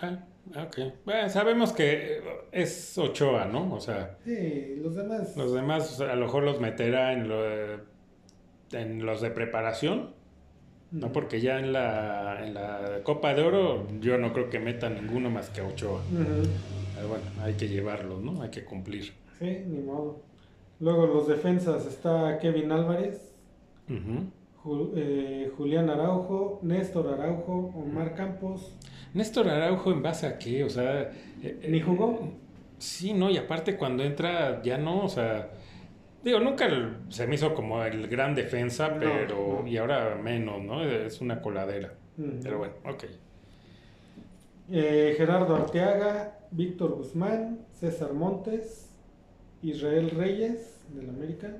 Ah, 0.00 0.24
ok. 0.66 0.78
Bueno, 1.04 1.28
sabemos 1.28 1.72
que 1.72 2.20
es 2.50 2.96
Ochoa, 2.98 3.44
¿no? 3.46 3.72
O 3.74 3.80
sea, 3.80 4.16
Sí, 4.24 4.76
los 4.82 4.94
demás. 4.96 5.36
los 5.36 5.52
demás 5.52 6.00
a 6.00 6.14
lo 6.14 6.26
mejor 6.26 6.42
los 6.44 6.60
meterá 6.60 7.12
en, 7.12 7.28
lo 7.28 7.42
de- 7.42 7.78
en 8.72 9.04
los 9.04 9.20
de 9.20 9.30
preparación, 9.30 10.14
¿no? 10.90 11.12
Porque 11.12 11.40
ya 11.40 11.58
en 11.58 11.72
la, 11.72 12.44
en 12.46 12.54
la 12.54 13.00
Copa 13.04 13.34
de 13.34 13.42
Oro 13.42 13.86
yo 14.00 14.18
no 14.18 14.32
creo 14.32 14.48
que 14.50 14.58
meta 14.58 14.88
ninguno 14.90 15.30
más 15.30 15.50
que 15.50 15.60
a 15.60 15.66
Ochoa. 15.66 16.00
Pero 16.94 17.08
bueno, 17.08 17.24
hay 17.42 17.54
que 17.54 17.68
llevarlos, 17.68 18.22
¿no? 18.22 18.42
Hay 18.42 18.50
que 18.50 18.64
cumplir. 18.64 19.12
Sí, 19.38 19.62
ni 19.66 19.80
modo. 19.80 20.22
Luego 20.80 21.06
los 21.06 21.28
defensas 21.28 21.86
está 21.86 22.38
Kevin 22.40 22.72
Álvarez, 22.72 23.34
Ujú. 23.88 24.30
Eh, 24.94 25.50
Julián 25.56 25.90
Araujo, 25.90 26.60
Néstor 26.62 27.08
Araujo, 27.12 27.72
Omar 27.74 28.14
Campos. 28.14 28.74
Néstor 29.14 29.48
Araujo, 29.48 29.90
¿en 29.92 30.02
base 30.02 30.26
a 30.26 30.38
qué? 30.38 30.62
O 30.64 30.70
sea... 30.70 31.10
eh, 31.42 31.66
¿Ni 31.68 31.78
eh, 31.78 31.82
jugó? 31.82 32.28
Sí, 32.78 33.12
no, 33.12 33.28
y 33.30 33.36
aparte 33.36 33.76
cuando 33.76 34.02
entra 34.02 34.62
ya 34.62 34.78
no, 34.78 35.04
o 35.04 35.08
sea, 35.08 35.50
digo, 36.24 36.38
nunca 36.40 36.68
se 37.08 37.26
me 37.26 37.34
hizo 37.34 37.54
como 37.54 37.82
el 37.84 38.08
gran 38.08 38.34
defensa, 38.34 38.88
No, 38.88 38.98
pero, 39.00 39.60
no. 39.62 39.66
y 39.66 39.76
ahora 39.76 40.16
menos, 40.22 40.62
¿no? 40.62 40.82
Es 40.84 41.20
una 41.20 41.40
coladera. 41.40 41.94
Pero 42.42 42.58
bueno, 42.58 42.74
ok. 42.88 43.04
Eh, 44.70 45.14
Gerardo 45.16 45.56
Arteaga, 45.56 46.38
Víctor 46.50 46.92
Guzmán, 46.96 47.60
César 47.72 48.12
Montes, 48.12 48.90
Israel 49.62 50.10
Reyes 50.10 50.80
del 50.94 51.08
América, 51.10 51.56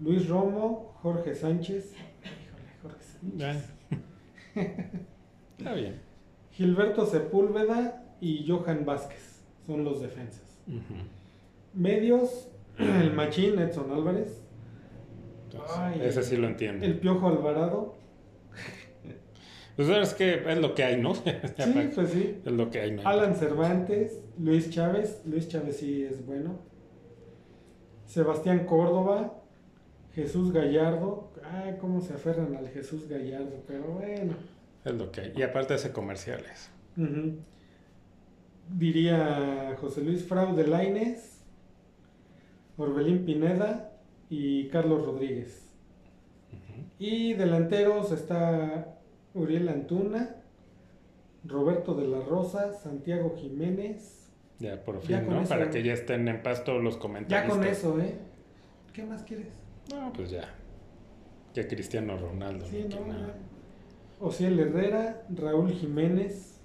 Luis 0.00 0.28
Romo, 0.28 0.94
Jorge 1.02 1.34
Sánchez, 1.34 1.92
híjole, 1.92 2.72
Jorge 2.82 3.02
Sánchez. 3.02 3.70
Está 5.58 5.72
bien. 5.74 6.00
Gilberto 6.52 7.06
Sepúlveda 7.06 8.04
y 8.20 8.46
Johan 8.48 8.84
Vázquez 8.84 9.44
son 9.66 9.84
los 9.84 10.00
defensas. 10.00 10.60
Medios, 11.72 12.48
el 12.78 13.12
Machín 13.12 13.58
Edson 13.58 13.90
Álvarez, 13.92 14.40
Entonces, 15.44 15.76
Ay. 15.78 16.00
ese 16.02 16.22
sí 16.22 16.36
lo 16.36 16.48
entiendo. 16.48 16.84
el 16.84 16.98
Piojo 16.98 17.28
Alvarado, 17.28 17.94
Pues 19.76 19.88
es 19.88 20.14
que 20.14 20.34
es 20.48 20.58
lo 20.58 20.74
que 20.74 20.84
hay, 20.84 21.00
¿no? 21.00 21.14
sí, 21.16 21.90
pues 21.94 22.10
sí, 22.10 22.40
es 22.44 22.52
lo 22.52 22.70
que 22.70 22.80
hay, 22.80 22.92
¿no? 22.92 23.02
Alan 23.04 23.34
Cervantes, 23.34 24.20
Luis 24.38 24.70
Chávez, 24.70 25.22
Luis 25.24 25.48
Chávez 25.48 25.78
sí 25.78 26.04
es 26.04 26.24
bueno. 26.24 26.60
Sebastián 28.06 28.66
Córdoba, 28.66 29.42
Jesús 30.14 30.52
Gallardo, 30.52 31.32
ay, 31.44 31.76
cómo 31.80 32.00
se 32.00 32.14
aferran 32.14 32.54
al 32.56 32.68
Jesús 32.68 33.08
Gallardo, 33.08 33.62
pero 33.66 33.84
bueno. 33.84 34.34
Es 34.84 34.94
lo 34.94 35.10
que 35.10 35.22
hay. 35.22 35.32
Y 35.36 35.42
aparte 35.42 35.74
hace 35.74 35.92
comerciales. 35.92 36.70
Ujú. 36.96 37.38
Diría 38.76 39.76
José 39.80 40.02
Luis 40.02 40.24
Frau 40.24 40.54
de 40.54 40.66
Laines, 40.66 41.42
Orbelín 42.76 43.24
Pineda 43.24 43.92
y 44.30 44.68
Carlos 44.68 45.04
Rodríguez. 45.04 45.60
Y 46.98 47.34
delanteros 47.34 48.12
está 48.12 48.96
Uriel 49.34 49.68
Antuna, 49.68 50.36
Roberto 51.44 51.94
de 51.94 52.06
la 52.06 52.20
Rosa, 52.20 52.72
Santiago 52.72 53.34
Jiménez. 53.36 54.30
Ya 54.60 54.82
por 54.82 55.00
fin, 55.00 55.10
Ya 55.16 55.20
¿no? 55.22 55.40
eso. 55.40 55.48
Para 55.48 55.68
que 55.70 55.82
ya 55.82 55.92
estén 55.92 56.28
en 56.28 56.42
paz 56.42 56.62
todos 56.64 56.82
los 56.82 56.94
Ya 56.94 57.00
comentarios. 57.00 57.52
con 57.56 57.64
eso, 57.66 58.00
¿eh? 58.00 58.14
¿Qué 58.92 59.02
más 59.04 59.24
quieres? 59.24 59.48
No, 59.90 60.12
pues 60.12 60.30
ya. 60.30 60.54
Ya 61.54 61.68
Cristiano 61.68 62.16
Ronaldo. 62.16 62.64
Sí, 62.66 62.84
no, 62.88 63.06
nada. 63.06 63.28
ya. 63.28 63.34
Ociel 64.20 64.58
Herrera, 64.58 65.22
Raúl 65.34 65.72
Jiménez. 65.72 66.60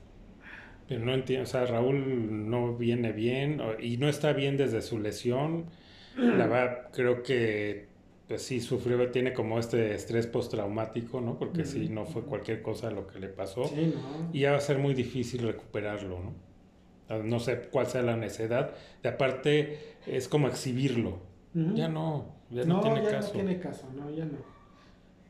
Pero 0.87 1.05
no 1.05 1.13
entiendo, 1.13 1.43
o 1.43 1.47
sea, 1.47 1.65
Raúl 1.65 2.49
no 2.49 2.75
viene 2.75 3.11
bien 3.11 3.61
o- 3.61 3.79
y 3.79 3.97
no 3.97 4.09
está 4.09 4.33
bien 4.33 4.57
desde 4.57 4.81
su 4.81 4.97
lesión. 4.99 5.65
La 6.17 6.47
verdad, 6.47 6.89
creo 6.91 7.21
que 7.23 7.87
pues 8.27 8.43
sí 8.43 8.59
sufrió, 8.59 9.09
tiene 9.11 9.33
como 9.33 9.57
este 9.59 9.95
estrés 9.95 10.27
postraumático, 10.27 11.19
¿no? 11.21 11.37
Porque 11.39 11.65
sí, 11.65 11.85
Ujú. 11.85 11.93
no 11.93 12.05
fue 12.05 12.23
cualquier 12.23 12.61
cosa 12.61 12.91
lo 12.91 13.07
que 13.07 13.19
le 13.19 13.27
pasó. 13.27 13.65
Sí, 13.65 13.93
no. 13.95 14.29
Y 14.33 14.41
ya 14.41 14.51
va 14.51 14.57
a 14.57 14.61
ser 14.61 14.77
muy 14.77 14.93
difícil 14.93 15.41
recuperarlo, 15.41 16.19
¿no? 16.19 16.33
Ah, 17.09 17.19
No 17.23 17.39
sé 17.39 17.59
cuál 17.71 17.87
sea 17.87 18.01
la 18.03 18.15
necesidad. 18.15 18.71
De 19.01 19.09
aparte, 19.09 19.79
es 20.05 20.27
como 20.27 20.47
exhibirlo. 20.47 21.19
Ya 21.73 21.87
no, 21.87 22.35
ya 22.51 22.63
no, 22.65 22.75
no, 22.75 22.81
tiene 22.81 23.03
ya 23.03 23.11
caso. 23.11 23.27
no 23.27 23.33
tiene 23.33 23.59
caso, 23.59 23.87
no, 23.95 24.09
ya 24.09 24.25
no. 24.25 24.37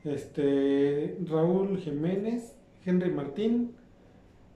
Este, 0.03 1.17
Raúl 1.25 1.77
Jiménez, 1.79 2.55
Henry 2.85 3.11
Martín, 3.11 3.75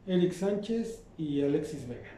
Eric 0.08 0.32
Sánchez 0.32 1.04
y 1.18 1.42
Alexis 1.42 1.88
Vega. 1.88 2.10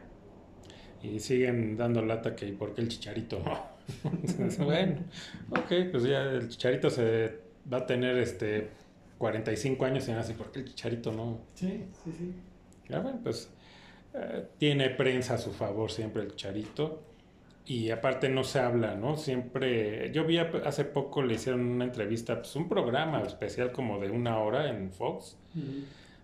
Y 1.02 1.20
siguen 1.20 1.76
dando 1.76 2.02
lata 2.02 2.34
que 2.34 2.46
¿por 2.48 2.74
qué 2.74 2.82
el 2.82 2.88
chicharito 2.88 3.40
no? 3.40 3.76
Entonces, 4.10 4.58
bueno, 4.58 4.98
ok, 5.50 5.90
pues 5.90 6.04
ya 6.04 6.22
el 6.22 6.48
chicharito 6.48 6.90
se 6.90 7.38
va 7.72 7.78
a 7.78 7.86
tener 7.86 8.16
este 8.18 8.68
45 9.18 9.84
años 9.84 10.08
y 10.08 10.12
así, 10.12 10.32
¿por 10.34 10.50
qué 10.50 10.60
el 10.60 10.64
chicharito 10.66 11.12
no? 11.12 11.40
Sí, 11.54 11.84
sí, 12.04 12.12
sí. 12.12 12.34
Ya 12.88 13.00
bueno, 13.00 13.20
pues 13.22 13.50
eh, 14.14 14.46
tiene 14.58 14.90
prensa 14.90 15.34
a 15.34 15.38
su 15.38 15.52
favor 15.52 15.90
siempre 15.90 16.22
el 16.22 16.30
chicharito. 16.30 17.02
Y 17.68 17.90
aparte 17.90 18.28
no 18.28 18.44
se 18.44 18.60
habla, 18.60 18.94
¿no? 18.94 19.16
Siempre, 19.16 20.12
yo 20.12 20.24
vi 20.24 20.38
hace 20.38 20.84
poco 20.84 21.22
le 21.22 21.34
hicieron 21.34 21.62
una 21.66 21.84
entrevista, 21.84 22.36
pues 22.36 22.54
un 22.54 22.68
programa 22.68 23.22
especial 23.22 23.72
como 23.72 23.98
de 23.98 24.10
una 24.10 24.38
hora 24.38 24.70
en 24.70 24.92
Fox, 24.92 25.36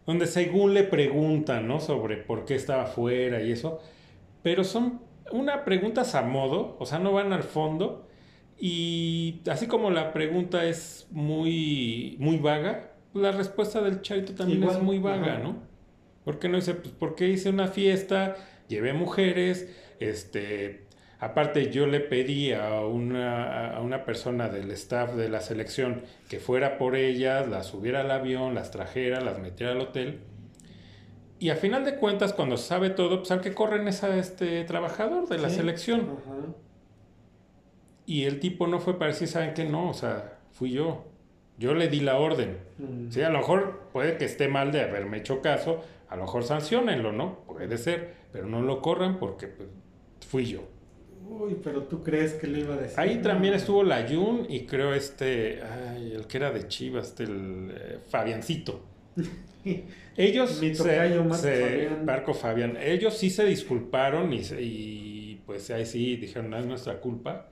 donde 0.06 0.26
según 0.28 0.72
le 0.72 0.84
preguntan, 0.84 1.66
¿no? 1.66 1.80
Sobre 1.80 2.16
por 2.16 2.44
qué 2.44 2.54
estaba 2.54 2.86
fuera 2.86 3.42
y 3.42 3.50
eso, 3.50 3.80
pero 4.44 4.62
son 4.62 5.00
una 5.32 5.64
preguntas 5.64 6.14
a 6.14 6.22
modo, 6.22 6.76
o 6.78 6.86
sea, 6.86 7.00
no 7.00 7.12
van 7.12 7.32
al 7.32 7.42
fondo, 7.42 8.06
y 8.56 9.40
así 9.50 9.66
como 9.66 9.90
la 9.90 10.12
pregunta 10.12 10.64
es 10.64 11.08
muy, 11.10 12.16
muy 12.20 12.36
vaga, 12.36 12.92
la 13.14 13.32
respuesta 13.32 13.82
del 13.82 14.00
Charito 14.02 14.34
también 14.34 14.62
es 14.62 14.80
muy 14.80 15.00
vaga, 15.00 15.38
¿no? 15.38 15.56
¿Por 16.24 16.38
qué 16.38 16.48
no 16.48 16.56
dice, 16.56 16.74
pues, 16.74 16.94
¿por 16.94 17.16
qué 17.16 17.28
hice 17.28 17.50
una 17.50 17.66
fiesta? 17.66 18.36
Llevé 18.68 18.92
mujeres, 18.92 19.68
este, 19.98 20.84
aparte 21.22 21.70
yo 21.70 21.86
le 21.86 22.00
pedí 22.00 22.52
a 22.52 22.80
una, 22.80 23.76
a 23.76 23.80
una 23.80 24.04
persona 24.04 24.48
del 24.48 24.72
staff 24.72 25.14
de 25.14 25.28
la 25.28 25.40
selección 25.40 26.02
que 26.28 26.40
fuera 26.40 26.78
por 26.78 26.96
ellas, 26.96 27.48
las 27.48 27.66
subiera 27.66 28.00
al 28.00 28.10
avión, 28.10 28.56
las 28.56 28.72
trajera, 28.72 29.20
las 29.20 29.38
metiera 29.38 29.70
al 29.70 29.80
hotel. 29.80 30.18
Y 31.38 31.50
a 31.50 31.54
final 31.54 31.84
de 31.84 31.94
cuentas, 31.94 32.32
cuando 32.32 32.56
sabe 32.56 32.90
todo, 32.90 33.18
pues 33.18 33.30
al 33.30 33.40
que 33.40 33.54
corren 33.54 33.86
es 33.86 34.02
a 34.02 34.16
este 34.16 34.64
trabajador 34.64 35.28
de 35.28 35.38
la 35.38 35.48
selección. 35.48 36.08
Y 38.04 38.24
el 38.24 38.40
tipo 38.40 38.66
no 38.66 38.80
fue 38.80 38.98
para 38.98 39.12
decir, 39.12 39.28
¿saben 39.28 39.54
qué? 39.54 39.64
No, 39.64 39.90
o 39.90 39.94
sea, 39.94 40.38
fui 40.50 40.72
yo. 40.72 41.04
Yo 41.56 41.72
le 41.74 41.86
di 41.86 42.00
la 42.00 42.18
orden. 42.18 42.58
Sí, 43.10 43.22
a 43.22 43.30
lo 43.30 43.38
mejor 43.38 43.90
puede 43.92 44.16
que 44.16 44.24
esté 44.24 44.48
mal 44.48 44.72
de 44.72 44.80
haberme 44.80 45.18
hecho 45.18 45.40
caso, 45.40 45.84
a 46.08 46.16
lo 46.16 46.22
mejor 46.22 46.42
sancionenlo, 46.42 47.12
¿no? 47.12 47.44
Puede 47.46 47.78
ser, 47.78 48.14
pero 48.32 48.46
no 48.46 48.60
lo 48.60 48.82
corran 48.82 49.20
porque 49.20 49.46
pues, 49.46 49.68
fui 50.28 50.46
yo. 50.46 50.62
Uy, 51.28 51.56
pero 51.62 51.84
tú 51.84 52.02
crees 52.02 52.34
que 52.34 52.46
le 52.46 52.60
iba 52.60 52.74
a 52.74 52.78
decir. 52.78 52.98
Ahí 52.98 53.18
también 53.22 53.54
estuvo 53.54 53.82
la 53.82 54.06
Jun 54.08 54.46
y 54.48 54.66
creo 54.66 54.94
este, 54.94 55.60
ay, 55.62 56.12
el 56.14 56.26
que 56.26 56.36
era 56.38 56.50
de 56.50 56.66
Chivas, 56.68 57.08
este, 57.08 57.24
el 57.24 57.72
eh, 57.74 57.98
Fabiancito. 58.08 58.84
ellos 60.16 60.60
Mi 60.60 60.74
se, 60.74 60.84
Marco 61.22 61.34
se- 61.34 61.60
Fabián. 61.60 62.04
Marco 62.04 62.34
Fabián, 62.34 62.78
ellos 62.80 63.16
sí 63.16 63.30
se 63.30 63.44
disculparon 63.44 64.32
y, 64.32 64.40
y, 64.58 65.42
pues 65.46 65.70
ahí 65.70 65.86
sí 65.86 66.16
dijeron, 66.16 66.50
no 66.50 66.58
es 66.58 66.66
nuestra 66.66 67.00
culpa. 67.00 67.48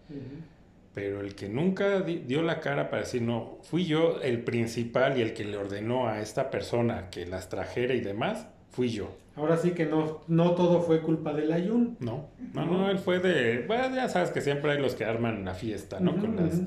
Pero 0.93 1.21
el 1.21 1.37
que 1.37 1.49
nunca 1.49 2.01
di- 2.01 2.25
dio 2.27 2.43
la 2.43 2.59
cara 2.61 2.91
para 2.91 3.03
decir, 3.03 3.23
no, 3.23 3.59
fui 3.63 3.85
yo 3.87 4.21
el 4.23 4.43
principal 4.43 5.17
y 5.19 5.23
el 5.23 5.33
que 5.35 5.45
le 5.45 5.57
ordenó 5.57 6.09
a 6.09 6.21
esta 6.21 6.51
persona 6.51 7.11
que 7.11 7.27
las 7.27 7.49
trajera 7.49 7.95
y 7.95 8.01
demás, 8.01 8.49
fui 8.71 8.91
yo. 8.91 9.11
Ahora 9.37 9.57
sí 9.57 9.71
que 9.71 9.87
no, 9.87 10.21
no 10.29 10.53
todo 10.53 10.83
fue 10.83 11.01
culpa 11.01 11.33
del 11.33 11.53
Ayun. 11.53 11.97
No, 12.01 12.29
no, 12.53 12.67
no, 12.67 12.91
él 12.91 12.99
fue 12.99 13.21
de, 13.21 13.65
bueno, 13.67 13.95
ya 13.95 14.09
sabes 14.09 14.31
que 14.31 14.41
siempre 14.41 14.73
hay 14.73 14.79
los 14.83 14.95
que 14.95 15.05
arman 15.05 15.45
la 15.45 15.55
fiesta, 15.55 15.99
¿no? 16.01 16.17
Con 16.17 16.37
las, 16.37 16.61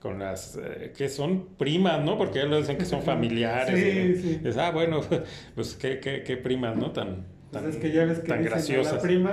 con 0.00 0.18
las, 0.18 0.56
eh, 0.62 0.92
que 0.96 1.08
son 1.08 1.48
primas, 1.58 2.02
¿no? 2.04 2.16
Porque 2.16 2.40
ellos 2.40 2.60
dicen 2.60 2.78
que 2.78 2.84
son 2.86 3.02
familiares. 3.12 3.74
Sí, 4.22 4.22
sí. 4.22 4.40
es, 4.44 4.56
ah, 4.56 4.70
bueno, 4.70 5.00
pues 5.54 5.74
qué, 5.74 5.98
qué, 6.00 6.22
qué 6.22 6.36
primas, 6.36 6.76
¿no? 6.76 6.92
Tan, 6.92 7.26
Pues 7.50 7.62
tan, 7.62 7.68
es 7.70 7.76
que 7.76 7.92
ya 7.92 8.04
ves 8.06 8.20
que 8.20 8.28
tan 8.28 8.38
dicen 8.38 8.52
graciosas. 8.52 8.94
la 8.94 9.00
prima, 9.02 9.32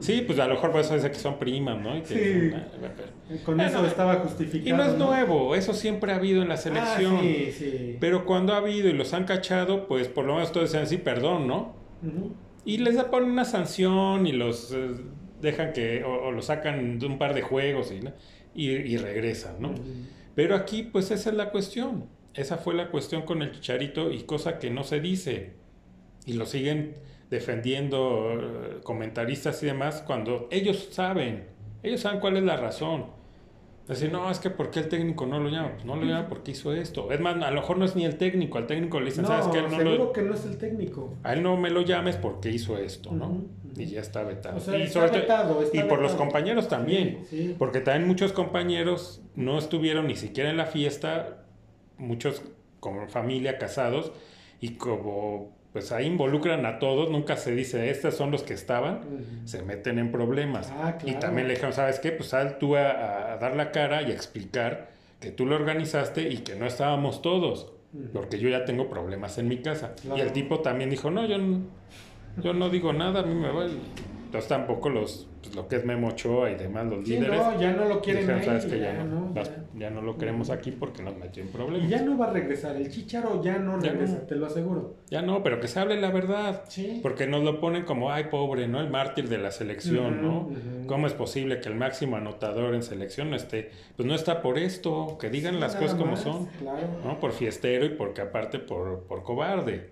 Sí, 0.00 0.22
pues 0.26 0.38
a 0.38 0.46
lo 0.46 0.54
mejor 0.54 0.72
por 0.72 0.80
eso 0.80 0.94
dice 0.94 1.10
que 1.10 1.18
son 1.18 1.38
primas, 1.38 1.80
¿no? 1.80 1.96
Y 1.96 2.02
que, 2.02 2.50
Sí. 2.50 2.50
ah, 2.54 2.66
con 3.44 3.56
Bueno, 3.56 3.70
eso 3.70 3.86
estaba 3.86 4.14
y 4.14 4.18
justificado. 4.18 4.76
no 4.76 4.84
es 4.84 4.98
nuevo, 4.98 5.54
eso 5.54 5.72
siempre 5.74 6.12
ha 6.12 6.16
habido 6.16 6.42
en 6.42 6.48
la 6.48 6.56
selección. 6.56 7.16
Ah, 7.16 7.20
sí, 7.22 7.52
sí. 7.52 7.96
Pero 8.00 8.24
cuando 8.24 8.52
ha 8.54 8.58
habido 8.58 8.88
y 8.88 8.92
los 8.92 9.12
han 9.14 9.24
cachado, 9.24 9.88
pues 9.88 10.08
por 10.08 10.24
lo 10.24 10.34
menos 10.34 10.52
todos 10.52 10.70
dicen 10.72 10.86
sí, 10.86 10.96
perdón, 10.98 11.46
¿no? 11.46 11.74
Ujú. 12.02 12.32
Y 12.64 12.78
les 12.78 12.96
ponen 13.04 13.30
una 13.30 13.44
sanción 13.44 14.26
y 14.26 14.32
los 14.32 14.72
eh, 14.72 14.90
dejan 15.40 15.72
que, 15.72 16.04
o, 16.04 16.26
o 16.28 16.32
los 16.32 16.46
sacan 16.46 16.98
de 16.98 17.06
un 17.06 17.18
par 17.18 17.34
de 17.34 17.42
juegos 17.42 17.92
y, 17.92 18.00
¿no? 18.00 18.12
y, 18.54 18.70
y 18.70 18.96
regresan, 18.96 19.56
¿no? 19.60 19.70
Ujú. 19.70 19.82
Pero 20.34 20.54
aquí, 20.54 20.82
pues 20.84 21.10
esa 21.10 21.30
es 21.30 21.36
la 21.36 21.50
cuestión. 21.50 22.06
Esa 22.34 22.58
fue 22.58 22.74
la 22.74 22.90
cuestión 22.90 23.22
con 23.22 23.42
el 23.42 23.52
chicharito 23.52 24.10
y 24.12 24.24
cosa 24.24 24.58
que 24.58 24.70
no 24.70 24.84
se 24.84 25.00
dice. 25.00 25.54
Y 26.26 26.34
lo 26.34 26.44
siguen 26.44 26.96
defendiendo 27.30 28.32
eh, 28.32 28.78
comentaristas 28.82 29.62
y 29.62 29.66
demás 29.66 30.02
cuando 30.06 30.48
ellos 30.50 30.88
saben, 30.90 31.44
ellos 31.82 32.00
saben 32.00 32.20
cuál 32.20 32.36
es 32.36 32.42
la 32.44 32.56
razón. 32.56 33.06
Decir, 33.86 34.10
no, 34.10 34.28
es 34.30 34.40
que 34.40 34.50
¿por 34.50 34.70
qué 34.70 34.80
el 34.80 34.88
técnico 34.88 35.26
no 35.26 35.38
lo 35.38 35.48
llama? 35.48 35.72
Pues 35.74 35.84
no 35.84 35.94
lo 35.94 36.04
llama 36.04 36.28
porque 36.28 36.50
hizo 36.50 36.72
esto. 36.72 37.12
Es 37.12 37.20
más, 37.20 37.36
a 37.40 37.50
lo 37.52 37.60
mejor 37.60 37.78
no 37.78 37.84
es 37.84 37.94
ni 37.94 38.04
el 38.04 38.16
técnico, 38.16 38.58
al 38.58 38.66
técnico 38.66 38.98
le 38.98 39.06
dicen, 39.06 39.22
No, 39.22 39.28
¿sabes 39.28 39.46
qué? 39.48 39.62
No 39.62 39.70
seguro 39.70 39.96
lo- 39.96 40.12
que 40.12 40.22
no 40.22 40.34
es 40.34 40.44
el 40.44 40.58
técnico. 40.58 41.14
a 41.22 41.32
él 41.34 41.42
no 41.44 41.56
me 41.56 41.70
lo 41.70 41.82
llames 41.82 42.16
porque 42.16 42.50
hizo 42.50 42.76
esto, 42.78 43.12
¿no? 43.12 43.44
Y 43.76 43.86
ya 43.86 44.00
está 44.00 44.22
vetado. 44.24 44.56
O 44.56 44.60
sea, 44.60 44.76
y 44.76 44.82
está 44.82 44.94
sobre 44.94 45.10
todo- 45.10 45.20
vetado, 45.20 45.62
está 45.62 45.76
y 45.76 45.82
por 45.84 46.00
los 46.02 46.14
compañeros 46.16 46.66
también. 46.68 47.20
Sí, 47.30 47.48
sí. 47.48 47.54
Porque 47.58 47.80
también 47.80 48.08
muchos 48.08 48.32
compañeros 48.32 49.22
no 49.36 49.56
estuvieron 49.58 50.08
ni 50.08 50.16
siquiera 50.16 50.50
en 50.50 50.56
la 50.56 50.66
fiesta, 50.66 51.44
muchos 51.98 52.42
como 52.80 53.06
familia 53.08 53.58
casados, 53.58 54.10
y 54.60 54.70
como 54.76 55.55
pues 55.76 55.92
ahí 55.92 56.06
involucran 56.06 56.64
a 56.64 56.78
todos, 56.78 57.10
nunca 57.10 57.36
se 57.36 57.54
dice, 57.54 57.90
estos 57.90 58.14
son 58.14 58.30
los 58.30 58.42
que 58.42 58.54
estaban, 58.54 59.02
se 59.44 59.62
meten 59.62 59.98
en 59.98 60.10
problemas. 60.10 60.72
Ah, 60.74 60.96
Y 61.04 61.12
también 61.16 61.48
le 61.48 61.52
dijeron, 61.52 61.74
¿sabes 61.74 62.00
qué? 62.00 62.12
Pues 62.12 62.30
sal 62.30 62.56
tú 62.56 62.76
a, 62.76 63.32
a 63.34 63.36
dar 63.36 63.54
la 63.56 63.72
cara 63.72 64.00
y 64.00 64.06
a 64.06 64.14
explicar 64.14 64.88
que 65.20 65.32
tú 65.32 65.44
lo 65.44 65.54
organizaste 65.54 66.30
y 66.30 66.38
que 66.38 66.54
no 66.54 66.64
estábamos 66.64 67.20
todos, 67.20 67.74
porque 68.14 68.38
yo 68.38 68.48
ya 68.48 68.64
tengo 68.64 68.88
problemas 68.88 69.36
en 69.36 69.48
mi 69.48 69.58
casa. 69.58 69.94
Claro. 70.00 70.16
Y 70.16 70.22
el 70.22 70.32
tipo 70.32 70.60
también 70.60 70.88
dijo, 70.88 71.10
no, 71.10 71.26
yo 71.26 71.36
no, 71.36 71.60
yo 72.42 72.54
no 72.54 72.70
digo 72.70 72.94
nada, 72.94 73.20
a 73.20 73.22
mí 73.24 73.34
me 73.34 73.50
voy. 73.50 73.78
Entonces 74.24 74.48
tampoco 74.48 74.88
los, 74.88 75.28
pues, 75.46 75.56
lo 75.56 75.68
que 75.68 75.76
es 75.76 75.84
Memo 75.84 76.08
Ochoa 76.08 76.50
y 76.50 76.54
demás, 76.56 76.86
los 76.86 77.04
Sí, 77.06 77.14
líderes, 77.14 77.38
no, 77.38 77.60
ya 77.60 77.72
no 77.72 77.84
lo 77.86 78.00
quieren. 78.00 78.26
Ya, 78.26 78.40
ya, 78.58 79.04
no, 79.04 79.32
vas- 79.34 79.50
ya. 79.50 79.64
ya 79.78 79.90
no 79.90 80.02
lo 80.02 80.16
queremos 80.18 80.50
aquí 80.50 80.70
porque 80.72 81.02
nos 81.02 81.16
metió 81.16 81.42
en 81.42 81.48
problemas. 81.50 81.86
Y 81.88 81.90
ya 81.90 82.02
no 82.02 82.16
va 82.18 82.26
a 82.26 82.32
regresar. 82.32 82.76
El 82.76 82.90
Chicharo 82.90 83.42
ya 83.42 83.58
no 83.58 83.78
regresa, 83.78 84.18
no. 84.20 84.26
te 84.26 84.34
lo 84.36 84.46
aseguro. 84.46 84.94
Ya 85.08 85.22
no, 85.22 85.42
pero 85.42 85.60
que 85.60 85.68
se 85.68 85.80
hable 85.80 86.00
la 86.00 86.10
verdad. 86.10 86.64
Sí. 86.68 87.00
Porque 87.02 87.26
nos 87.26 87.42
lo 87.42 87.60
ponen 87.60 87.84
como, 87.84 88.10
ay, 88.12 88.24
pobre, 88.30 88.68
¿no? 88.68 88.80
El 88.80 88.90
mártir 88.90 89.28
de 89.28 89.38
la 89.38 89.50
selección, 89.50 90.22
¿no? 90.22 90.50
¿Cómo 90.86 91.06
es 91.06 91.12
posible 91.14 91.60
que 91.60 91.68
el 91.68 91.74
máximo 91.76 92.16
anotador 92.16 92.74
en 92.74 92.82
selección 92.82 93.30
no 93.30 93.36
esté? 93.36 93.70
Pues 93.96 94.06
no 94.06 94.14
está 94.14 94.42
por 94.42 94.58
esto, 94.58 95.16
que 95.20 95.30
digan 95.30 95.54
Sí, 95.54 95.60
las 95.60 95.76
cosas 95.76 95.94
como 95.96 96.12
más, 96.12 96.20
son, 96.20 96.46
Claro. 96.58 96.86
¿no? 97.04 97.20
Por 97.20 97.32
fiestero 97.32 97.84
y 97.84 97.90
porque 97.90 98.20
aparte 98.20 98.58
por, 98.58 99.04
por 99.04 99.22
cobarde. 99.22 99.90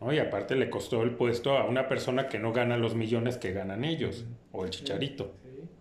¿no? 0.00 0.12
Y 0.12 0.18
aparte 0.18 0.56
le 0.56 0.68
costó 0.70 1.02
el 1.02 1.12
puesto 1.12 1.56
a 1.56 1.64
una 1.66 1.88
persona 1.88 2.28
que 2.28 2.38
no 2.38 2.52
gana 2.52 2.76
los 2.76 2.94
millones 2.94 3.36
que 3.36 3.52
ganan 3.52 3.84
ellos, 3.84 4.24
o 4.52 4.64
el 4.64 4.70
chicharito. 4.70 5.32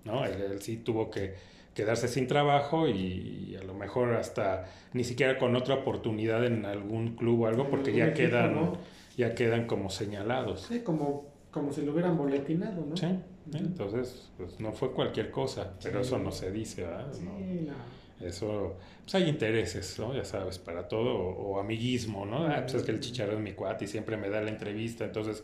¿no? 0.05 0.25
Él, 0.25 0.41
él 0.51 0.61
sí 0.61 0.77
tuvo 0.77 1.09
que 1.11 1.35
quedarse 1.73 2.07
sin 2.07 2.27
trabajo 2.27 2.87
y, 2.87 3.55
a 3.59 3.63
lo 3.63 3.73
mejor 3.73 4.13
hasta 4.13 4.65
ni 4.93 5.03
siquiera 5.03 5.37
con 5.37 5.55
otra 5.55 5.75
oportunidad 5.75 6.45
en 6.45 6.65
algún 6.65 7.15
club 7.15 7.41
o 7.41 7.47
algo, 7.47 7.69
porque 7.69 7.93
ya 7.93 8.13
quedan, 8.13 8.55
¿no? 8.55 8.77
ya 9.17 9.35
quedan 9.35 9.67
como 9.67 9.89
señalados. 9.89 10.61
Sí, 10.67 10.81
como, 10.81 11.27
como 11.51 11.71
si 11.71 11.83
lo 11.83 11.93
hubieran 11.93 12.17
boletinado, 12.17 12.85
¿no? 12.85 12.97
Sí, 12.97 13.07
entonces 13.53 14.29
pues 14.37 14.59
no 14.59 14.71
fue 14.73 14.91
cualquier 14.91 15.31
cosa, 15.31 15.73
pero 15.81 16.03
Sí. 16.03 16.07
eso 16.07 16.19
no 16.19 16.31
se 16.31 16.51
dice, 16.51 16.83
¿verdad? 16.83 17.07
Sí, 17.13 17.23
No. 17.23 17.31
no. 17.71 18.01
Eso, 18.25 18.75
pues 19.03 19.15
hay 19.15 19.27
intereses, 19.29 19.97
¿no? 19.97 20.13
Ya 20.13 20.23
sabes, 20.23 20.59
para 20.59 20.87
todo, 20.87 21.15
o, 21.15 21.53
o 21.55 21.59
amiguismo, 21.59 22.25
¿no? 22.25 22.45
Ah, 22.45 22.59
pues 22.61 22.75
es 22.75 22.83
que 22.83 22.91
el 22.91 22.99
chicharro 22.99 23.33
es 23.33 23.39
mi 23.39 23.53
cuate 23.53 23.85
y 23.85 23.87
siempre 23.87 24.15
me 24.15 24.29
da 24.29 24.41
la 24.41 24.49
entrevista, 24.51 25.05
entonces, 25.05 25.43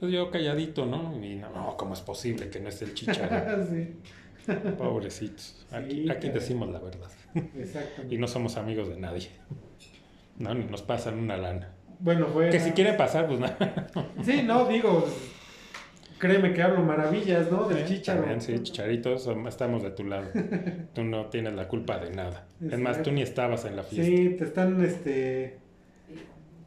pues 0.00 0.12
yo 0.12 0.30
calladito, 0.30 0.86
¿no? 0.86 1.14
Y 1.24 1.36
no, 1.36 1.50
no, 1.50 1.76
¿cómo 1.76 1.94
es 1.94 2.00
posible 2.00 2.48
que 2.50 2.60
no 2.60 2.68
esté 2.68 2.84
el 2.86 2.94
chicharro? 2.94 3.64
sí, 3.70 3.96
Pobrecitos. 4.78 5.66
Aquí, 5.70 6.04
Sí, 6.04 6.10
aquí 6.10 6.28
decimos 6.30 6.70
la 6.70 6.78
verdad. 6.78 7.08
exactamente. 7.56 8.14
Y 8.14 8.18
no 8.18 8.26
somos 8.26 8.56
amigos 8.56 8.88
de 8.88 8.96
nadie. 8.98 9.28
No, 10.38 10.54
ni 10.54 10.64
nos 10.64 10.82
pasan 10.82 11.18
una 11.18 11.36
lana. 11.36 11.72
Bueno, 12.00 12.26
fue. 12.28 12.48
Que 12.50 12.60
si 12.60 12.70
quieren 12.72 12.96
pasar, 12.96 13.26
pues 13.26 13.40
nada. 13.40 13.88
Sí, 14.22 14.42
no, 14.42 14.66
digo. 14.66 15.04
Créeme 16.18 16.52
que 16.52 16.62
hablo 16.62 16.82
maravillas, 16.82 17.50
¿no? 17.52 17.68
Del 17.68 17.86
Sí, 17.86 17.94
Chicharo. 17.96 18.20
también, 18.22 18.40
sí, 18.40 18.58
chicharitos, 18.60 19.28
estamos 19.46 19.84
de 19.84 19.90
tu 19.92 20.02
lado. 20.04 20.28
Tú 20.92 21.04
no 21.04 21.26
tienes 21.26 21.52
la 21.54 21.68
culpa 21.68 21.98
de 21.98 22.10
nada. 22.10 22.48
Es 22.60 22.76
más, 22.78 23.02
tú 23.02 23.12
ni 23.12 23.22
estabas 23.22 23.64
en 23.66 23.76
la 23.76 23.84
fiesta. 23.84 24.04
Sí, 24.10 24.30
te 24.36 24.44
están, 24.44 24.84
este. 24.84 25.58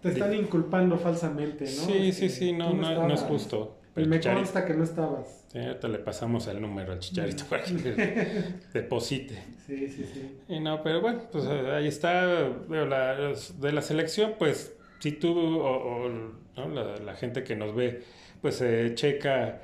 Te 0.01 0.09
están 0.09 0.33
inculpando 0.33 0.97
falsamente, 0.97 1.65
¿no? 1.65 1.69
Sí, 1.69 2.11
sí, 2.11 2.29
sí, 2.29 2.53
no, 2.53 2.73
no, 2.73 3.07
no 3.07 3.13
es 3.13 3.21
justo. 3.21 3.77
Pero 3.93 4.07
me 4.07 4.19
Chicharito- 4.19 4.37
consta 4.39 4.65
que 4.65 4.73
no 4.73 4.83
estabas. 4.85 5.45
Sí, 5.51 5.59
ahorita 5.59 5.87
le 5.89 5.99
pasamos 5.99 6.47
el 6.47 6.61
número 6.61 6.93
al 6.93 6.99
chicharito 6.99 7.43
para 7.49 7.63
que 7.63 7.73
deposite. 8.73 9.35
Sí, 9.67 9.87
sí, 9.89 10.05
sí. 10.13 10.37
Y 10.47 10.59
no, 10.61 10.81
pero 10.81 11.01
bueno, 11.01 11.23
pues 11.31 11.43
eh, 11.45 11.71
ahí 11.75 11.87
está. 11.87 12.25
veo, 12.69 12.85
la- 12.85 13.33
de 13.59 13.71
la 13.73 13.81
selección, 13.81 14.35
pues 14.39 14.75
si 14.99 15.11
tú 15.11 15.37
o, 15.37 16.05
o, 16.05 16.09
¿no? 16.09 16.69
la, 16.69 16.95
la 16.97 17.13
gente 17.15 17.43
que 17.43 17.55
nos 17.57 17.75
ve, 17.75 18.01
pues 18.41 18.61
eh, 18.61 18.93
checa 18.95 19.61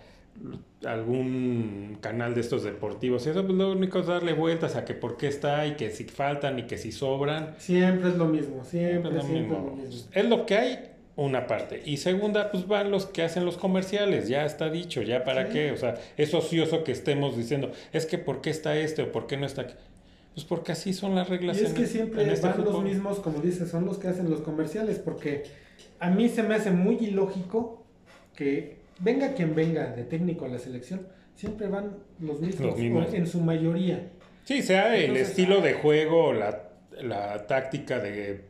algún 0.86 1.98
canal 2.02 2.34
de 2.36 2.42
estos 2.42 2.64
deportivos 2.64 3.26
y 3.26 3.30
eso, 3.32 3.44
pues 3.46 3.58
lo 3.58 3.72
único 3.72 4.00
es 4.00 4.08
darle 4.08 4.34
vueltas 4.34 4.76
a 4.76 4.86
que 4.86 4.94
por 4.94 5.18
qué 5.18 5.28
está 5.28 5.66
y 5.66 5.72
que 5.76 5.90
si 5.90 6.04
faltan 6.06 6.60
y 6.60 6.64
que 6.64 6.78
si 6.78 6.92
sobran. 6.92 7.56
Siempre 7.58 8.10
es 8.10 8.16
lo 8.16 8.26
mismo, 8.26 8.64
Siempre 8.64 9.02
siempre, 9.02 9.10
es 9.10 9.16
lo 9.16 9.22
siempre 9.24 9.42
mismo. 9.42 9.58
es 9.58 9.66
lo 9.66 9.76
mismo. 9.88 10.10
Es 10.14 10.30
lo 10.30 10.46
que 10.46 10.56
hay, 10.58 10.80
una 11.16 11.48
parte. 11.48 11.82
Y 11.84 11.98
segunda, 11.98 12.52
pues 12.52 12.68
van 12.68 12.92
los 12.92 13.08
que 13.08 13.24
hacen 13.24 13.44
los 13.44 13.58
comerciales, 13.58 14.28
ya 14.28 14.46
está 14.46 14.70
dicho, 14.70 15.02
ya 15.02 15.24
para 15.24 15.48
Sí. 15.48 15.54
qué. 15.54 15.72
O 15.72 15.78
sea, 15.78 15.96
es 16.16 16.34
ocioso 16.34 16.84
que 16.84 16.92
estemos 16.92 17.36
diciendo, 17.36 17.72
es 17.92 18.06
que 18.06 18.20
por 18.20 18.42
qué 18.42 18.52
está 18.52 18.78
este 18.78 19.02
o 19.02 19.12
por 19.12 19.26
qué 19.26 19.36
no 19.38 19.46
está 19.48 19.64
aquí. 19.64 19.74
Pues 20.36 20.46
porque 20.46 20.74
así 20.74 20.94
son 20.94 21.16
las 21.16 21.28
reglas 21.30 21.60
Y 21.60 21.64
es 21.64 21.70
en- 21.72 21.76
que 21.76 21.88
siempre 21.88 22.22
en 22.24 22.30
este 22.30 22.46
van 22.48 22.58
los 22.60 22.68
fútbol. 22.68 22.84
mismos, 22.84 23.20
como 23.20 23.40
dices, 23.40 23.72
son 23.72 23.86
los 23.88 23.98
que 23.98 24.08
hacen 24.10 24.30
los 24.30 24.42
comerciales, 24.42 25.00
porque 25.00 25.46
a 26.00 26.12
mí 26.12 26.30
se 26.30 26.44
me 26.44 26.54
hace 26.54 26.70
muy 26.70 26.96
ilógico 26.98 27.84
que 28.36 28.78
venga 29.00 29.34
quien 29.34 29.54
venga 29.56 29.88
de 29.88 30.04
técnico 30.04 30.46
a 30.46 30.48
la 30.50 30.60
selección, 30.60 31.08
siempre 31.36 31.68
van 31.68 31.98
los 32.20 32.40
mismos, 32.42 32.66
Los 32.66 32.78
mismos. 32.78 33.08
o 33.12 33.16
en 33.16 33.28
su 33.28 33.40
mayoría. 33.42 34.10
Sí, 34.46 34.62
sea 34.62 34.96
el 34.96 35.18
estilo 35.18 35.58
ah. 35.60 35.62
de 35.62 35.74
juego, 35.74 36.34
la, 36.34 36.64
la 37.02 37.46
táctica 37.48 38.00
de, 38.00 38.46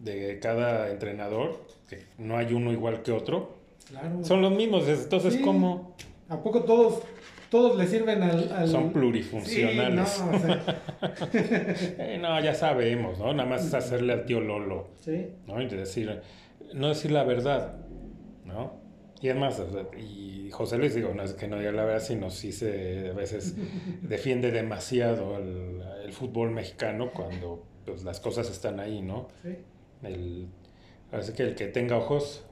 de 0.00 0.38
cada 0.40 0.90
entrenador, 0.90 1.64
que 1.88 2.00
no 2.18 2.36
hay 2.36 2.52
uno 2.52 2.72
igual 2.72 3.02
que 3.02 3.12
otro, 3.12 3.56
Claro. 3.88 4.22
son 4.22 4.42
los 4.42 4.52
mismos. 4.52 4.86
Entonces, 4.88 5.34
Sí. 5.34 5.40
¿cómo? 5.40 5.94
¿A 6.28 6.42
poco 6.42 6.64
todos, 6.64 7.02
todos 7.50 7.78
le 7.78 7.86
sirven 7.86 8.22
al... 8.22 8.52
al- 8.52 8.68
Son 8.68 8.92
plurifuncionales. 8.92 10.08
Sí, 10.10 10.22
no, 10.22 10.36
o 10.36 10.38
sea, 10.40 10.82
Eh, 11.32 12.18
no, 12.20 12.38
ya 12.42 12.52
sabemos, 12.54 13.18
¿no? 13.18 13.32
Nada 13.32 13.48
más 13.48 13.64
es 13.64 13.72
hacerle 13.72 14.12
al 14.12 14.26
tío 14.26 14.40
Lolo, 14.40 14.88
sí. 15.00 15.28
¿no? 15.46 15.62
Y 15.62 15.68
decir, 15.68 16.20
no 16.74 16.88
decir 16.88 17.10
la 17.12 17.24
verdad, 17.24 17.76
¿no? 18.44 18.86
Y 19.20 19.28
es 19.28 19.36
más, 19.36 19.58
o 19.58 19.70
sea, 19.70 19.86
y 19.98 20.48
José 20.52 20.78
Luis, 20.78 20.94
digo, 20.94 21.12
no 21.14 21.22
es 21.22 21.32
que 21.34 21.48
no 21.48 21.58
diga 21.58 21.72
la 21.72 21.84
verdad, 21.84 22.02
sino 22.02 22.30
sí 22.30 22.52
se 22.52 23.08
a 23.10 23.12
veces 23.14 23.56
defiende 24.02 24.50
demasiado 24.52 25.36
el, 25.38 25.82
el 26.04 26.12
fútbol 26.12 26.50
mexicano 26.50 27.10
cuando 27.12 27.64
pues, 27.84 28.04
las 28.04 28.20
cosas 28.20 28.48
están 28.50 28.78
ahí, 28.80 29.02
¿no? 29.02 29.28
sí. 29.42 29.56
El, 30.04 30.46
así 31.10 31.32
que 31.32 31.42
el 31.42 31.54
que 31.56 31.66
tenga 31.66 31.96
ojos, 31.96 32.44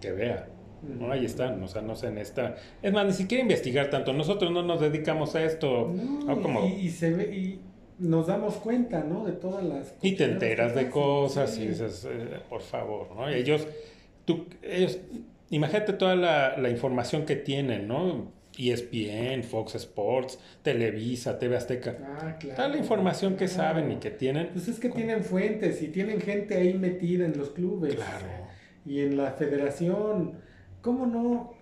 que 0.00 0.12
vea. 0.12 0.48
¿no? 0.82 1.10
Ahí 1.10 1.24
están, 1.24 1.60
o 1.62 1.66
sea, 1.66 1.82
no 1.82 1.96
sé, 1.96 2.08
en 2.08 2.18
esta... 2.18 2.56
Es 2.82 2.92
más, 2.92 3.06
ni 3.06 3.12
siquiera 3.12 3.42
investigar 3.42 3.90
tanto. 3.90 4.12
Nosotros 4.12 4.52
no 4.52 4.62
nos 4.62 4.80
dedicamos 4.80 5.34
a 5.34 5.42
esto. 5.42 5.90
No, 5.92 6.36
¿no? 6.36 6.42
Como, 6.42 6.66
y, 6.66 6.72
y 6.74 6.90
se 6.90 7.10
ve, 7.10 7.34
y 7.34 7.60
nos 7.98 8.26
damos 8.26 8.56
cuenta, 8.56 9.02
¿no? 9.02 9.24
De 9.24 9.32
todas 9.32 9.64
las... 9.64 9.94
y 10.02 10.12
te 10.12 10.24
enteras 10.24 10.74
de 10.74 10.90
cosas 10.90 11.54
Sí. 11.54 11.62
y 11.62 11.68
dices, 11.68 12.06
eh, 12.08 12.40
por 12.48 12.60
favor, 12.60 13.08
¿no? 13.16 13.30
Y 13.30 13.34
ellos, 13.34 13.66
tú, 14.26 14.46
ellos, 14.62 14.98
imagínate 15.54 15.92
toda 15.92 16.16
la, 16.16 16.56
la 16.56 16.70
información 16.70 17.24
que 17.24 17.36
tienen, 17.36 17.88
¿no? 17.88 18.32
ESPN, 18.58 19.42
Fox 19.42 19.74
Sports, 19.74 20.38
Televisa, 20.62 21.38
TV 21.38 21.56
Azteca. 21.56 21.96
Ah, 22.02 22.36
claro. 22.38 22.56
Toda 22.56 22.68
la 22.68 22.76
información 22.76 23.32
que 23.32 23.46
claro. 23.46 23.62
saben 23.62 23.92
y 23.92 23.96
que 23.96 24.10
tienen. 24.10 24.50
Pues 24.52 24.68
es 24.68 24.78
que 24.78 24.90
tienen 24.90 25.24
fuentes 25.24 25.82
y 25.82 25.88
tienen 25.88 26.20
gente 26.20 26.56
ahí 26.56 26.74
metida 26.74 27.24
en 27.24 27.36
los 27.36 27.50
clubes. 27.50 27.94
Claro. 27.94 28.26
Y 28.86 29.00
en 29.00 29.16
la 29.16 29.32
federación. 29.32 30.38
¿Cómo 30.82 31.06
no? 31.06 31.54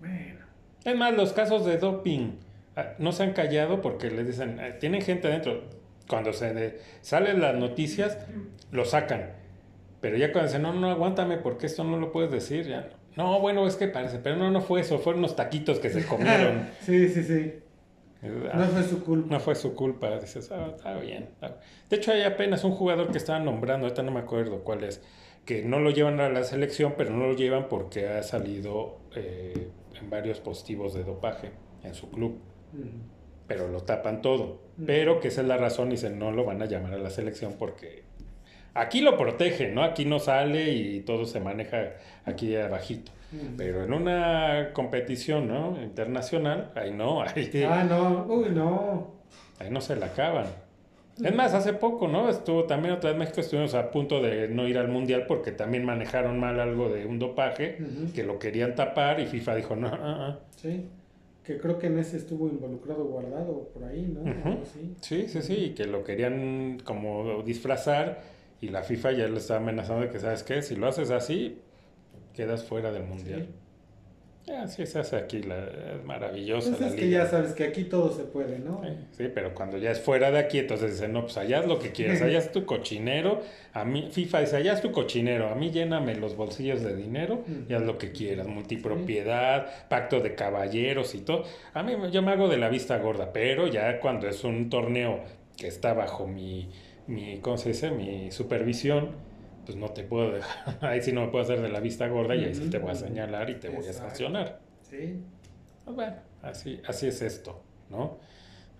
Bueno. 0.00 0.40
Es 0.84 0.96
más, 0.96 1.14
los 1.14 1.32
casos 1.32 1.66
de 1.66 1.76
doping 1.76 2.38
ah, 2.76 2.94
no 2.98 3.12
se 3.12 3.22
han 3.22 3.32
callado 3.32 3.80
porque 3.80 4.10
les 4.10 4.26
dicen, 4.26 4.58
eh, 4.58 4.76
tienen 4.80 5.02
gente 5.02 5.28
adentro. 5.28 5.64
Cuando 6.08 6.32
se 6.32 6.80
salen 7.02 7.40
las 7.40 7.54
noticias, 7.54 8.18
lo 8.72 8.84
sacan. 8.84 9.30
Pero 10.00 10.16
ya 10.16 10.32
cuando 10.32 10.48
dicen, 10.48 10.62
no, 10.62 10.72
no, 10.72 10.90
aguántame 10.90 11.36
porque 11.36 11.66
esto 11.66 11.84
no 11.84 11.98
lo 11.98 12.10
puedes 12.10 12.32
decir, 12.32 12.66
ya. 12.66 12.88
No, 13.20 13.38
bueno, 13.40 13.66
es 13.66 13.76
que 13.76 13.86
parece, 13.88 14.18
pero 14.18 14.36
no, 14.36 14.50
no 14.50 14.60
fue 14.62 14.80
eso, 14.80 14.98
fueron 14.98 15.20
unos 15.20 15.36
taquitos 15.36 15.78
que 15.78 15.90
se 15.90 16.06
comieron. 16.06 16.70
sí, 16.80 17.08
sí, 17.08 17.22
sí. 17.22 17.54
Ah, 18.22 18.56
No 18.58 18.64
fue 18.66 18.82
su 18.82 19.04
culpa. 19.04 19.34
no 19.34 19.40
fue 19.40 19.54
su 19.54 19.74
culpa, 19.74 20.18
dices, 20.18 20.50
ah, 20.52 20.72
está 20.74 20.98
bien. 20.98 21.28
De 21.88 21.96
hecho, 21.96 22.12
hay 22.12 22.22
apenas 22.22 22.64
un 22.64 22.72
jugador 22.72 23.10
que 23.10 23.18
estaban 23.18 23.44
nombrando, 23.44 23.86
ahorita 23.86 24.02
no 24.02 24.10
me 24.10 24.20
acuerdo 24.20 24.62
cuál 24.64 24.84
es, 24.84 25.02
que 25.44 25.62
no 25.64 25.80
lo 25.80 25.90
llevan 25.90 26.20
a 26.20 26.28
la 26.28 26.44
selección, 26.44 26.94
pero 26.96 27.10
no 27.10 27.26
lo 27.26 27.34
llevan 27.34 27.68
porque 27.68 28.08
ha 28.08 28.22
salido 28.22 28.98
eh, 29.14 29.68
en 30.00 30.10
varios 30.10 30.40
positivos 30.40 30.94
de 30.94 31.04
dopaje 31.04 31.52
en 31.82 31.94
su 31.94 32.10
club. 32.10 32.40
Pero 33.46 33.68
lo 33.68 33.82
tapan 33.82 34.22
todo. 34.22 34.60
Pero 34.86 35.20
que 35.20 35.28
esa 35.28 35.40
es 35.40 35.46
la 35.46 35.56
razón, 35.56 35.88
y 35.88 35.92
dicen, 35.92 36.18
no 36.18 36.30
lo 36.30 36.44
van 36.44 36.62
a 36.62 36.66
llamar 36.66 36.94
a 36.94 36.98
la 36.98 37.10
selección 37.10 37.56
porque 37.58 38.04
aquí 38.74 39.00
lo 39.00 39.16
protegen, 39.16 39.74
¿no? 39.74 39.82
Aquí 39.82 40.04
no 40.04 40.18
sale 40.18 40.70
y 40.72 41.00
todo 41.00 41.24
se 41.24 41.40
maneja 41.40 41.92
aquí 42.24 42.56
abajito. 42.56 43.12
Pero 43.56 43.84
en 43.84 43.92
una 43.92 44.70
competición, 44.72 45.46
¿no? 45.46 45.80
Internacional, 45.82 46.72
ahí 46.74 46.90
no, 46.92 47.22
ahí, 47.22 47.50
Ah, 47.68 47.84
no. 47.88 48.26
Uy, 48.28 48.50
no. 48.50 49.14
ahí 49.58 49.70
no 49.70 49.80
se 49.80 49.94
la 49.96 50.06
acaban. 50.06 50.46
Es 51.22 51.34
más, 51.34 51.52
hace 51.52 51.74
poco, 51.74 52.08
¿no? 52.08 52.30
Estuvo 52.30 52.64
también 52.64 52.94
otra 52.94 53.10
vez 53.10 53.18
México, 53.18 53.40
estuvimos 53.42 53.74
a 53.74 53.90
punto 53.90 54.22
de 54.22 54.48
no 54.48 54.66
ir 54.66 54.78
al 54.78 54.88
Mundial 54.88 55.26
porque 55.28 55.52
también 55.52 55.84
manejaron 55.84 56.40
mal 56.40 56.58
algo 56.58 56.88
de 56.88 57.04
un 57.04 57.18
dopaje, 57.18 57.76
que 58.14 58.24
lo 58.24 58.38
querían 58.38 58.74
tapar 58.74 59.20
y 59.20 59.26
FIFA 59.26 59.56
dijo, 59.56 59.76
no, 59.76 59.88
ah, 59.88 59.98
ah". 60.02 60.38
Sí. 60.56 60.86
Que 61.44 61.58
creo 61.58 61.78
que 61.78 61.88
en 61.88 61.98
ese 61.98 62.16
estuvo 62.16 62.48
involucrado 62.48 63.04
guardado 63.04 63.68
por 63.74 63.84
ahí, 63.84 64.02
¿no? 64.12 64.58
Sí, 65.00 65.26
sí, 65.28 65.42
sí, 65.42 65.54
y 65.54 65.70
que 65.74 65.84
lo 65.86 66.04
querían 66.04 66.78
como 66.84 67.42
disfrazar 67.42 68.20
y 68.60 68.68
la 68.68 68.82
FIFA 68.82 69.12
ya 69.12 69.28
le 69.28 69.38
estaba 69.38 69.60
amenazando 69.60 70.02
de 70.02 70.10
que, 70.10 70.18
¿sabes 70.18 70.42
qué? 70.42 70.62
Si 70.62 70.76
lo 70.76 70.86
haces 70.88 71.10
así, 71.10 71.58
quedas 72.34 72.64
fuera 72.64 72.92
del 72.92 73.04
mundial. 73.04 73.48
Así 74.64 74.84
se 74.84 74.98
hace 74.98 75.14
aquí, 75.16 75.42
la, 75.42 75.58
es 75.58 76.04
maravillosa 76.04 76.70
Pues 76.70 76.80
la 76.80 76.88
es 76.88 76.94
que 76.94 77.02
liga. 77.02 77.22
ya 77.24 77.30
sabes 77.30 77.52
que 77.52 77.62
aquí 77.62 77.84
todo 77.84 78.10
se 78.12 78.24
puede, 78.24 78.58
¿no? 78.58 78.80
Sí, 78.82 78.88
sí, 79.12 79.30
pero 79.32 79.54
cuando 79.54 79.78
ya 79.78 79.92
es 79.92 80.00
fuera 80.00 80.32
de 80.32 80.38
aquí, 80.40 80.58
entonces 80.58 80.92
dicen, 80.92 81.12
no, 81.12 81.22
pues 81.22 81.36
allá 81.36 81.60
haz 81.60 81.66
lo 81.66 81.78
que 81.78 81.92
quieras, 81.92 82.20
allá 82.20 82.38
es 82.38 82.50
tu 82.50 82.64
cochinero, 82.66 83.42
a 83.72 83.84
mí, 83.84 84.08
FIFA 84.10 84.40
dice, 84.40 84.56
allá 84.56 84.72
es 84.72 84.80
tu 84.80 84.90
cochinero, 84.90 85.50
a 85.50 85.54
mí 85.54 85.70
lléname 85.70 86.16
los 86.16 86.34
bolsillos 86.36 86.82
de 86.82 86.96
dinero 86.96 87.44
y 87.68 87.74
haz 87.74 87.82
lo 87.82 87.96
que 87.96 88.10
quieras, 88.10 88.48
multipropiedad, 88.48 89.88
pacto 89.88 90.18
de 90.20 90.34
caballeros 90.34 91.14
y 91.14 91.20
todo. 91.20 91.44
A 91.72 91.84
mí 91.84 91.92
yo 92.10 92.20
me 92.22 92.32
hago 92.32 92.48
de 92.48 92.56
la 92.56 92.68
vista 92.70 92.98
gorda, 92.98 93.32
pero 93.32 93.68
ya 93.68 94.00
cuando 94.00 94.26
es 94.26 94.42
un 94.42 94.68
torneo 94.68 95.20
que 95.56 95.68
está 95.68 95.92
bajo 95.92 96.26
mi, 96.26 96.70
mi 97.10 97.38
¿cómo 97.40 97.58
se 97.58 97.70
dice? 97.70 97.90
Mi 97.90 98.30
supervisión, 98.30 99.10
pues 99.66 99.76
no 99.76 99.90
te 99.90 100.04
puedo 100.04 100.30
dejar, 100.32 100.78
ahí 100.84 101.02
sí 101.02 101.12
no 101.12 101.22
me 101.22 101.28
puedo 101.28 101.44
hacer 101.44 101.60
de 101.60 101.68
la 101.68 101.80
vista 101.80 102.08
gorda 102.08 102.34
y 102.36 102.44
ahí 102.44 102.54
sí 102.54 102.70
te 102.70 102.78
voy 102.78 102.92
a 102.92 102.94
señalar 102.94 103.50
y 103.50 103.56
te 103.56 103.68
voy 103.68 103.86
a 103.86 103.92
sancionar. 103.92 104.60
Sí. 104.88 105.20
Pues 105.84 105.96
bueno, 105.96 106.16
así, 106.42 106.80
así 106.86 107.06
es 107.08 107.22
esto, 107.22 107.62
¿no? 107.90 108.18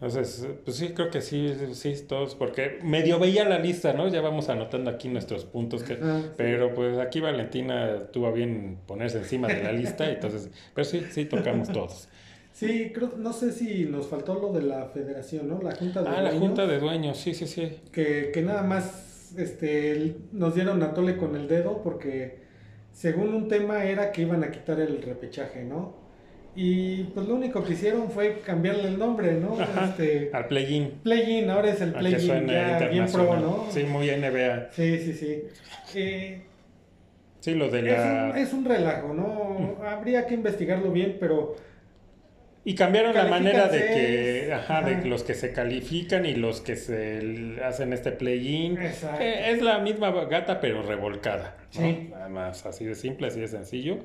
Entonces, 0.00 0.48
pues 0.64 0.78
sí, 0.78 0.88
creo 0.94 1.10
que 1.10 1.20
sí, 1.20 1.54
sí, 1.74 1.94
todos, 2.08 2.34
porque 2.34 2.78
medio 2.82 3.18
veía 3.18 3.46
la 3.46 3.58
lista, 3.58 3.92
¿no? 3.92 4.08
Ya 4.08 4.22
vamos 4.22 4.48
anotando 4.48 4.90
aquí 4.90 5.08
nuestros 5.08 5.44
puntos, 5.44 5.82
que, 5.82 5.94
Ajá, 5.94 6.22
sí. 6.22 6.28
pero 6.38 6.72
pues 6.72 6.96
aquí 6.96 7.20
Valentina 7.20 8.06
tuvo 8.10 8.32
bien 8.32 8.78
ponerse 8.86 9.18
encima 9.18 9.48
de 9.48 9.62
la 9.62 9.72
lista, 9.72 10.10
entonces, 10.10 10.48
pero 10.74 10.86
sí, 10.86 11.04
sí, 11.10 11.26
tocamos 11.26 11.68
todos. 11.70 12.08
Sí, 12.52 12.90
creo, 12.94 13.12
no 13.16 13.32
sé 13.32 13.52
si 13.52 13.84
nos 13.86 14.06
faltó 14.08 14.34
lo 14.34 14.52
de 14.52 14.62
la 14.62 14.86
federación, 14.86 15.48
¿no? 15.48 15.60
La 15.62 15.74
junta 15.74 16.02
de 16.02 16.08
Ah, 16.08 16.12
la 16.20 16.30
dueños, 16.30 16.38
junta 16.40 16.66
de 16.66 16.78
dueños, 16.78 17.16
sí, 17.18 17.32
sí, 17.34 17.46
sí. 17.46 17.76
que, 17.92 18.30
que 18.34 18.42
nada 18.42 18.62
más 18.62 19.34
este, 19.38 20.16
nos 20.32 20.54
dieron 20.54 20.82
a 20.82 20.92
tole 20.92 21.16
con 21.16 21.36
el 21.36 21.48
dedo 21.48 21.80
porque 21.82 22.40
según 22.92 23.32
un 23.34 23.48
tema 23.48 23.84
era 23.84 24.12
que 24.12 24.22
iban 24.22 24.42
a 24.44 24.50
quitar 24.50 24.80
el 24.80 25.00
repechaje, 25.00 25.64
¿no? 25.64 25.94
Y 26.56 27.04
pues 27.04 27.28
lo 27.28 27.36
único 27.36 27.62
que 27.62 27.74
hicieron 27.74 28.10
fue 28.10 28.40
cambiarle 28.44 28.88
el 28.88 28.98
nombre, 28.98 29.34
¿no? 29.34 29.58
Ajá, 29.58 29.86
Este, 29.90 30.30
al 30.32 30.48
play-in, 30.48 30.90
play-in, 31.04 31.48
ahora 31.48 31.70
es 31.70 31.80
el 31.80 31.92
play-in 31.92 32.48
ya 32.48 32.88
bien 32.88 33.06
pro. 33.06 33.36
¿no? 33.38 33.66
Sí, 33.70 33.84
muy 33.84 34.08
NBA. 34.10 34.70
sí, 34.72 34.98
sí. 34.98 35.12
sí. 35.14 35.42
Eh, 35.94 36.42
Sí, 37.38 37.54
lo 37.54 37.70
de 37.70 37.78
es, 37.78 37.84
la... 37.96 38.30
un, 38.34 38.38
es 38.38 38.52
un 38.52 38.64
relajo, 38.66 39.14
¿no? 39.14 39.82
Habría 39.82 40.26
que 40.26 40.34
investigarlo 40.34 40.92
bien, 40.92 41.16
pero 41.18 41.56
Y 42.64 42.74
cambiaron 42.74 43.14
la 43.14 43.24
manera 43.24 43.68
de 43.68 43.78
que, 43.78 44.52
ajá, 44.52 44.78
ajá. 44.80 44.90
de 44.90 45.06
los 45.08 45.22
que 45.24 45.34
se 45.34 45.52
califican 45.52 46.26
y 46.26 46.34
los 46.34 46.60
que 46.60 46.76
se 46.76 47.56
hacen 47.64 47.92
este 47.94 48.12
play-in. 48.12 48.76
Eh, 48.78 49.50
es 49.50 49.62
la 49.62 49.78
misma 49.78 50.10
gata 50.26 50.60
pero 50.60 50.82
revolcada. 50.82 51.56
¿no? 51.74 51.80
Sí. 51.80 52.08
Nada 52.10 52.28
más 52.28 52.66
así 52.66 52.84
de 52.84 52.94
simple, 52.94 53.28
así 53.28 53.40
de 53.40 53.48
sencillo. 53.48 53.98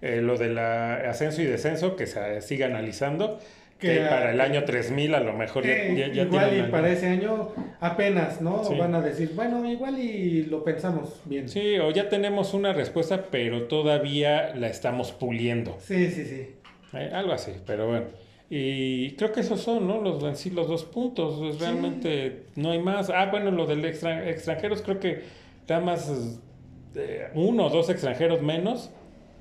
Eh, 0.00 0.20
lo 0.22 0.36
del 0.36 0.56
ascenso 0.58 1.42
y 1.42 1.46
descenso 1.46 1.96
que 1.96 2.06
se 2.06 2.40
siga 2.40 2.66
analizando. 2.66 3.40
Que, 3.80 3.94
Que, 3.94 4.00
para 4.00 4.32
el 4.32 4.40
año 4.40 4.64
3000 4.64 5.14
a 5.14 5.20
lo 5.20 5.34
mejor 5.34 5.64
ya, 5.64 5.72
Eh, 5.72 5.94
ya, 5.96 6.12
ya 6.12 6.22
igual 6.22 6.50
tienen 6.50 6.68
y 6.68 6.72
para 6.72 6.90
ese 6.90 7.06
año 7.06 7.50
apenas, 7.78 8.40
¿no? 8.40 8.64
Sí. 8.64 8.74
Van 8.76 8.92
a 8.96 9.00
decir, 9.00 9.30
bueno, 9.36 9.64
igual 9.70 10.00
y 10.00 10.46
lo 10.46 10.64
pensamos 10.64 11.20
bien. 11.26 11.48
Sí, 11.48 11.60
Sí, 11.60 11.78
o 11.78 11.92
ya 11.92 12.08
tenemos 12.08 12.54
una 12.54 12.72
respuesta, 12.72 13.26
pero 13.30 13.68
todavía 13.68 14.52
la 14.56 14.66
estamos 14.68 15.12
puliendo. 15.12 15.78
sí, 15.80 16.10
sí. 16.10 16.54
Eh, 16.94 17.10
algo 17.12 17.32
así, 17.32 17.52
pero 17.66 17.86
bueno. 17.88 18.06
Y 18.50 19.10
creo 19.16 19.30
que 19.32 19.40
esos 19.40 19.60
son, 19.60 19.86
¿no? 19.86 20.00
Los, 20.00 20.22
en 20.24 20.34
sí, 20.36 20.50
los 20.50 20.68
dos 20.68 20.84
puntos. 20.84 21.38
Pues, 21.38 21.56
Sí. 21.56 21.60
Realmente 21.60 22.46
no 22.56 22.70
hay 22.70 22.80
más. 22.80 23.10
Ah, 23.10 23.26
bueno, 23.30 23.50
lo 23.50 23.66
del 23.66 23.84
extra- 23.84 24.28
extranjeros 24.28 24.80
creo 24.82 24.98
que 24.98 25.22
da 25.66 25.80
más 25.80 26.40
eh, 26.94 27.28
uno 27.34 27.66
o 27.66 27.70
dos 27.70 27.90
extranjeros 27.90 28.40
menos 28.40 28.90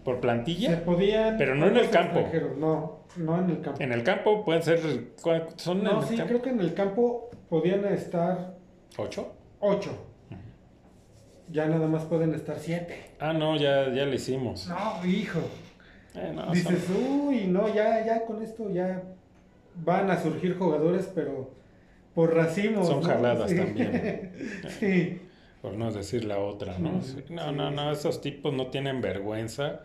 por 0.04 0.16
Se 0.16 0.22
plantilla. 0.22 0.84
podían. 0.84 1.38
Pero 1.38 1.56
no 1.56 1.68
en 1.68 1.78
el 1.78 1.90
campo. 1.90 2.28
No, 2.58 3.00
no 3.16 3.40
en 3.40 3.50
el 3.50 3.62
campo. 3.62 3.82
En 3.82 3.94
el 3.94 4.04
campo 4.04 4.44
pueden 4.44 4.62
ser. 4.64 4.80
¿cuál- 5.22 5.48
¿Son 5.56 5.82
No, 5.84 6.02
sí, 6.02 6.18
creo 6.18 6.42
que 6.42 6.50
en 6.50 6.60
el 6.60 6.74
campo 6.74 7.30
podían 7.50 7.86
estar 7.86 8.56
¿Ocho? 8.98 9.34
ocho. 9.62 9.92
Ya 11.50 11.66
nada 11.68 11.88
más 11.88 12.04
pueden 12.04 12.34
estar 12.34 12.58
siete. 12.60 13.12
Ah, 13.22 13.32
no, 13.32 13.56
ya, 13.56 13.90
ya 13.94 14.06
lo 14.06 14.14
hicimos. 14.14 14.68
No, 14.68 15.06
hijo. 15.06 15.40
Eh, 16.18 16.32
no, 16.36 16.52
Dices, 16.52 16.80
son- 16.86 17.28
uy, 17.28 17.46
no, 17.48 17.74
ya, 17.74 18.06
ya 18.06 18.26
con 18.26 18.42
esto 18.42 18.70
ya 18.72 19.04
van 19.86 20.10
a 20.10 20.20
surgir 20.22 20.58
jugadores, 20.58 21.10
pero 21.14 21.50
por 22.16 22.34
racimos. 22.34 22.88
Son 22.88 23.02
¿no? 23.02 23.08
jaladas 23.08 23.52
Sí. 23.52 23.58
también. 23.58 24.32
sí. 24.80 25.22
por 25.62 25.74
no 25.74 25.92
decir 25.92 26.24
la 26.26 26.40
otra, 26.40 26.78
¿no? 26.78 26.92
Mm, 26.92 27.02
Sí, 27.02 27.16
No, 27.30 27.50
sí, 27.50 27.56
no, 27.56 27.72
no, 27.72 27.92
esos 27.92 28.22
tipos 28.22 28.54
no 28.54 28.68
tienen 28.68 29.02
vergüenza, 29.02 29.82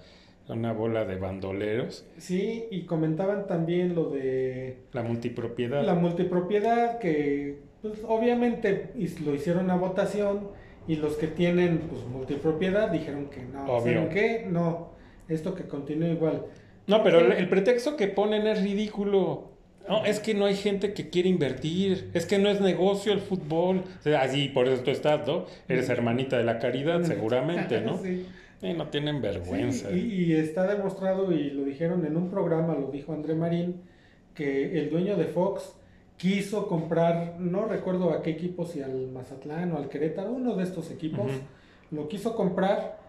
una 0.49 0.73
bola 0.73 1.05
de 1.07 1.17
bandoleros. 1.17 2.05
Sí, 2.19 2.65
y 2.71 2.83
comentaban 2.83 3.47
también 3.47 3.95
lo 3.95 4.11
de 4.11 4.77
La 4.93 5.03
multipropiedad. 5.03 5.83
la 5.83 5.95
multipropiedad, 5.95 6.99
que 6.99 7.59
pues, 7.81 7.95
obviamente 8.07 8.91
lo 9.25 9.35
hicieron 9.35 9.71
a 9.71 9.77
votación 9.77 10.49
y 10.87 10.97
los 10.97 11.17
que 11.17 11.27
tienen 11.27 11.79
pues, 11.91 12.05
multipropiedad 12.05 12.91
dijeron 12.91 13.27
que 13.31 13.43
no. 13.43 13.65
Obvio. 13.65 13.95
¿Saben 13.95 14.09
qué? 14.11 14.47
No, 14.49 14.91
esto 15.29 15.55
que 15.55 15.65
continúe 15.65 16.13
igual. 16.13 16.43
No, 16.87 17.03
pero 17.03 17.21
el, 17.21 17.33
el 17.33 17.49
pretexto 17.49 17.97
que 17.97 18.09
ponen 18.09 18.47
es 18.47 18.63
ridículo. 18.63 19.53
No, 19.89 20.05
es 20.05 20.21
que 20.21 20.35
no 20.35 20.47
hay 20.47 20.55
gente 20.55 20.95
que 20.95 21.11
quiere 21.11 21.29
invertir, 21.29 22.11
es 22.15 22.25
que 22.25 22.39
no 22.39 22.49
es 22.49 22.61
negocio 22.61 23.13
el 23.13 23.21
fútbol. 23.21 23.83
O 23.99 24.03
sea, 24.03 24.23
así 24.23 24.49
por 24.49 24.69
eso 24.69 24.83
tú 24.83 24.91
estás, 24.91 25.27
¿no? 25.27 25.47
Eres 25.69 25.89
hermanita 25.89 26.39
de 26.39 26.45
la 26.45 26.59
caridad, 26.59 27.03
seguramente, 27.03 27.81
¿no? 27.81 27.99
Sí. 28.03 28.27
Y 28.65 28.75
no 28.75 28.87
tienen 28.87 29.21
vergüenza. 29.21 29.91
Sí, 29.91 29.99
y, 29.99 30.25
y 30.27 30.33
está 30.35 30.69
demostrado, 30.69 31.33
y 31.33 31.51
lo 31.51 31.65
dijeron 31.65 32.07
en 32.07 32.17
un 32.17 32.31
programa, 32.31 32.75
lo 32.75 32.93
dijo 32.93 33.13
André 33.13 33.35
Marín, 33.35 33.81
que 34.35 34.79
el 34.79 34.89
dueño 34.89 35.17
de 35.17 35.25
Fox 35.25 35.75
quiso 36.17 36.69
comprar, 36.69 37.41
no 37.41 37.65
recuerdo 37.65 38.11
a 38.11 38.23
qué 38.23 38.31
equipo, 38.31 38.65
si 38.65 38.81
al 38.81 39.09
Mazatlán 39.09 39.73
o 39.73 39.79
al 39.79 39.89
Querétaro, 39.89 40.31
uno 40.31 40.55
de 40.55 40.63
estos 40.63 40.93
equipos, 40.93 41.27
lo 41.91 42.07
quiso 42.07 42.37
comprar 42.37 43.02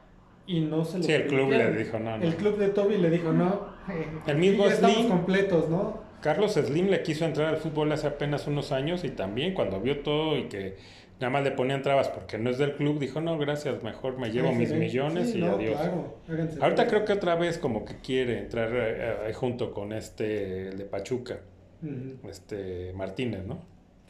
y 0.48 0.60
no 0.62 0.84
se 0.86 0.98
lo 1.00 1.04
Sí, 1.04 1.12
el 1.14 1.28
club 1.28 1.50
le 1.50 1.72
dijo, 1.76 2.00
no, 2.00 2.18
no. 2.18 2.24
El 2.24 2.36
club 2.36 2.58
de 2.58 2.70
Toby 2.70 2.98
le 2.98 3.10
dijo, 3.10 3.32
no. 3.32 3.68
eh, 3.90 4.06
El 4.28 4.38
mismo 4.38 4.66
ya 4.68 4.74
estamos 4.74 4.98
Slim. 4.98 5.10
completos, 5.10 5.70
¿no? 5.70 6.02
Carlos 6.22 6.54
Slim 6.54 6.88
le 6.88 7.02
quiso 7.04 7.26
entrar 7.26 7.48
al 7.50 7.58
fútbol 7.58 7.92
hace 7.92 8.08
apenas 8.08 8.48
unos 8.48 8.72
años 8.72 9.04
y 9.04 9.10
también 9.10 9.54
cuando 9.54 9.80
vio 9.82 10.00
todo 10.00 10.38
y 10.38 10.44
que 10.50 10.78
nada 11.20 11.30
más 11.30 11.44
le 11.44 11.52
ponían 11.52 11.82
trabas 11.82 12.08
porque 12.10 12.38
no 12.38 12.50
es 12.50 12.58
del 12.58 12.76
club, 12.76 13.00
dijo, 13.00 13.20
no, 13.22 13.38
gracias, 13.38 13.84
mejor 13.84 14.18
me 14.18 14.32
llevo 14.32 14.52
mis 14.54 14.72
millones 14.74 15.32
Sí, 15.32 15.38
y 15.40 15.42
no, 15.42 15.56
adiós. 15.56 15.76
claro, 15.78 16.16
Ahorita 16.62 16.88
creo 16.88 17.06
que 17.06 17.14
otra 17.14 17.36
vez 17.36 17.58
como 17.58 17.84
que 17.86 17.96
quiere 17.98 18.40
entrar 18.40 18.70
eh, 18.74 19.30
eh, 19.30 19.34
junto 19.34 19.72
con 19.74 19.92
este, 19.94 20.70
el 20.70 20.78
de 20.78 20.86
Pachuca, 20.86 21.40
este 22.30 22.94
Martínez, 22.94 23.46
¿no? 23.46 23.60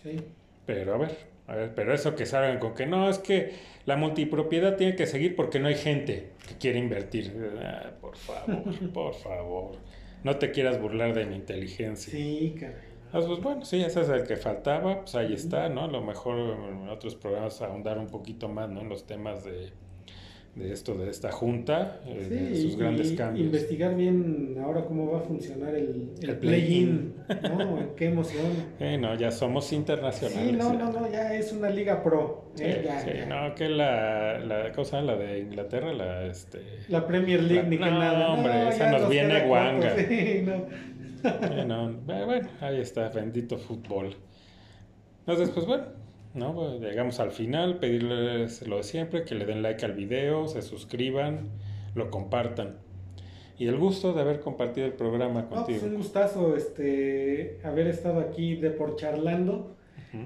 sí. 0.04 0.18
Pero 0.66 0.94
a 0.94 0.98
ver, 0.98 1.18
a 1.48 1.56
ver, 1.56 1.74
pero 1.76 1.94
eso 1.94 2.16
que 2.16 2.26
salgan 2.26 2.60
con 2.60 2.74
que 2.74 2.86
no, 2.86 3.10
es 3.10 3.20
que 3.20 3.54
la 3.86 3.98
multipropiedad 3.98 4.78
tiene 4.78 4.96
que 4.96 5.06
seguir 5.08 5.36
porque 5.36 5.60
no 5.60 5.68
hay 5.68 5.76
gente 5.76 6.32
que 6.48 6.58
quiere 6.58 6.80
invertir. 6.80 7.34
Ah, 7.62 7.92
por 8.02 8.16
favor, 8.18 8.64
por 8.94 9.14
favor. 9.16 9.78
No 10.24 10.38
te 10.38 10.52
quieras 10.52 10.80
burlar 10.82 11.14
de 11.14 11.26
mi 11.26 11.36
inteligencia. 11.36 12.12
Sí, 12.12 12.56
caray. 12.60 12.76
Ah, 13.12 13.20
Pues 13.26 13.40
bueno, 13.42 13.66
sí, 13.66 13.82
ese 13.84 14.02
es 14.02 14.10
el 14.10 14.24
que 14.26 14.38
faltaba, 14.38 15.02
pues 15.02 15.16
ahí 15.16 15.34
está, 15.34 15.70
¿no? 15.70 15.84
A 15.84 15.88
lo 15.88 16.02
mejor 16.02 16.38
en 16.70 16.90
otros 16.90 17.16
programas 17.16 17.62
ahondar 17.62 17.98
un 18.00 18.10
poquito 18.10 18.48
más, 18.50 18.70
¿no? 18.70 18.82
En 18.82 18.90
los 18.90 19.06
temas 19.06 19.44
de, 19.44 19.72
de 20.56 20.72
esto, 20.72 20.94
de 20.96 21.10
esta 21.10 21.32
junta, 21.32 22.00
eh, 22.06 22.28
de 22.30 22.56
Sí, 22.56 22.62
sus 22.62 22.78
grandes 22.78 23.12
y 23.12 23.16
cambios. 23.16 23.46
investigar 23.48 23.96
bien 23.96 24.56
ahora 24.64 24.86
cómo 24.86 25.12
va 25.12 25.18
a 25.18 25.22
funcionar 25.22 25.74
el, 25.74 26.12
el, 26.22 26.30
El 26.30 26.38
play-in, 26.38 27.16
¿no? 27.58 27.96
Qué 27.96 28.06
emoción. 28.06 28.46
Eh, 28.80 28.98
no, 29.00 29.16
ya 29.16 29.32
somos 29.32 29.74
internacionales. 29.74 30.52
Sí, 30.52 30.56
no, 30.56 30.74
no, 30.74 30.92
no, 30.92 31.12
ya 31.12 31.34
es 31.34 31.52
una 31.54 31.70
liga 31.72 32.04
pro. 32.04 32.52
Sí, 32.54 32.64
¿eh? 32.66 32.82
Ya, 32.86 33.00
sí, 33.00 33.10
ya. 33.18 33.26
no, 33.26 33.56
que 33.56 33.68
la, 33.68 34.38
la 34.40 34.72
cosa, 34.74 35.02
la 35.02 35.16
de 35.16 35.40
Inglaterra, 35.40 35.92
la, 35.92 36.26
este... 36.28 36.60
La 36.88 37.08
Premier 37.08 37.42
League 37.42 37.64
La- 37.64 37.70
ni 37.70 37.78
que 37.80 37.86
no, 37.86 38.00
nada. 38.00 38.34
hombre, 38.34 38.70
esa 38.70 38.92
ya 38.92 39.00
nos 39.00 39.10
viene 39.10 39.48
guanga. 39.48 39.96
sí, 39.98 40.44
no. 40.46 40.54
Eh, 41.26 41.66
no, 41.66 41.90
eh, 41.90 42.24
bueno, 42.26 42.50
ahí 42.62 42.80
está, 42.80 43.10
bendito 43.10 43.58
fútbol. 43.58 44.14
Entonces, 45.26 45.50
pues 45.50 45.66
bueno, 45.66 45.86
¿no? 46.34 46.54
Pues, 46.54 46.80
llegamos 46.82 47.20
al 47.20 47.32
final, 47.32 47.78
pedirles 47.80 48.66
lo 48.68 48.78
de 48.78 48.84
siempre, 48.84 49.24
que 49.24 49.36
le 49.36 49.46
den 49.46 49.62
like 49.62 49.84
al 49.86 49.94
video, 49.94 50.48
se 50.48 50.62
suscriban, 50.62 51.50
lo 51.96 52.10
compartan. 52.10 52.78
Y 53.58 53.68
el 53.68 53.78
gusto 53.78 54.14
de 54.14 54.22
haber 54.22 54.40
compartido 54.40 54.88
el 54.88 54.94
programa 54.94 55.42
No, 55.44 55.50
pues 55.50 55.62
contigo. 55.62 55.86
un 55.86 55.96
gustazo 55.98 56.56
este 56.56 57.60
haber 57.64 57.88
estado 57.88 58.20
aquí 58.20 58.56
de 58.56 58.72
por 58.72 58.96
charlando 58.96 59.76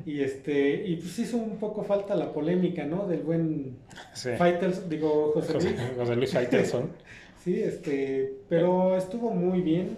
y 0.05 0.19
este 0.21 0.85
y 0.85 0.97
pues 0.97 1.17
hizo 1.19 1.37
un 1.37 1.57
poco 1.57 1.83
falta 1.83 2.15
la 2.15 2.33
polémica, 2.33 2.85
¿no? 2.85 3.05
Del 3.07 3.21
buen 3.21 3.77
Sí. 4.13 4.29
Fighters, 4.37 4.89
digo 4.89 5.31
José 5.33 5.53
Luis. 5.53 5.75
José 5.97 6.15
Luis 6.15 6.33
Faitelson. 6.33 6.89
Sí, 7.43 7.61
este, 7.61 8.33
pero 8.49 8.97
estuvo 8.97 9.29
muy 9.31 9.61
bien 9.61 9.97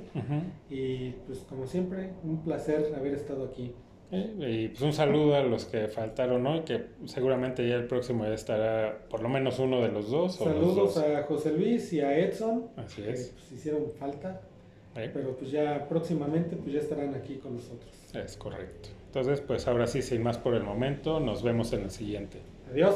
y 0.70 1.12
pues 1.26 1.40
como 1.50 1.66
siempre, 1.66 2.12
un 2.24 2.44
placer 2.44 2.94
haber 2.96 3.16
estado 3.16 3.46
aquí. 3.46 3.74
Eh, 4.12 4.36
Y 4.40 4.68
pues 4.70 4.82
un 4.82 4.94
saludo 4.94 5.36
a 5.36 5.42
los 5.44 5.66
que 5.66 5.88
faltaron 5.88 6.46
hoy, 6.48 6.62
que 6.62 6.86
seguramente 7.06 7.68
ya 7.68 7.76
el 7.76 7.86
próximo 7.86 8.26
ya 8.26 8.34
estará 8.34 8.98
por 9.10 9.22
lo 9.22 9.30
menos 9.30 9.60
uno 9.60 9.82
de 9.82 9.90
los 9.90 10.10
dos. 10.10 10.40
o 10.42 10.46
los 10.46 10.54
Saludos 10.56 10.96
dos. 10.96 10.98
a 11.04 11.24
José 11.24 11.52
Luis 11.52 11.94
y 11.94 12.02
a 12.02 12.18
Edson, 12.18 12.70
Así 12.76 13.02
que 13.04 13.12
es. 13.12 13.30
pues, 13.36 13.52
hicieron 13.52 13.84
falta, 14.00 14.42
Eh, 14.96 15.10
pero 15.14 15.36
pues 15.38 15.52
ya 15.52 15.88
próximamente 15.88 16.56
pues 16.56 16.74
ya 16.74 16.80
estarán 16.80 17.14
aquí 17.14 17.36
con 17.36 17.56
nosotros. 17.56 17.90
Es 18.14 18.36
correcto. 18.38 18.90
Entonces, 19.06 19.42
pues 19.42 19.68
ahora 19.68 19.86
sí, 19.88 20.02
sin 20.02 20.22
más 20.24 20.38
por 20.38 20.54
el 20.56 20.64
momento, 20.64 21.20
nos 21.20 21.42
vemos 21.44 21.72
en 21.74 21.82
el 21.84 21.92
siguiente. 21.92 22.40
Adiós. 22.72 22.96